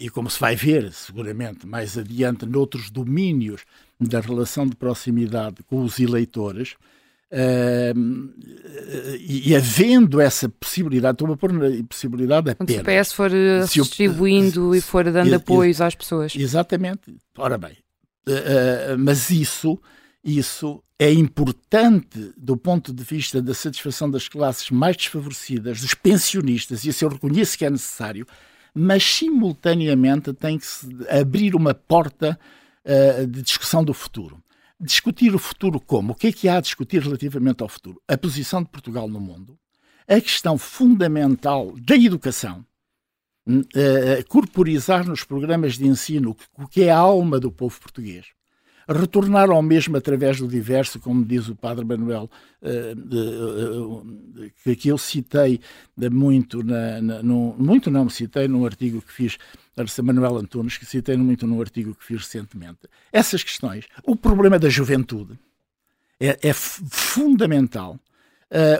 e 0.00 0.08
como 0.08 0.30
se 0.30 0.40
vai 0.40 0.56
ver 0.56 0.92
seguramente 0.92 1.66
mais 1.66 1.98
adiante 1.98 2.46
noutros 2.46 2.90
domínios 2.90 3.64
da 4.00 4.20
relação 4.20 4.66
de 4.66 4.76
proximidade 4.76 5.62
com 5.64 5.82
os 5.82 5.98
eleitores, 5.98 6.74
uh, 7.32 7.98
e, 9.18 9.50
e, 9.50 9.56
havendo 9.56 10.20
essa 10.20 10.48
possibilidade, 10.48 11.16
estou 11.16 11.32
a 11.32 11.36
pôr 11.36 11.52
na 11.52 11.84
possibilidade 11.84 12.50
apenas. 12.50 12.74
Se 12.74 12.80
o 12.80 12.84
PS 12.84 13.12
for 13.12 13.34
eh, 13.34 13.66
se 13.66 13.80
distribuindo 13.80 14.74
e 14.74 14.80
for 14.80 15.10
dando 15.10 15.34
apoios 15.34 15.80
às 15.80 15.94
pessoas. 15.94 16.34
Exatamente. 16.36 17.16
Ora 17.36 17.58
bem, 17.58 17.76
uh, 18.28 18.96
mas 18.98 19.30
isso, 19.30 19.78
isso 20.24 20.82
é 20.98 21.12
importante 21.12 22.32
do 22.36 22.56
ponto 22.56 22.92
de 22.92 23.02
vista 23.04 23.42
da 23.42 23.54
satisfação 23.54 24.10
das 24.10 24.28
classes 24.28 24.70
mais 24.70 24.96
desfavorecidas, 24.96 25.80
dos 25.80 25.94
pensionistas, 25.94 26.84
e 26.84 26.88
isso 26.88 27.04
eu 27.04 27.08
reconheço 27.08 27.58
que 27.58 27.64
é 27.64 27.70
necessário, 27.70 28.26
mas 28.78 29.02
simultaneamente 29.02 30.32
tem 30.32 30.56
que 30.56 30.64
se 30.64 30.86
abrir 31.10 31.56
uma 31.56 31.74
porta 31.74 32.38
uh, 32.84 33.26
de 33.26 33.42
discussão 33.42 33.82
do 33.82 33.92
futuro. 33.92 34.40
Discutir 34.80 35.34
o 35.34 35.38
futuro 35.38 35.80
como? 35.80 36.12
O 36.12 36.14
que 36.14 36.28
é 36.28 36.32
que 36.32 36.48
há 36.48 36.58
a 36.58 36.60
discutir 36.60 37.02
relativamente 37.02 37.60
ao 37.60 37.68
futuro? 37.68 38.00
A 38.06 38.16
posição 38.16 38.62
de 38.62 38.68
Portugal 38.68 39.08
no 39.08 39.18
mundo, 39.18 39.58
a 40.06 40.20
questão 40.20 40.56
fundamental 40.56 41.74
da 41.80 41.96
educação, 41.96 42.64
uh, 43.48 44.28
corporizar 44.28 45.04
nos 45.04 45.24
programas 45.24 45.76
de 45.76 45.84
ensino 45.84 46.36
o 46.56 46.68
que 46.68 46.84
é 46.84 46.92
a 46.92 46.98
alma 46.98 47.40
do 47.40 47.50
povo 47.50 47.80
português, 47.80 48.26
retornar 48.88 49.50
ao 49.50 49.62
mesmo 49.62 49.96
através 49.96 50.38
do 50.38 50.48
diverso, 50.48 50.98
como 50.98 51.24
diz 51.24 51.48
o 51.48 51.54
Padre 51.54 51.84
Manuel, 51.84 52.30
uh, 52.62 54.00
uh, 54.00 54.50
que, 54.64 54.74
que 54.74 54.88
eu 54.88 54.96
citei 54.96 55.60
muito, 56.10 56.62
na, 56.62 57.00
na, 57.00 57.22
no, 57.22 57.54
muito 57.58 57.90
não, 57.90 58.08
citei 58.08 58.48
num 58.48 58.64
artigo 58.64 59.02
que 59.02 59.12
fiz, 59.12 59.38
Manuel 60.02 60.38
Antunes, 60.38 60.78
que 60.78 60.86
citei 60.86 61.16
muito 61.16 61.46
num 61.46 61.60
artigo 61.60 61.94
que 61.94 62.04
fiz 62.04 62.22
recentemente. 62.22 62.80
Essas 63.12 63.42
questões, 63.42 63.84
o 64.04 64.16
problema 64.16 64.58
da 64.58 64.68
juventude 64.68 65.38
é, 66.18 66.38
é 66.42 66.52
fundamental, 66.52 67.98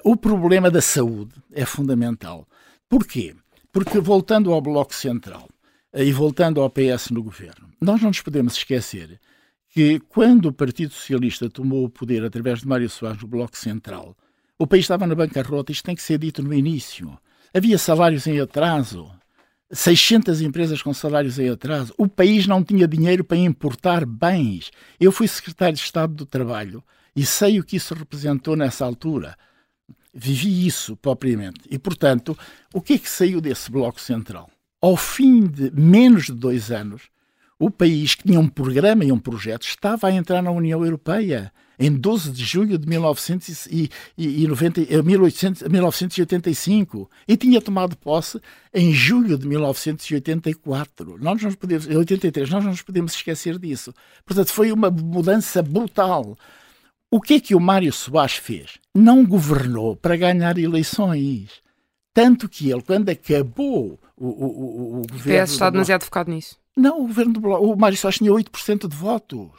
o 0.02 0.16
problema 0.16 0.70
da 0.70 0.80
saúde 0.80 1.34
é 1.52 1.64
fundamental. 1.64 2.48
Porquê? 2.88 3.36
Porque 3.70 4.00
voltando 4.00 4.52
ao 4.52 4.60
Bloco 4.60 4.94
Central, 4.94 5.48
e 5.94 6.12
voltando 6.12 6.60
ao 6.60 6.70
PS 6.70 7.10
no 7.10 7.22
governo, 7.22 7.68
nós 7.80 8.00
não 8.00 8.08
nos 8.08 8.20
podemos 8.20 8.54
esquecer 8.54 9.18
que 9.78 10.00
quando 10.08 10.46
o 10.46 10.52
Partido 10.52 10.92
Socialista 10.92 11.48
tomou 11.48 11.84
o 11.84 11.88
poder 11.88 12.24
através 12.24 12.58
de 12.58 12.66
Mário 12.66 12.90
Soares 12.90 13.22
no 13.22 13.28
Bloco 13.28 13.56
Central, 13.56 14.16
o 14.58 14.66
país 14.66 14.82
estava 14.82 15.06
na 15.06 15.14
bancarrota, 15.14 15.70
isto 15.70 15.84
tem 15.84 15.94
que 15.94 16.02
ser 16.02 16.18
dito 16.18 16.42
no 16.42 16.52
início. 16.52 17.16
Havia 17.54 17.78
salários 17.78 18.26
em 18.26 18.40
atraso, 18.40 19.08
600 19.70 20.40
empresas 20.40 20.82
com 20.82 20.92
salários 20.92 21.38
em 21.38 21.48
atraso. 21.48 21.94
O 21.96 22.08
país 22.08 22.44
não 22.44 22.64
tinha 22.64 22.88
dinheiro 22.88 23.22
para 23.22 23.36
importar 23.36 24.04
bens. 24.04 24.72
Eu 24.98 25.12
fui 25.12 25.28
secretário 25.28 25.76
de 25.76 25.84
Estado 25.84 26.12
do 26.12 26.26
Trabalho 26.26 26.82
e 27.14 27.24
sei 27.24 27.60
o 27.60 27.64
que 27.64 27.76
isso 27.76 27.94
representou 27.94 28.56
nessa 28.56 28.84
altura. 28.84 29.36
Vivi 30.12 30.66
isso 30.66 30.96
propriamente. 30.96 31.60
E, 31.70 31.78
portanto, 31.78 32.36
o 32.74 32.82
que 32.82 32.94
é 32.94 32.98
que 32.98 33.08
saiu 33.08 33.40
desse 33.40 33.70
Bloco 33.70 34.00
Central? 34.00 34.50
Ao 34.82 34.96
fim 34.96 35.46
de 35.46 35.70
menos 35.70 36.24
de 36.24 36.32
dois 36.32 36.72
anos, 36.72 37.02
o 37.58 37.70
país 37.70 38.14
que 38.14 38.24
tinha 38.24 38.38
um 38.38 38.48
programa 38.48 39.04
e 39.04 39.10
um 39.10 39.18
projeto 39.18 39.66
estava 39.66 40.06
a 40.06 40.12
entrar 40.12 40.42
na 40.42 40.50
União 40.50 40.84
Europeia 40.84 41.50
em 41.78 41.92
12 41.92 42.32
de 42.32 42.44
julho 42.44 42.76
de 42.76 42.88
1990, 42.88 45.02
1800, 45.02 45.68
1985 45.68 47.10
e 47.26 47.36
tinha 47.36 47.60
tomado 47.60 47.96
posse 47.96 48.40
em 48.74 48.92
julho 48.92 49.38
de 49.38 49.46
1984. 49.46 51.18
Nós 51.20 51.42
não 51.42 51.52
podemos, 51.52 51.86
83, 51.86 52.50
nós 52.50 52.64
não 52.64 52.72
nos 52.72 52.82
podemos 52.82 53.14
esquecer 53.14 53.58
disso. 53.58 53.94
Portanto, 54.24 54.52
foi 54.52 54.72
uma 54.72 54.90
mudança 54.90 55.62
brutal. 55.62 56.36
O 57.10 57.20
que 57.20 57.34
é 57.34 57.40
que 57.40 57.54
o 57.54 57.60
Mário 57.60 57.92
Soares 57.92 58.34
fez? 58.34 58.78
Não 58.94 59.24
governou 59.24 59.96
para 59.96 60.16
ganhar 60.16 60.58
eleições. 60.58 61.62
Tanto 62.22 62.48
que 62.48 62.70
ele, 62.70 62.82
quando 62.82 63.08
acabou 63.08 63.98
o, 64.16 64.26
o, 64.26 64.28
o, 64.28 64.96
o 64.96 65.00
O 65.00 65.06
governo. 65.12 65.44
PS 65.46 65.52
está 65.52 65.70
demasiado 65.70 66.02
focado 66.04 66.30
nisso. 66.30 66.56
Não, 66.76 66.98
o 67.02 67.06
governo 67.08 67.32
do 67.34 67.40
Bloco, 67.40 67.66
o 67.66 67.76
Mário 67.76 67.96
Soares 67.98 68.18
tinha 68.18 68.30
8% 68.32 68.88
de 68.88 68.96
votos. 68.96 69.50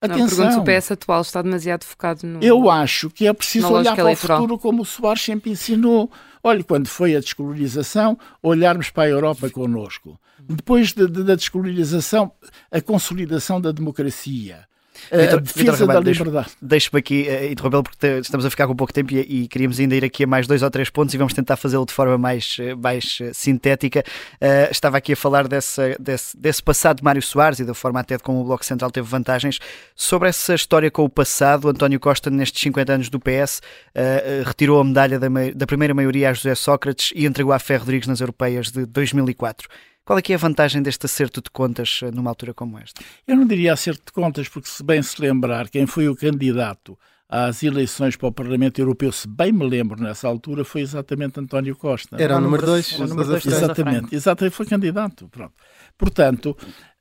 Não, 0.00 0.10
pergunto 0.10 0.34
se 0.34 0.42
Atenção. 0.42 0.62
o 0.62 0.64
PS 0.64 0.92
atual 0.92 1.20
está 1.22 1.42
demasiado 1.42 1.84
focado 1.84 2.24
no. 2.26 2.40
Eu 2.42 2.70
acho 2.70 3.10
que 3.10 3.26
é 3.26 3.32
preciso 3.32 3.68
olhar 3.72 3.94
para 3.96 4.04
o 4.04 4.08
eleitoral. 4.08 4.38
futuro 4.40 4.58
como 4.58 4.82
o 4.82 4.84
Soares 4.84 5.22
sempre 5.22 5.50
ensinou. 5.50 6.08
Olha, 6.42 6.62
quando 6.62 6.86
foi 6.86 7.16
a 7.16 7.20
descolonização, 7.20 8.16
olharmos 8.42 8.90
para 8.90 9.04
a 9.04 9.08
Europa 9.08 9.50
connosco. 9.50 10.18
Depois 10.40 10.92
de- 10.92 11.08
de- 11.08 11.24
da 11.24 11.34
descolonização, 11.34 12.30
a 12.70 12.80
consolidação 12.80 13.60
da 13.60 13.72
democracia. 13.72 14.66
Vitor- 15.10 15.40
Vitor 15.42 15.64
defesa 15.64 15.86
da 15.86 16.00
liberdade. 16.00 16.48
Deixe-me 16.60 16.98
aqui 16.98 17.28
eh, 17.28 17.50
interrompê-lo 17.52 17.82
porque 17.82 18.06
estamos 18.18 18.44
a 18.44 18.50
ficar 18.50 18.66
com 18.66 18.74
pouco 18.76 18.92
tempo 18.92 19.12
e, 19.12 19.20
e 19.44 19.48
queríamos 19.48 19.78
ainda 19.80 19.94
ir 19.94 20.04
aqui 20.04 20.24
a 20.24 20.26
mais 20.26 20.46
dois 20.46 20.62
ou 20.62 20.70
três 20.70 20.90
pontos 20.90 21.14
e 21.14 21.18
vamos 21.18 21.32
tentar 21.34 21.56
fazê-lo 21.56 21.86
de 21.86 21.92
forma 21.92 22.18
mais, 22.18 22.56
eh, 22.60 22.74
mais 22.74 23.18
eh, 23.20 23.30
sintética. 23.32 24.02
Eh, 24.40 24.68
estava 24.70 24.96
aqui 24.98 25.12
a 25.12 25.16
falar 25.16 25.46
dessa, 25.48 25.96
desse, 25.98 26.36
desse 26.36 26.62
passado 26.62 26.98
de 26.98 27.04
Mário 27.04 27.22
Soares 27.22 27.58
e 27.60 27.64
da 27.64 27.74
forma 27.74 28.00
até 28.00 28.16
de 28.16 28.22
como 28.22 28.40
o 28.40 28.44
Bloco 28.44 28.64
Central 28.64 28.90
teve 28.90 29.06
vantagens. 29.08 29.58
Sobre 29.94 30.28
essa 30.28 30.54
história 30.54 30.90
com 30.90 31.04
o 31.04 31.08
passado, 31.08 31.68
António 31.68 31.98
Costa, 32.00 32.30
nestes 32.30 32.60
50 32.62 32.92
anos 32.92 33.08
do 33.08 33.18
PS, 33.18 33.60
eh, 33.94 34.40
eh, 34.40 34.42
retirou 34.46 34.80
a 34.80 34.84
medalha 34.84 35.18
da, 35.18 35.28
da 35.54 35.66
primeira 35.66 35.94
maioria 35.94 36.30
a 36.30 36.32
José 36.32 36.54
Sócrates 36.54 37.10
e 37.14 37.26
entregou 37.26 37.52
a 37.52 37.58
Ferro 37.58 37.80
Rodrigues 37.80 38.08
nas 38.08 38.20
europeias 38.20 38.70
de 38.70 38.84
2004. 38.86 39.68
Qual 40.08 40.18
é 40.18 40.22
que 40.22 40.32
é 40.32 40.36
a 40.36 40.38
vantagem 40.38 40.80
deste 40.80 41.04
acerto 41.04 41.42
de 41.42 41.50
contas 41.50 42.00
eh, 42.02 42.10
numa 42.10 42.30
altura 42.30 42.54
como 42.54 42.78
esta? 42.78 43.02
Eu 43.26 43.36
não 43.36 43.46
diria 43.46 43.74
acerto 43.74 44.04
de 44.06 44.12
contas, 44.12 44.48
porque 44.48 44.66
se 44.66 44.82
bem 44.82 45.02
se 45.02 45.20
lembrar 45.20 45.68
quem 45.68 45.86
foi 45.86 46.08
o 46.08 46.16
candidato 46.16 46.98
às 47.28 47.62
eleições 47.62 48.16
para 48.16 48.26
o 48.28 48.32
Parlamento 48.32 48.78
Europeu, 48.78 49.12
se 49.12 49.28
bem 49.28 49.52
me 49.52 49.68
lembro 49.68 50.02
nessa 50.02 50.26
altura, 50.26 50.64
foi 50.64 50.80
exatamente 50.80 51.38
António 51.38 51.76
Costa. 51.76 52.16
Era 52.18 52.38
o 52.38 52.40
número 52.40 52.64
dois, 52.64 52.90
Era 52.94 53.04
o 53.04 53.06
número 53.06 53.28
dois, 53.28 53.42
Franco. 53.42 53.58
Exatamente, 53.58 54.14
exatamente, 54.14 54.54
foi 54.56 54.64
candidato. 54.64 55.28
Pronto. 55.28 55.52
Portanto, 55.98 56.56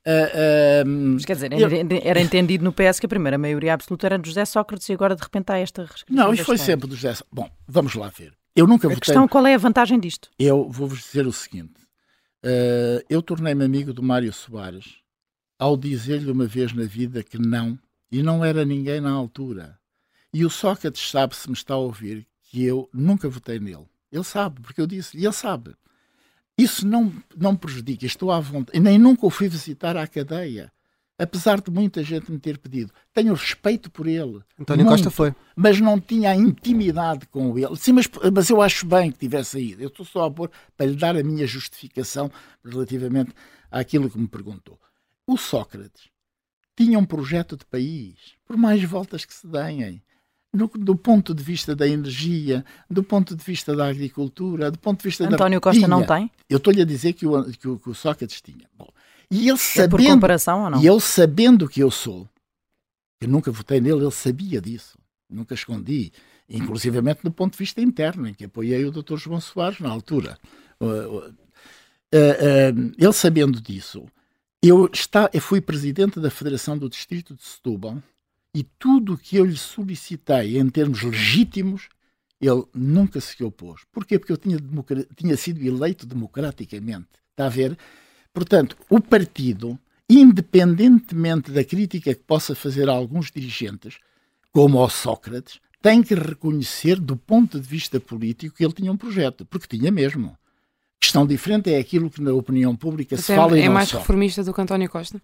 ah, 0.05 0.11
ah, 0.11 0.85
Mas 0.85 1.23
quer 1.23 1.35
dizer, 1.35 1.53
eu- 1.53 1.65
era- 1.65 2.01
era 2.09 2.19
entendido 2.19 2.65
no 2.65 2.73
PS 2.73 2.99
que 2.99 3.05
a 3.05 3.09
primeira 3.09 3.37
maioria 3.37 3.73
absoluta 3.73 4.05
era 4.05 4.19
de 4.19 4.27
José 4.27 4.43
Sócrates 4.43 4.89
e 4.89 4.93
agora 4.93 5.15
de 5.15 5.21
repente 5.23 5.49
há 5.49 5.57
esta 5.57 5.83
restrição. 5.83 6.13
Não, 6.13 6.33
isto 6.33 6.43
foi 6.45 6.55
história. 6.55 6.73
sempre 6.73 6.89
do 6.89 6.95
José. 6.97 7.13
Bom, 7.31 7.49
vamos 7.65 7.95
lá 7.95 8.09
ver. 8.09 8.33
Eu 8.53 8.67
nunca 8.67 8.87
A 8.87 8.89
votei. 8.89 8.99
questão 8.99 9.27
qual 9.29 9.47
é 9.47 9.53
a 9.53 9.57
vantagem 9.57 9.97
disto? 9.97 10.29
Eu 10.37 10.67
vou-vos 10.69 10.99
dizer 11.03 11.25
o 11.25 11.31
seguinte: 11.31 11.86
eh, 12.49 13.03
eu 13.09 13.21
tornei-me 13.21 13.65
amigo 13.65 13.91
do 13.91 14.01
Mário 14.01 14.31
Soares 14.31 15.01
ao 15.59 15.75
dizer-lhe 15.75 16.31
uma 16.31 16.45
vez 16.45 16.71
na 16.71 16.83
vida 16.83 17.21
que 17.21 17.37
não, 17.37 17.77
e 18.09 18.23
não 18.23 18.45
era 18.45 18.63
ninguém 18.63 19.01
na 19.01 19.11
altura. 19.11 19.77
E 20.33 20.45
o 20.45 20.49
Sócrates 20.49 21.09
sabe, 21.09 21.35
se 21.35 21.49
me 21.49 21.55
está 21.55 21.73
a 21.73 21.77
ouvir, 21.77 22.25
que 22.43 22.63
eu 22.63 22.89
nunca 22.93 23.27
votei 23.27 23.59
nele. 23.59 23.85
Ele 24.09 24.23
sabe, 24.23 24.61
porque 24.61 24.79
eu 24.79 24.87
disse, 24.87 25.17
e 25.17 25.25
ele 25.25 25.33
sabe. 25.33 25.75
Isso 26.57 26.87
não, 26.87 27.11
não 27.35 27.53
prejudica, 27.53 28.05
estou 28.05 28.31
à 28.31 28.39
vontade. 28.39 28.77
E 28.77 28.81
nem 28.81 28.97
nunca 28.97 29.25
o 29.25 29.29
fui 29.29 29.49
visitar 29.49 29.97
à 29.97 30.07
cadeia, 30.07 30.71
apesar 31.17 31.59
de 31.61 31.71
muita 31.71 32.03
gente 32.03 32.31
me 32.31 32.37
ter 32.39 32.57
pedido. 32.57 32.91
Tenho 33.13 33.33
respeito 33.33 33.89
por 33.89 34.05
ele. 34.07 34.41
António 34.59 34.85
muito, 34.85 34.97
Costa 34.97 35.09
foi. 35.09 35.33
Mas 35.55 35.79
não 35.81 35.99
tinha 35.99 36.31
a 36.31 36.35
intimidade 36.35 37.25
com 37.27 37.57
ele. 37.57 37.75
Sim, 37.75 37.93
mas, 37.93 38.07
mas 38.33 38.49
eu 38.49 38.61
acho 38.61 38.85
bem 38.85 39.11
que 39.11 39.17
tivesse 39.19 39.59
ido. 39.59 39.81
Eu 39.81 39.87
estou 39.87 40.05
só 40.05 40.25
a 40.25 40.31
pôr 40.31 40.51
para 40.75 40.85
lhe 40.85 40.95
dar 40.95 41.15
a 41.17 41.23
minha 41.23 41.47
justificação 41.47 42.31
relativamente 42.63 43.31
àquilo 43.71 44.09
que 44.09 44.17
me 44.19 44.27
perguntou. 44.27 44.79
O 45.25 45.37
Sócrates 45.37 46.09
tinha 46.75 46.99
um 46.99 47.05
projeto 47.05 47.57
de 47.57 47.65
país, 47.65 48.15
por 48.45 48.55
mais 48.55 48.83
voltas 48.83 49.25
que 49.25 49.33
se 49.33 49.47
deem. 49.47 50.01
No- 50.53 50.67
do 50.73 50.95
ponto 50.95 51.33
de 51.35 51.43
vista 51.43 51.75
da 51.75 51.85
energia, 51.87 52.63
do 52.89 53.03
ponto 53.03 53.35
de 53.35 53.43
vista 53.43 53.75
da 53.75 53.87
agricultura, 53.89 54.71
do 54.71 54.79
ponto 54.79 54.99
de 54.99 55.03
vista 55.09 55.25
da. 55.27 55.35
António 55.35 55.59
Costa 55.59 55.87
não 55.87 55.97
Tinha. 56.05 56.07
tem? 56.19 56.31
Eu 56.49 56.57
estou-lhe 56.57 56.81
a 56.81 56.85
dizer 56.85 57.13
que 57.13 57.27
o, 57.27 57.43
que 57.51 57.67
o- 57.67 57.77
que 57.77 57.89
o 57.89 57.93
Sócrates 57.93 58.41
tinha. 58.41 58.65
Bom, 58.77 58.87
e 59.29 59.49
ele 59.49 59.51
É 59.51 59.57
sabendo, 59.57 59.89
não? 60.69 60.81
E 60.81 60.87
ele 60.87 60.99
sabendo 60.99 61.67
que 61.67 61.81
eu 61.81 61.91
sou, 61.91 62.27
eu 63.19 63.27
nunca 63.27 63.51
votei 63.51 63.81
nele, 63.81 64.01
ele 64.01 64.11
sabia 64.11 64.61
disso. 64.61 64.97
Nunca 65.29 65.53
escondi. 65.53 66.11
Inclusivamente 66.49 67.21
do 67.23 67.31
ponto 67.31 67.53
de 67.53 67.57
vista 67.57 67.81
interno, 67.81 68.27
em 68.27 68.33
que 68.33 68.45
apoiei 68.45 68.85
o 68.85 68.91
Dr. 68.91 69.17
João 69.17 69.41
Soares 69.41 69.79
na 69.79 69.89
altura. 69.89 70.37
Uh, 70.79 70.85
uh, 70.85 71.17
uh, 71.17 71.29
uh, 71.29 72.93
ele 72.97 73.13
sabendo 73.13 73.59
disso, 73.59 74.05
eu, 74.61 74.89
está, 74.93 75.29
eu 75.33 75.41
fui 75.41 75.59
presidente 75.59 76.19
da 76.19 76.29
Federação 76.29 76.77
do 76.77 76.89
Distrito 76.89 77.35
de 77.35 77.43
Setúbal 77.43 78.01
e 78.53 78.63
tudo 78.63 79.13
o 79.13 79.17
que 79.17 79.35
eu 79.35 79.45
lhe 79.45 79.57
solicitei 79.57 80.57
em 80.57 80.69
termos 80.69 81.01
legítimos, 81.03 81.89
ele 82.39 82.63
nunca 82.73 83.19
se 83.19 83.43
opôs. 83.43 83.81
Porquê? 83.91 84.17
Porque 84.17 84.31
eu 84.31 84.37
tinha, 84.37 84.57
tinha 85.15 85.35
sido 85.35 85.61
eleito 85.61 86.05
democraticamente. 86.05 87.09
Está 87.31 87.47
a 87.47 87.49
ver? 87.49 87.77
Portanto, 88.37 88.77
o 88.87 89.01
partido, 89.01 89.79
independentemente 90.07 91.49
da 91.51 91.63
crítica 91.63 92.13
que 92.13 92.21
possa 92.21 92.53
fazer 92.53 92.87
a 92.87 92.91
alguns 92.91 93.31
dirigentes, 93.31 93.97
como 94.51 94.77
ao 94.77 94.91
Sócrates, 94.91 95.59
tem 95.81 96.03
que 96.03 96.13
reconhecer, 96.13 96.99
do 96.99 97.17
ponto 97.17 97.59
de 97.59 97.67
vista 97.67 97.99
político, 97.99 98.55
que 98.55 98.63
ele 98.63 98.73
tinha 98.73 98.91
um 98.91 98.97
projeto, 98.97 99.43
porque 99.43 99.75
tinha 99.75 99.91
mesmo. 99.91 100.37
Questão 101.01 101.25
diferente 101.25 101.73
é 101.73 101.79
aquilo 101.79 102.11
que 102.11 102.21
na 102.21 102.31
opinião 102.31 102.75
pública 102.75 103.17
se 103.17 103.31
é, 103.33 103.35
fala 103.35 103.57
e 103.57 103.61
é 103.63 103.65
não 103.65 103.73
mais 103.73 103.89
só. 103.89 103.97
reformista 103.97 104.43
do 104.43 104.53
que 104.53 104.61
António 104.61 104.87
Costa? 104.87 105.19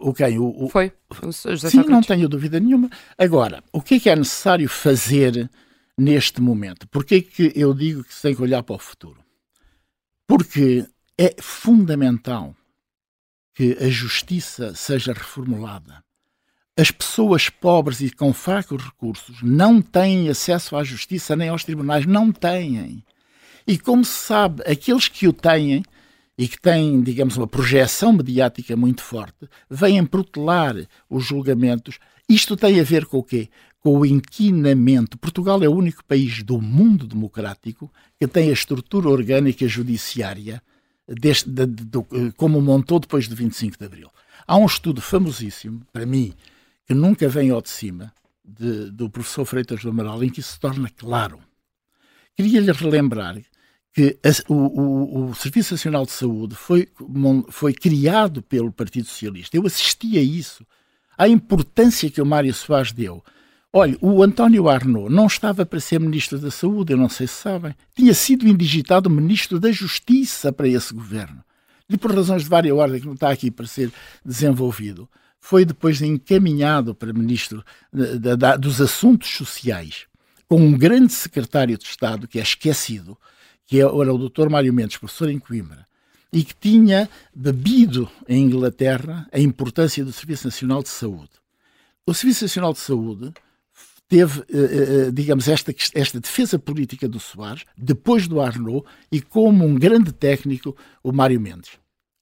O 0.00 0.14
quem? 0.14 0.38
O, 0.38 0.64
o- 0.64 0.68
Foi. 0.70 0.90
O 1.22 1.26
José 1.26 1.68
Sim, 1.68 1.76
não 1.76 1.84
Sócrates. 1.84 2.06
tenho 2.08 2.26
dúvida 2.26 2.58
nenhuma. 2.58 2.88
Agora, 3.18 3.62
o 3.70 3.82
que 3.82 3.96
é 3.96 4.00
que 4.00 4.08
é 4.08 4.16
necessário 4.16 4.66
fazer 4.66 5.50
neste 5.98 6.40
momento? 6.40 6.88
Porquê 6.88 7.20
que 7.20 7.52
eu 7.54 7.74
digo 7.74 8.02
que 8.02 8.14
se 8.14 8.22
tem 8.22 8.34
que 8.34 8.40
olhar 8.40 8.62
para 8.62 8.76
o 8.76 8.78
futuro? 8.78 9.20
Porque 10.26 10.86
é 11.18 11.34
fundamental 11.40 12.54
que 13.54 13.76
a 13.80 13.88
justiça 13.88 14.74
seja 14.74 15.12
reformulada. 15.12 16.02
As 16.76 16.90
pessoas 16.90 17.50
pobres 17.50 18.00
e 18.00 18.10
com 18.10 18.32
fracos 18.32 18.82
recursos 18.82 19.42
não 19.42 19.82
têm 19.82 20.30
acesso 20.30 20.74
à 20.74 20.82
justiça 20.82 21.36
nem 21.36 21.50
aos 21.50 21.64
tribunais, 21.64 22.06
não 22.06 22.32
têm. 22.32 23.04
E 23.66 23.78
como 23.78 24.04
se 24.04 24.26
sabe, 24.26 24.62
aqueles 24.66 25.06
que 25.06 25.28
o 25.28 25.32
têm 25.32 25.82
e 26.36 26.48
que 26.48 26.58
têm, 26.58 27.02
digamos, 27.02 27.36
uma 27.36 27.46
projeção 27.46 28.12
mediática 28.14 28.74
muito 28.74 29.02
forte, 29.02 29.46
vêm 29.68 30.04
protelar 30.06 30.74
os 31.10 31.24
julgamentos. 31.24 31.98
Isto 32.26 32.56
tem 32.56 32.80
a 32.80 32.84
ver 32.84 33.04
com 33.04 33.18
o 33.18 33.22
quê? 33.22 33.50
Com 33.78 33.98
o 33.98 34.06
inquinamento. 34.06 35.18
Portugal 35.18 35.62
é 35.62 35.68
o 35.68 35.76
único 35.76 36.02
país 36.04 36.42
do 36.42 36.58
mundo 36.60 37.06
democrático 37.06 37.92
que 38.18 38.26
tem 38.26 38.48
a 38.48 38.54
estrutura 38.54 39.10
orgânica 39.10 39.68
judiciária 39.68 40.62
deste, 41.14 41.48
de- 41.50 41.66
de- 41.66 41.84
do- 41.84 42.06
como 42.36 42.60
montou 42.60 42.98
depois 42.98 43.28
do 43.28 43.34
25 43.36 43.78
de 43.78 43.84
Abril. 43.84 44.10
Há 44.46 44.56
um 44.56 44.66
estudo 44.66 45.00
famosíssimo, 45.00 45.82
para 45.92 46.04
mim, 46.06 46.32
que 46.86 46.94
nunca 46.94 47.28
vem 47.28 47.50
ao 47.50 47.62
de 47.62 47.70
cima, 47.70 48.12
de- 48.44 48.90
do 48.90 49.08
professor 49.08 49.44
Freitas 49.44 49.82
do 49.82 49.90
Amaral, 49.90 50.22
em 50.24 50.28
que 50.30 50.40
isso 50.40 50.52
se 50.52 50.60
torna 50.60 50.90
claro. 50.96 51.38
Queria-lhe 52.36 52.72
relembrar 52.72 53.40
que 53.94 54.18
a- 54.24 54.52
o, 54.52 54.54
o- 54.54 55.30
o 55.30 55.34
Serviço 55.34 55.74
Nacional 55.74 56.04
de 56.06 56.12
Saúde 56.12 56.54
foi, 56.54 56.88
foi 57.50 57.72
criado 57.74 58.42
pelo 58.42 58.72
Partido 58.72 59.06
Socialista. 59.06 59.56
Eu 59.56 59.66
assisti 59.66 60.18
a 60.18 60.22
isso, 60.22 60.66
à 61.16 61.28
importância 61.28 62.10
que 62.10 62.20
o 62.20 62.26
Mário 62.26 62.52
Soares 62.54 62.90
deu. 62.92 63.22
Olha, 63.72 63.96
o 64.02 64.22
António 64.22 64.68
Arnaud 64.68 65.12
não 65.12 65.26
estava 65.26 65.64
para 65.64 65.80
ser 65.80 65.98
Ministro 65.98 66.38
da 66.38 66.50
Saúde, 66.50 66.92
eu 66.92 66.98
não 66.98 67.08
sei 67.08 67.26
se 67.26 67.34
sabem. 67.34 67.74
Tinha 67.94 68.12
sido 68.12 68.46
indigitado 68.46 69.08
Ministro 69.08 69.58
da 69.58 69.72
Justiça 69.72 70.52
para 70.52 70.68
esse 70.68 70.92
governo. 70.92 71.42
E 71.88 71.96
por 71.96 72.14
razões 72.14 72.42
de 72.42 72.48
várias 72.50 72.76
ordens, 72.76 73.00
que 73.00 73.06
não 73.06 73.14
está 73.14 73.30
aqui 73.30 73.50
para 73.50 73.66
ser 73.66 73.90
desenvolvido, 74.24 75.08
foi 75.40 75.64
depois 75.64 76.02
encaminhado 76.02 76.94
para 76.94 77.12
Ministro 77.14 77.64
da- 77.92 78.14
da- 78.16 78.36
da- 78.36 78.56
dos 78.56 78.78
Assuntos 78.80 79.30
Sociais, 79.30 80.06
com 80.46 80.60
um 80.60 80.76
grande 80.76 81.12
secretário 81.14 81.76
de 81.78 81.84
Estado, 81.84 82.28
que 82.28 82.38
é 82.38 82.42
esquecido, 82.42 83.16
que 83.66 83.80
era 83.80 83.90
o 83.92 84.28
Dr. 84.28 84.50
Mário 84.50 84.72
Mendes, 84.72 84.98
professor 84.98 85.30
em 85.30 85.38
Coimbra, 85.38 85.86
e 86.30 86.44
que 86.44 86.54
tinha 86.54 87.08
bebido 87.34 88.08
em 88.28 88.44
Inglaterra 88.44 89.26
a 89.32 89.40
importância 89.40 90.04
do 90.04 90.12
Serviço 90.12 90.46
Nacional 90.46 90.82
de 90.82 90.90
Saúde. 90.90 91.30
O 92.06 92.12
Serviço 92.12 92.44
Nacional 92.44 92.72
de 92.74 92.80
Saúde 92.80 93.32
teve, 94.12 94.40
eh, 94.40 95.06
eh, 95.06 95.10
digamos, 95.10 95.48
esta, 95.48 95.74
esta 95.94 96.20
defesa 96.20 96.58
política 96.58 97.08
do 97.08 97.18
Soares, 97.18 97.64
depois 97.74 98.28
do 98.28 98.42
Arnaud, 98.42 98.84
e 99.10 99.22
como 99.22 99.64
um 99.64 99.74
grande 99.74 100.12
técnico, 100.12 100.76
o 101.02 101.10
Mário 101.12 101.40
Mendes, 101.40 101.78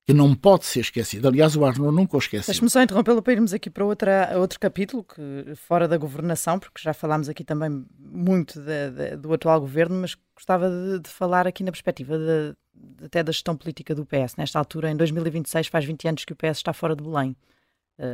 que 0.06 0.14
não 0.14 0.32
pode 0.36 0.66
ser 0.66 0.80
esquecido. 0.80 1.26
Aliás, 1.26 1.56
o 1.56 1.64
Arnaud 1.64 1.92
nunca 1.92 2.14
o 2.16 2.20
esqueceu. 2.20 2.46
Deixe-me 2.52 2.70
só 2.70 2.80
interrompê-lo 2.80 3.20
para 3.20 3.32
irmos 3.32 3.52
aqui 3.52 3.68
para 3.68 3.84
outra, 3.84 4.30
outro 4.36 4.60
capítulo, 4.60 5.02
que, 5.02 5.52
fora 5.56 5.88
da 5.88 5.96
governação, 5.98 6.60
porque 6.60 6.80
já 6.80 6.94
falámos 6.94 7.28
aqui 7.28 7.42
também 7.42 7.84
muito 7.98 8.60
da- 8.60 8.90
da- 8.90 9.16
do 9.16 9.32
atual 9.34 9.60
governo, 9.60 9.96
mas 10.00 10.16
gostava 10.32 10.70
de, 10.70 11.00
de 11.00 11.10
falar 11.10 11.48
aqui 11.48 11.64
na 11.64 11.72
perspectiva 11.72 12.16
de- 12.16 12.54
de- 12.72 13.06
até 13.06 13.20
da 13.24 13.32
gestão 13.32 13.56
política 13.56 13.96
do 13.96 14.06
PS. 14.06 14.36
Nesta 14.38 14.60
altura, 14.60 14.92
em 14.92 14.96
2026, 14.96 15.66
faz 15.66 15.84
20 15.84 16.06
anos 16.06 16.24
que 16.24 16.32
o 16.32 16.36
PS 16.36 16.58
está 16.58 16.72
fora 16.72 16.94
de 16.94 17.02
Belém. 17.02 17.34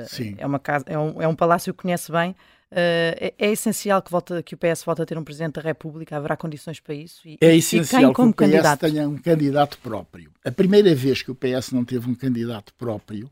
Sim. 0.08 0.34
É, 0.38 0.44
uma 0.46 0.58
casa, 0.58 0.84
é, 0.88 0.98
um, 0.98 1.22
é 1.22 1.28
um 1.28 1.34
palácio 1.36 1.72
que 1.72 1.82
conhece 1.82 2.10
bem. 2.10 2.34
É, 2.70 3.34
é, 3.38 3.52
essencial 3.52 4.02
que, 4.02 4.10
volta, 4.10 4.42
que 4.42 4.54
o 4.54 4.58
PS 4.58 4.82
volte 4.84 5.02
a 5.02 5.06
ter 5.06 5.16
um 5.16 5.24
Presidente 5.24 5.54
da 5.54 5.62
República, 5.62 6.16
haverá 6.16 6.36
condições 6.36 6.80
para 6.80 6.94
isso? 6.94 7.26
E, 7.26 7.38
é 7.40 7.54
essencial 7.54 8.02
e 8.02 8.04
quem, 8.06 8.12
como 8.12 8.32
que 8.32 8.44
o 8.44 8.46
PS 8.46 8.52
candidato? 8.52 8.80
tenha 8.80 9.08
um 9.08 9.16
candidato 9.16 9.78
próprio. 9.78 10.30
A 10.44 10.50
primeira 10.50 10.94
vez 10.94 11.22
que 11.22 11.30
o 11.30 11.34
PS 11.34 11.70
não 11.72 11.84
teve 11.84 12.08
um 12.10 12.14
candidato 12.14 12.74
próprio, 12.74 13.30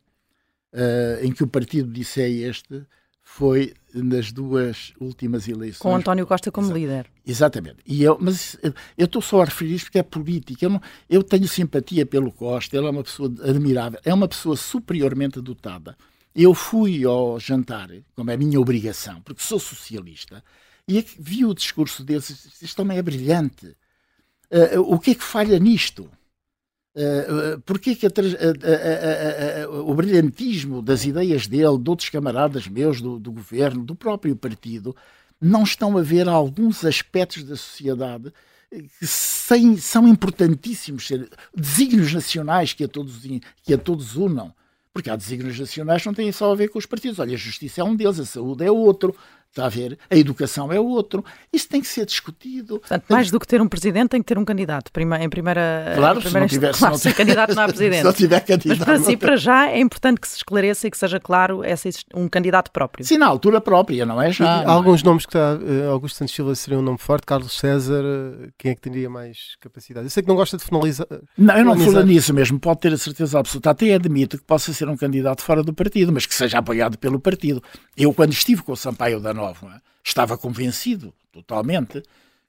uh, 0.73 1.25
em 1.25 1.33
que 1.33 1.43
o 1.43 1.47
partido 1.47 1.93
disse 1.93 2.21
é 2.21 2.29
este, 2.29 2.87
foi 3.23 3.75
nas 3.93 4.31
duas 4.31 4.93
últimas 5.01 5.49
eleições. 5.49 5.79
Com 5.79 5.97
António 5.97 6.27
Costa 6.27 6.53
como 6.53 6.73
líder. 6.73 7.11
Exatamente. 7.27 7.79
E 7.87 8.03
eu, 8.03 8.19
mas 8.21 8.57
eu 8.97 9.07
estou 9.07 9.23
só 9.23 9.41
a 9.41 9.47
referir 9.47 9.75
isto 9.75 9.87
porque 9.87 9.99
é 9.99 10.03
política. 10.03 10.65
Eu, 10.65 10.71
não, 10.71 10.83
eu 11.09 11.23
tenho 11.23 11.49
simpatia 11.49 12.05
pelo 12.07 12.31
Costa, 12.31 12.77
ele 12.77 12.87
é 12.87 12.91
uma 12.91 13.03
pessoa 13.03 13.33
admirável, 13.43 13.99
é 14.05 14.13
uma 14.13 14.29
pessoa 14.29 14.57
superiormente 14.57 15.41
dotada. 15.41 15.97
Eu 16.35 16.53
fui 16.53 17.05
ao 17.05 17.39
jantar, 17.39 17.89
como 18.15 18.31
é 18.31 18.35
a 18.35 18.39
minha 18.39 18.61
obrigação, 18.61 19.21
porque 19.23 19.43
sou 19.43 19.61
socialista, 19.61 20.43
e 20.87 20.99
é 20.99 21.05
vi 21.19 21.45
o 21.45 21.55
discurso 21.55 22.03
deles, 22.03 22.61
isto 22.61 22.77
também 22.77 22.99
é 22.99 23.03
brilhante. 23.03 23.77
Uh, 24.51 24.81
o 24.81 24.99
que 24.99 25.13
é 25.13 25.15
que 25.15 25.23
falha 25.23 25.59
nisto? 25.59 26.11
Uh, 26.97 27.61
Porquê 27.63 27.95
que 27.95 28.07
a, 28.07 28.11
a, 28.11 29.65
a, 29.65 29.69
o 29.69 29.95
brilhantismo 29.95 30.83
das 30.83 31.05
ideias 31.05 31.47
dele, 31.47 31.79
de 31.79 31.91
outros 31.91 32.09
camaradas 32.09 32.69
meus, 32.69 33.01
do, 33.01 33.19
do, 33.19 33.33
governo, 33.33 33.85
do 33.85 33.95
próprio 33.95 34.37
partido, 34.37 34.95
não 35.41 35.63
estão 35.63 35.97
a 35.97 36.03
ver 36.03 36.29
alguns 36.29 36.85
aspectos 36.85 37.43
da 37.45 37.57
sociedade 37.57 38.33
que 38.71 39.07
sem, 39.07 39.77
são 39.77 40.07
importantíssimos, 40.07 41.09
desígnios 41.55 42.13
nacionais 42.13 42.73
que 42.73 42.85
a 42.85 42.89
todos, 42.89 43.23
que 43.63 43.75
a 43.75 43.79
todos 43.79 44.17
unam. 44.17 44.55
Porque 44.95 45.11
há 45.11 45.17
desígnios 45.17 45.59
nacionais 45.59 46.03
que 46.03 46.07
não 46.07 46.15
têm 46.15 46.31
só 46.31 46.53
a 46.53 46.55
ver 46.55 46.69
com 46.69 46.79
os 46.79 46.87
partidos. 46.87 47.19
Olha, 47.19 47.35
a 47.35 47.37
justiça 47.37 47.81
é 47.81 47.85
um 47.85 47.97
deles, 47.97 48.21
a 48.21 48.25
saúde 48.25 48.65
é 48.65 48.71
outro, 48.71 49.15
Está 49.55 49.67
a 49.67 49.69
ver? 49.69 49.97
A 50.11 50.17
educação 50.17 50.73
é 50.73 50.81
outro. 50.81 51.25
Isso 51.53 51.69
tem 51.69 51.81
que 51.81 51.87
ser 51.87 52.05
discutido. 52.05 52.81
Portanto, 52.81 53.05
mais 53.09 53.31
do 53.31 53.39
que 53.39 53.47
ter 53.47 53.63
um 53.63 53.69
presidente, 53.69 54.09
tem 54.09 54.21
que 54.21 54.27
ter 54.27 54.37
um 54.37 54.45
candidato. 54.45 54.91
Prima, 54.91 55.23
em 55.23 55.29
primeira. 55.29 55.93
Claro, 55.95 56.21
primeira 56.21 56.49
se 56.49 56.55
não 56.55 56.61
tiver. 56.61 56.77
Claro, 56.77 56.99
se 56.99 57.07
não 57.07 57.15
candidato 57.15 57.55
não 57.55 57.63
há 57.63 57.69
presidente. 57.69 57.99
se 58.03 58.05
não 58.05 58.13
tiver 58.13 58.41
candidato. 58.41 58.79
Mas 58.79 58.85
para 58.85 58.99
si, 58.99 59.17
para 59.17 59.37
já, 59.37 59.69
é 59.69 59.79
importante 59.79 60.21
que 60.21 60.27
se 60.27 60.39
esclareça 60.39 60.89
e 60.89 60.91
que 60.91 60.99
seja 60.99 61.21
claro 61.21 61.63
essa, 61.63 61.89
um 62.13 62.29
candidato 62.29 62.73
próprio. 62.73 63.05
Sim, 63.05 63.17
na 63.17 63.29
altura 63.29 63.61
própria, 63.61 64.05
não 64.05 64.21
é 64.21 64.33
já. 64.33 64.45
Há 64.45 64.73
alguns 64.73 65.03
é? 65.03 65.05
nomes 65.05 65.25
que 65.25 65.31
está. 65.31 65.55
Uh, 65.55 65.89
Augusto 65.93 66.17
Santos 66.17 66.35
Silva 66.35 66.53
seria 66.57 66.81
um 66.81 66.83
nome 66.83 66.99
forte, 66.99 67.25
Carlos 67.25 67.57
César, 67.57 68.03
uh, 68.03 68.49
quem 68.59 68.73
é 68.73 68.75
que 68.75 68.81
teria 68.81 69.09
mais 69.09 69.55
capacidade? 69.61 70.07
Eu 70.07 70.11
sei 70.11 70.25
que 70.25 70.29
não 70.29 70.35
gosta 70.35 70.57
de 70.57 70.65
finalizar. 70.65 71.07
Não, 71.39 71.57
eu 71.57 71.65
não 71.65 71.79
falo 71.79 72.03
nisso 72.03 72.35
mesmo, 72.35 72.59
pode 72.59 72.81
ter 72.81 72.93
a 72.93 72.99
certeza 72.99 73.39
absoluta. 73.39 73.71
Até 73.71 73.95
admito 73.95 74.37
que 74.37 74.45
possa 74.45 74.73
ser 74.73 74.89
um 74.89 74.97
candidato 74.97 75.43
fora 75.43 75.63
do 75.63 75.73
partido, 75.73 76.13
mas 76.13 76.27
que 76.27 76.35
seja 76.35 76.59
apoiado 76.59 76.99
pelo 76.99 77.21
partido. 77.21 77.63
Eu, 77.97 78.13
quando 78.13 78.33
estive 78.33 78.61
com 78.61 78.73
o 78.73 78.77
Sampaio 78.77 79.21
da 79.21 79.33
Nova, 79.33 79.44
estava 80.05 80.39
convencido 80.39 81.13
totalmente 81.33 82.03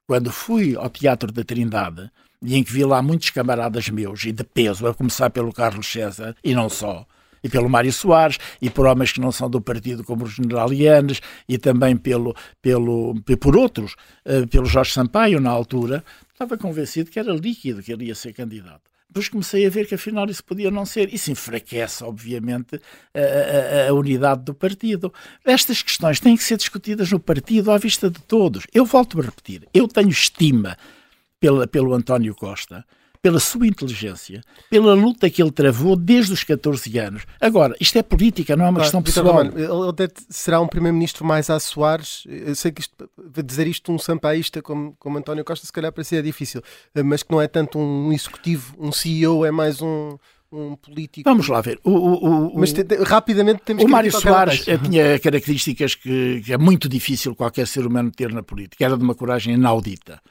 quando 0.06 0.32
fui 0.32 0.76
ao 0.76 0.90
Teatro 0.90 1.32
da 1.32 1.44
Trindade 1.44 2.12
e 2.42 2.56
em 2.56 2.64
que 2.64 2.72
vi 2.72 2.84
lá 2.84 3.02
muitos 3.02 3.32
camaradas 3.32 3.90
meus 3.90 4.24
e 4.26 4.32
de 4.32 4.44
peso, 4.44 4.86
a 4.88 4.94
começar 4.94 5.30
pelo 5.30 5.52
Carlos 5.52 5.92
César 5.92 6.36
e 6.44 6.54
não 6.54 6.70
só, 6.70 7.06
e 7.44 7.50
pelo 7.50 7.70
Mário 7.70 7.92
Soares, 7.92 8.38
e 8.62 8.70
por 8.70 8.86
homens 8.86 9.12
que 9.12 9.20
não 9.20 9.32
são 9.32 9.50
do 9.50 9.62
partido, 9.62 10.04
como 10.04 10.26
o 10.26 10.28
General 10.28 10.72
Ianes, 10.72 11.22
e 11.48 11.58
também 11.58 11.96
pelo, 11.98 12.36
pelo, 12.62 13.16
por 13.40 13.56
outros, 13.56 13.96
eh, 14.26 14.46
pelo 14.46 14.66
Jorge 14.66 14.94
Sampaio, 14.94 15.40
na 15.40 15.50
altura, 15.50 16.04
estava 16.32 16.58
convencido 16.58 17.10
que 17.10 17.20
era 17.20 17.32
líquido 17.34 17.82
que 17.82 17.92
ele 17.92 18.06
ia 18.06 18.16
ser 18.16 18.34
candidato 18.34 18.95
depois 19.16 19.30
comecei 19.30 19.66
a 19.66 19.70
ver 19.70 19.88
que 19.88 19.96
afinal 19.96 20.30
isso 20.30 20.44
podia 20.44 20.70
não 20.70 20.86
ser. 20.86 21.14
Isso 21.14 21.32
enfraquece, 21.32 22.04
obviamente, 22.04 22.82
a, 23.14 23.86
a, 23.86 23.90
a, 23.90 23.94
unidade 23.94 24.44
do 24.44 24.54
partido. 24.54 25.14
Estas 25.46 25.82
questões 25.82 26.20
têm 26.20 26.36
que 26.36 26.44
ser 26.44 26.58
discutidas 26.58 27.10
no 27.10 27.20
partido 27.20 27.72
à 27.72 27.78
vista 27.78 28.10
de 28.10 28.22
todos. 28.22 28.68
Eu 28.74 28.86
volto 28.86 29.18
a 29.22 29.24
repetir, 29.24 29.70
eu 29.74 29.88
tenho 29.88 30.10
estima 30.10 30.78
pela, 31.40 31.66
pelo 31.66 31.94
António 31.94 32.36
Costa 32.36 32.84
pela 33.26 33.40
sua 33.40 33.66
inteligência, 33.66 34.44
pela 34.70 34.94
luta 34.94 35.28
que 35.32 35.42
ele 35.42 35.50
travou 35.50 35.96
desde 35.96 36.32
os 36.32 36.44
14 36.44 36.96
anos. 37.00 37.24
Agora, 37.42 37.76
isto 37.80 37.98
é 37.98 38.04
política, 38.04 38.56
não 38.56 38.66
é 38.66 38.70
uma 38.70 38.82
questão 38.82 39.02
pessoal. 39.02 39.26
Romano, 39.26 39.54
ele 39.58 40.12
será 40.30 40.62
um 40.62 40.68
primeiro-ministro 40.68 41.26
mais 41.26 41.50
a 41.50 41.60
Soares. 41.60 42.24
Eu 42.28 42.54
sei 42.54 42.72
que 42.72 42.82
isto, 42.82 43.10
dizer 43.44 43.66
isto 43.66 43.92
um 43.92 43.98
sampaísta 43.98 44.62
como, 44.62 44.96
como 45.00 45.18
António 45.18 45.44
Costa, 45.44 45.66
se 45.66 45.74
calhar 45.74 45.92
para 45.92 46.04
si 46.04 46.16
é 46.16 46.22
difícil, 46.22 46.62
mas 47.04 47.24
que 47.24 47.32
não 47.32 47.42
é 47.42 47.48
tanto 47.48 47.80
um 47.80 48.14
executivo, 48.14 48.76
um 48.78 48.92
CEO, 48.92 49.44
é 49.44 49.50
mais 49.50 49.82
um, 49.82 50.20
um 50.52 50.76
político. 50.76 51.28
Vamos 51.28 51.48
lá 51.48 51.62
ver. 51.62 51.80
O, 51.84 51.90
o, 51.90 52.48
o 52.50 52.60
Mas 52.60 52.74
te, 52.74 52.84
rapidamente 53.08 53.64
temos 53.66 53.82
o 53.82 53.88
que 53.88 53.92
Mário 53.92 54.12
Soares 54.12 54.66
tinha 54.84 55.18
características 55.18 55.96
que, 55.96 56.44
que, 56.46 56.54
é 56.54 56.60
muito 56.60 56.88
difícil 56.88 57.34
qualquer 57.34 57.66
ser 57.66 57.88
humano 57.88 58.12
ter 58.12 58.32
na 58.32 58.44
política. 58.44 58.86
Era 58.86 58.96
de 58.96 59.04
uma 59.04 59.16
coragem 59.16 59.56
inaudita. 59.56 60.22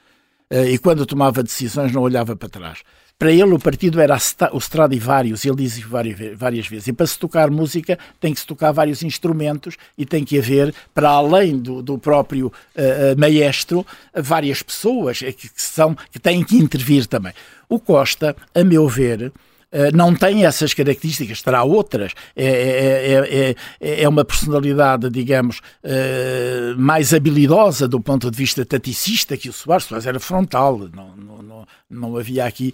Eh, 0.49 0.71
e 0.71 0.77
quando 0.77 1.05
tomava 1.05 1.43
decisões 1.43 1.91
não 1.91 2.01
olhava 2.01 2.35
para 2.35 2.49
trás. 2.49 2.79
Para 3.17 3.31
ele 3.31 3.53
o 3.53 3.59
partido 3.59 4.01
era 4.01 4.17
o 4.51 4.57
Stradivarius, 4.57 5.45
ele 5.45 5.55
disse 5.55 5.81
várias 5.81 6.67
vezes. 6.67 6.87
E 6.87 6.93
para 6.93 7.07
se 7.07 7.17
tocar 7.17 7.49
música 7.49 7.97
tem 8.19 8.33
que 8.33 8.41
se 8.41 8.45
tocar 8.45 8.73
vários 8.73 9.01
instrumentos 9.03 9.77
e 9.97 10.05
tem 10.05 10.25
que 10.25 10.37
haver, 10.37 10.73
para 10.93 11.09
além 11.11 11.57
do, 11.57 11.81
do 11.81 11.97
próprio 11.97 12.47
uh, 12.47 13.17
maestro, 13.17 13.85
várias 14.13 14.61
pessoas 14.61 15.19
que, 15.19 15.49
são, 15.55 15.95
que 16.11 16.19
têm 16.19 16.43
que 16.43 16.57
intervir 16.57 17.07
também. 17.07 17.31
O 17.69 17.79
Costa, 17.79 18.35
a 18.53 18.63
meu 18.65 18.85
ver, 18.89 19.31
não 19.93 20.15
tem 20.15 20.45
essas 20.45 20.73
características, 20.73 21.41
terá 21.41 21.63
outras. 21.63 22.13
É, 22.35 22.45
é, 22.45 23.55
é, 23.79 24.03
é 24.03 24.09
uma 24.09 24.23
personalidade, 24.23 25.09
digamos, 25.09 25.61
mais 26.77 27.13
habilidosa 27.13 27.87
do 27.87 27.99
ponto 27.99 28.29
de 28.31 28.37
vista 28.37 28.65
taticista 28.65 29.37
que 29.37 29.49
o 29.49 29.53
Soares. 29.53 29.85
Soares 29.85 30.05
era 30.05 30.19
frontal, 30.19 30.89
não, 30.93 31.15
não, 31.15 31.65
não, 31.89 32.17
havia 32.17 32.45
aqui 32.45 32.73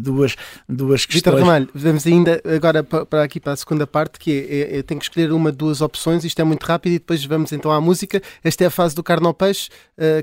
duas, 0.00 0.36
duas 0.68 1.04
questões. 1.04 1.34
Vitor 1.34 1.40
Ramalho, 1.40 1.68
vamos 1.74 2.06
ainda 2.06 2.40
agora 2.44 2.82
para 2.82 3.22
aqui 3.22 3.40
para 3.40 3.52
a 3.52 3.56
segunda 3.56 3.86
parte, 3.86 4.18
que 4.18 4.46
é, 4.48 4.78
é, 4.78 4.82
tenho 4.82 5.00
que 5.00 5.06
escolher 5.06 5.32
uma, 5.32 5.50
duas 5.50 5.80
opções, 5.80 6.24
isto 6.24 6.40
é 6.40 6.44
muito 6.44 6.64
rápido 6.64 6.92
e 6.94 6.98
depois 6.98 7.24
vamos 7.24 7.52
então 7.52 7.70
à 7.70 7.80
música. 7.80 8.22
Esta 8.44 8.64
é 8.64 8.66
a 8.68 8.70
fase 8.70 8.94
do 8.94 9.02
carne 9.02 9.26
ao 9.26 9.34
peixe, 9.34 9.68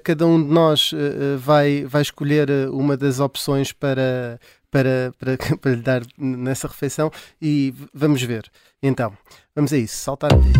cada 0.03 0.25
um 0.25 0.41
de 0.41 0.49
nós 0.49 0.91
vai, 1.37 1.85
vai 1.85 2.01
escolher 2.01 2.49
uma 2.71 2.95
das 2.95 3.19
opções 3.19 3.71
para 3.71 4.39
para, 4.71 5.13
para, 5.19 5.37
para 5.57 5.71
lhe 5.71 5.81
dar 5.81 6.01
nessa 6.17 6.67
refeição 6.67 7.11
e 7.41 7.73
vamos 7.93 8.21
ver. 8.21 8.49
Então, 8.81 9.11
vamos 9.55 9.73
a 9.73 9.77
isso, 9.77 9.97
saltar 9.97 10.31
aqui. 10.33 10.51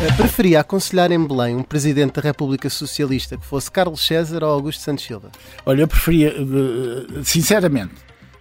Eh, 0.00 0.12
preferia 0.16 0.60
aconselhar 0.60 1.10
em 1.10 1.26
Belém 1.26 1.56
um 1.56 1.62
presidente 1.62 2.12
da 2.14 2.22
República 2.22 2.70
Socialista 2.70 3.36
que 3.36 3.44
fosse 3.44 3.70
Carlos 3.70 4.06
César 4.06 4.44
ou 4.44 4.50
Augusto 4.50 4.80
Santos 4.80 5.04
Silva? 5.04 5.30
Olha, 5.66 5.82
eu 5.82 5.88
preferia, 5.88 6.28
eh, 6.28 7.22
sinceramente, 7.24 7.94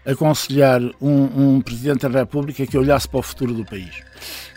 aconselhar 0.05 0.81
um, 1.01 1.55
um 1.55 1.61
presidente 1.61 2.07
da 2.07 2.19
República 2.19 2.65
que 2.65 2.77
olhasse 2.77 3.09
para 3.09 3.19
o 3.19 3.23
futuro 3.23 3.53
do 3.53 3.65
país. 3.65 4.03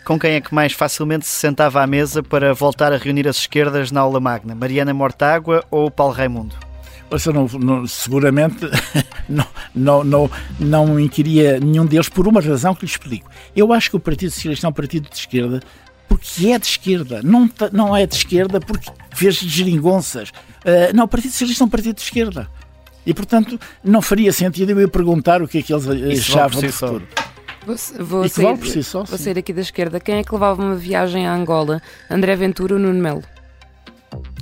Com 0.05 0.19
quem 0.19 0.33
é 0.33 0.41
que 0.41 0.53
mais 0.53 0.73
facilmente 0.73 1.25
se 1.25 1.39
sentava 1.39 1.81
à 1.81 1.87
mesa 1.87 2.23
para 2.23 2.53
voltar 2.53 2.93
a 2.93 2.97
reunir 2.97 3.27
as 3.27 3.37
esquerdas 3.37 3.91
na 3.91 4.01
aula 4.01 4.19
magna? 4.19 4.55
Mariana 4.55 4.93
Mortágua 4.93 5.63
ou 5.69 5.91
Paulo 5.91 6.13
Raimundo? 6.13 6.70
Ouça, 7.11 7.33
não, 7.33 7.45
não, 7.45 7.85
seguramente 7.85 8.65
não, 9.27 9.45
não, 9.75 10.03
não, 10.03 10.31
não 10.57 10.99
inquiria 10.99 11.59
nenhum 11.59 11.85
deles 11.85 12.07
por 12.07 12.25
uma 12.25 12.39
razão 12.39 12.73
que 12.73 12.85
lhe 12.85 12.91
explico. 12.91 13.29
Eu 13.53 13.73
acho 13.73 13.89
que 13.89 13.97
o 13.97 13.99
Partido 13.99 14.31
Socialista 14.31 14.65
é 14.65 14.69
um 14.69 14.73
partido 14.73 15.09
de 15.09 15.17
esquerda 15.17 15.59
porque 16.07 16.47
é 16.47 16.57
de 16.57 16.65
esquerda, 16.65 17.21
não, 17.21 17.49
não 17.73 17.95
é 17.95 18.05
de 18.05 18.15
esquerda 18.15 18.61
porque 18.61 18.89
fez 19.13 19.35
geringonças. 19.35 20.29
Uh, 20.29 20.95
não, 20.95 21.03
o 21.03 21.07
Partido 21.07 21.31
Socialista 21.31 21.63
é 21.63 21.67
um 21.67 21.69
partido 21.69 21.95
de 21.95 22.01
esquerda. 22.01 22.49
E, 23.05 23.13
portanto, 23.13 23.59
não 23.83 24.01
faria 24.01 24.31
sentido 24.31 24.79
eu 24.79 24.87
perguntar 24.87 25.41
o 25.41 25.47
que 25.47 25.57
é 25.57 25.61
que 25.61 25.73
eles 25.73 25.87
achavam 26.19 26.61
do 26.61 26.71
futuro. 26.71 27.07
Vou, 27.65 27.75
vou, 27.99 28.29
sair, 28.29 28.57
si 28.67 28.83
só, 28.83 29.03
vou 29.03 29.17
sair 29.17 29.37
aqui 29.37 29.51
da 29.51 29.61
esquerda. 29.61 29.99
Quem 29.99 30.15
é 30.15 30.23
que 30.23 30.31
levava 30.33 30.61
uma 30.61 30.75
viagem 30.75 31.27
à 31.27 31.33
Angola? 31.33 31.81
André 32.09 32.35
Ventura 32.35 32.75
ou 32.75 32.79
Nuno 32.79 33.01
Melo? 33.01 33.23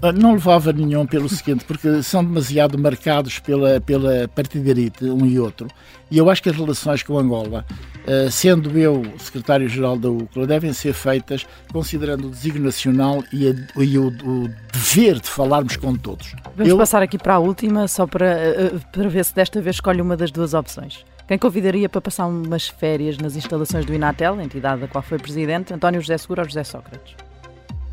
Ah, 0.02 0.12
não 0.12 0.34
levava 0.34 0.72
nenhum 0.72 1.06
pelo 1.06 1.28
seguinte, 1.28 1.66
porque 1.66 2.02
são 2.02 2.24
demasiado 2.24 2.78
marcados 2.78 3.40
pela, 3.40 3.82
pela 3.82 4.28
partidarite, 4.30 5.06
um 5.06 5.26
e 5.26 5.40
outro. 5.40 5.68
E 6.10 6.18
eu 6.18 6.30
acho 6.30 6.42
que 6.42 6.50
as 6.50 6.56
relações 6.56 7.04
com 7.04 7.20
Angola, 7.20 7.66
ah, 8.08 8.32
sendo 8.32 8.78
eu 8.78 9.04
secretário-geral 9.18 9.98
da 9.98 10.10
UCLA, 10.10 10.48
devem 10.48 10.74
ser 10.74 10.94
feitas 10.94 11.46
considerando 11.72 12.28
o 12.28 12.30
desígnio 12.30 12.64
nacional 12.64 13.24
e, 13.32 13.50
a, 13.50 13.84
e 13.84 13.98
o, 13.98 14.08
o, 14.08 14.50
dever 14.72 15.20
de 15.20 15.30
falarmos 15.30 15.76
com 15.76 15.96
todos. 15.96 16.34
Vamos 16.56 16.72
eu... 16.72 16.78
passar 16.78 17.04
aqui 17.04 17.18
para 17.18 17.36
a 17.36 17.40
última, 17.40 17.88
só 17.88 18.08
para, 18.08 18.34
ah, 18.34 18.80
para 18.92 19.10
ver 19.10 19.26
se 19.26 19.36
desta 19.36 19.62
vez 19.62 19.76
escolhe 19.76 20.02
uma 20.02 20.16
das 20.16 20.32
duas 20.32 20.54
opções. 20.54 21.06
Quem 21.28 21.38
convidaria 21.38 21.88
para 21.88 22.02
passar 22.02 22.26
umas 22.26 22.68
férias 22.68 23.20
nas 23.20 23.36
instalações 23.36 23.86
do 23.86 23.94
Inatel, 23.94 24.42
entidade 24.42 24.82
da 24.82 24.88
qual 24.88 25.04
foi 25.04 25.20
presidente, 25.20 25.72
António 25.72 26.02
José 26.02 26.18
Seguro 26.18 26.42
ou 26.42 26.48
José 26.48 26.64
Sócrates? 26.64 27.29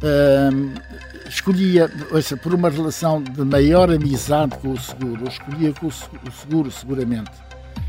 Uh, 0.03 1.29
escolhia, 1.29 1.91
ouça, 2.11 2.37
por 2.37 2.53
uma 2.55 2.69
relação 2.69 3.23
de 3.23 3.43
maior 3.43 3.91
amizade 3.91 4.57
com 4.59 4.73
o 4.73 4.79
seguro, 4.79 5.27
escolhia 5.27 5.73
com 5.73 5.87
o 5.87 5.93
seguro, 6.33 6.71
seguramente. 6.71 7.31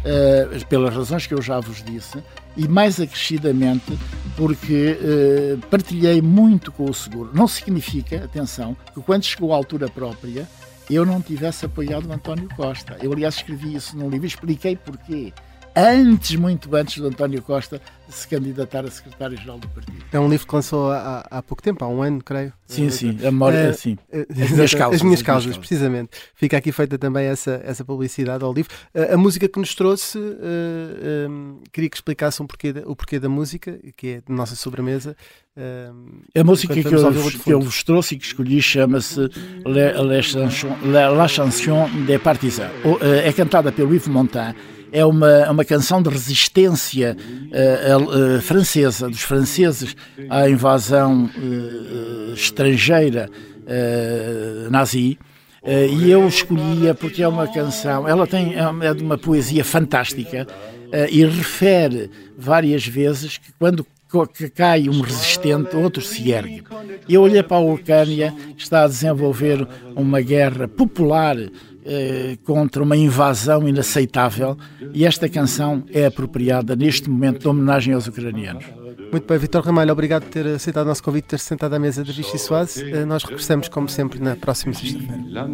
uh, 0.07 0.65
pelas 0.67 0.95
razões 0.95 1.27
que 1.27 1.33
eu 1.33 1.41
já 1.41 1.59
vos 1.59 1.83
disse, 1.83 2.23
e 2.55 2.67
mais 2.67 2.99
acrescidamente 2.99 3.97
porque 4.35 4.97
uh, 4.99 5.57
partilhei 5.67 6.21
muito 6.21 6.71
com 6.71 6.89
o 6.89 6.93
seguro. 6.93 7.31
Não 7.33 7.47
significa, 7.47 8.23
atenção, 8.23 8.75
que 8.93 9.01
quando 9.01 9.23
chegou 9.23 9.53
à 9.53 9.55
altura 9.55 9.87
própria 9.89 10.47
eu 10.89 11.05
não 11.05 11.21
tivesse 11.21 11.65
apoiado 11.65 12.07
o 12.07 12.13
António 12.13 12.47
Costa. 12.55 12.97
Eu, 13.01 13.11
aliás, 13.11 13.35
escrevi 13.35 13.75
isso 13.75 13.97
num 13.97 14.09
livro 14.09 14.25
e 14.25 14.29
expliquei 14.29 14.75
porquê 14.77 15.33
antes, 15.77 16.35
muito 16.35 16.75
antes 16.75 16.97
do 16.97 17.07
António 17.07 17.41
Costa 17.41 17.79
se 18.09 18.27
candidatar 18.27 18.85
a 18.85 18.89
secretário-geral 18.89 19.59
do 19.59 19.67
partido. 19.67 20.03
É 20.11 20.19
um 20.19 20.29
livro 20.29 20.47
que 20.47 20.55
lançou 20.55 20.91
há, 20.91 21.25
há 21.29 21.43
pouco 21.43 21.61
tempo, 21.61 21.83
há 21.83 21.87
um 21.87 22.01
ano, 22.01 22.23
creio. 22.23 22.53
Sim, 22.65 22.89
sim, 22.89 23.17
a 23.21 23.31
memória, 23.31 23.69
uh, 23.69 23.73
sim. 23.73 23.97
As 24.11 24.51
minhas 24.51 24.73
causas. 24.73 24.95
As 24.95 25.01
minhas 25.01 25.21
causas, 25.21 25.57
precisamente. 25.57 26.11
Fica 26.33 26.57
aqui 26.57 26.71
feita 26.71 26.97
também 26.97 27.25
essa, 27.25 27.61
essa 27.63 27.83
publicidade 27.85 28.43
ao 28.43 28.53
livro. 28.53 28.73
Uh, 28.95 29.13
a 29.13 29.17
música 29.17 29.47
que 29.47 29.59
nos 29.59 29.75
trouxe, 29.75 30.17
uh, 30.17 31.29
um, 31.29 31.59
queria 31.71 31.89
que 31.89 31.97
explicasse 31.97 32.41
um 32.41 32.47
porquê, 32.47 32.73
o 32.85 32.95
porquê 32.95 33.19
da 33.19 33.29
música, 33.29 33.77
que 33.95 34.07
é 34.07 34.21
a 34.27 34.33
nossa 34.33 34.55
sobremesa. 34.55 35.15
a 36.35 36.43
música 36.43 36.73
que 36.73 36.87
eu, 36.87 37.31
que 37.43 37.53
eu 37.53 37.59
vos 37.59 37.83
trouxe 37.83 38.15
e 38.15 38.17
que 38.17 38.25
escolhi 38.25 38.61
chama-se 38.61 39.29
La, 39.65 41.09
La 41.09 41.27
Chanson 41.27 41.89
des 42.05 42.21
Partisans. 42.21 42.71
É 43.23 43.31
cantada 43.33 43.71
pelo 43.71 43.93
Yves 43.93 44.07
Montand 44.07 44.55
é 44.91 45.05
uma, 45.05 45.49
uma 45.51 45.65
canção 45.65 46.01
de 46.01 46.09
resistência 46.09 47.15
uh, 47.17 48.37
uh, 48.37 48.41
francesa, 48.41 49.09
dos 49.09 49.21
franceses 49.21 49.95
à 50.29 50.49
invasão 50.49 51.25
uh, 51.25 52.33
estrangeira 52.33 53.29
nazi. 54.71 55.19
e 55.65 56.09
eu 56.09 56.25
escolhia 56.25 56.95
porque 56.95 57.21
é 57.21 57.27
uma 57.27 57.51
canção, 57.51 58.07
ela 58.07 58.25
tem, 58.25 58.55
é, 58.55 58.87
é 58.87 58.93
de 58.93 59.03
uma 59.03 59.17
poesia 59.17 59.65
fantástica 59.65 60.47
e 61.11 61.25
refere 61.25 62.09
várias 62.37 62.87
vezes 62.87 63.37
que 63.37 63.51
quando 63.59 63.85
cai 64.55 64.87
um 64.87 65.01
resistente, 65.01 65.75
outro 65.75 66.01
se 66.01 66.31
ergue. 66.31 66.63
Eu 67.09 67.23
olhei 67.23 67.43
para 67.43 67.57
a 67.57 67.59
Ucrânia, 67.59 68.33
está 68.57 68.85
a 68.85 68.87
desenvolver 68.87 69.67
uma 69.95 70.21
guerra 70.21 70.65
popular 70.65 71.35
eh, 71.89 72.37
contra 72.43 72.83
uma 72.83 72.97
invasão 72.97 73.65
inaceitável 73.65 74.57
e 74.93 75.05
esta 75.05 75.29
canção 75.29 75.85
é 75.89 76.05
apropriada 76.05 76.75
neste 76.75 77.09
momento 77.09 77.39
de 77.39 77.47
homenagem 77.47 77.93
aos 77.93 78.07
ucranianos. 78.07 78.65
Muito 79.09 79.25
bem, 79.25 79.37
Vitor 79.37 79.63
Ramalho, 79.63 79.93
obrigado 79.93 80.23
por 80.23 80.31
ter 80.31 80.45
aceitado 80.47 80.83
o 80.85 80.89
nosso 80.89 81.01
convite, 81.01 81.29
ter 81.29 81.39
sentado 81.39 81.73
à 81.73 81.79
mesa 81.79 82.03
da 82.03 82.11
Vichy 82.11 82.37
Soase. 82.37 82.83
Eh, 82.91 83.05
nós 83.05 83.23
regressamos, 83.23 83.69
como 83.69 83.87
sempre, 83.87 84.19
na 84.19 84.35
próxima 84.35 84.73
sexta-feira. 84.73 85.47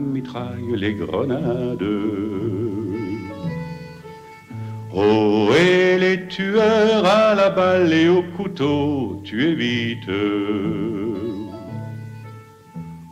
Oh, 4.95 5.49
et 5.57 5.97
les 5.97 6.27
tueurs 6.27 7.03
à 7.03 7.34
la 7.34 7.49
balle 7.49 7.91
et 7.91 8.09
au 8.09 8.21
couteau, 8.38 9.19
tu 9.23 9.41
évites. 9.41 10.07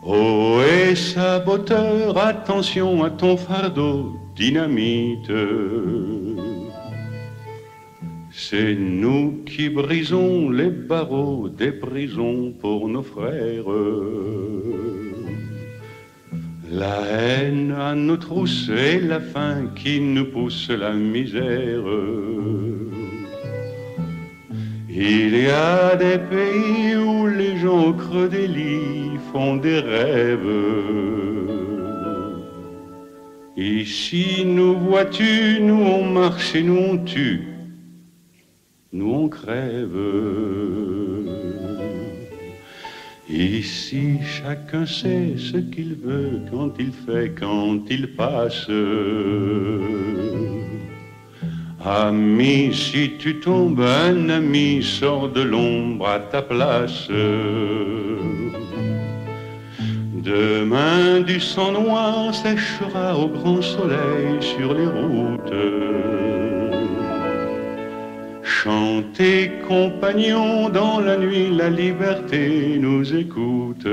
Oh, 0.04 0.60
et 0.60 0.96
saboteur, 0.96 2.18
attention 2.18 3.04
à 3.04 3.10
ton 3.10 3.36
fardeau, 3.36 4.16
dynamite. 4.34 5.30
C'est 8.32 8.74
nous 8.74 9.44
qui 9.46 9.68
brisons 9.68 10.50
les 10.50 10.70
barreaux 10.70 11.48
des 11.48 11.70
prisons 11.70 12.52
pour 12.60 12.88
nos 12.88 13.04
frères. 13.04 13.70
La 16.68 17.02
haine 17.02 17.70
à 17.70 17.94
nos 17.94 18.16
trousses 18.16 18.70
et 18.70 18.98
la 18.98 19.20
faim 19.20 19.70
qui 19.76 20.00
nous 20.00 20.24
pousse 20.24 20.68
la 20.68 20.94
misère. 20.94 21.84
Il 24.94 25.34
y 25.34 25.46
a 25.48 25.96
des 25.96 26.18
pays 26.18 26.94
où 26.96 27.26
les 27.26 27.56
gens 27.56 27.86
au 27.86 27.94
creux 27.94 28.28
des 28.28 28.46
lits 28.46 29.16
font 29.32 29.56
des 29.56 29.80
rêves. 29.80 30.38
Ici, 33.56 34.44
nous 34.44 34.78
vois-tu, 34.78 35.60
nous 35.62 35.82
on 35.82 36.04
marche 36.04 36.54
et 36.54 36.62
nous 36.62 36.76
on 36.76 36.98
tue, 36.98 37.40
nous 38.92 39.14
on 39.14 39.28
crève. 39.30 39.98
Ici, 43.30 44.18
chacun 44.22 44.84
sait 44.84 45.36
ce 45.38 45.56
qu'il 45.56 45.94
veut 45.94 46.42
quand 46.50 46.72
il 46.78 46.92
fait, 46.92 47.32
quand 47.34 47.80
il 47.88 48.14
passe. 48.14 48.68
Ami, 51.84 52.72
si 52.72 53.16
tu 53.18 53.40
tombes, 53.40 53.80
un 53.80 54.28
ami 54.28 54.84
sort 54.84 55.28
de 55.28 55.42
l'ombre 55.42 56.06
à 56.06 56.20
ta 56.20 56.40
place. 56.40 57.08
Demain, 60.14 61.22
du 61.26 61.40
sang 61.40 61.72
noir 61.72 62.32
séchera 62.32 63.18
au 63.18 63.26
grand 63.26 63.60
soleil 63.60 64.40
sur 64.40 64.74
les 64.74 64.86
routes. 64.86 65.52
Chantez, 68.44 69.50
compagnons, 69.66 70.68
dans 70.68 71.00
la 71.00 71.16
nuit, 71.16 71.50
la 71.50 71.68
liberté 71.68 72.78
nous 72.78 73.12
écoute. 73.12 73.88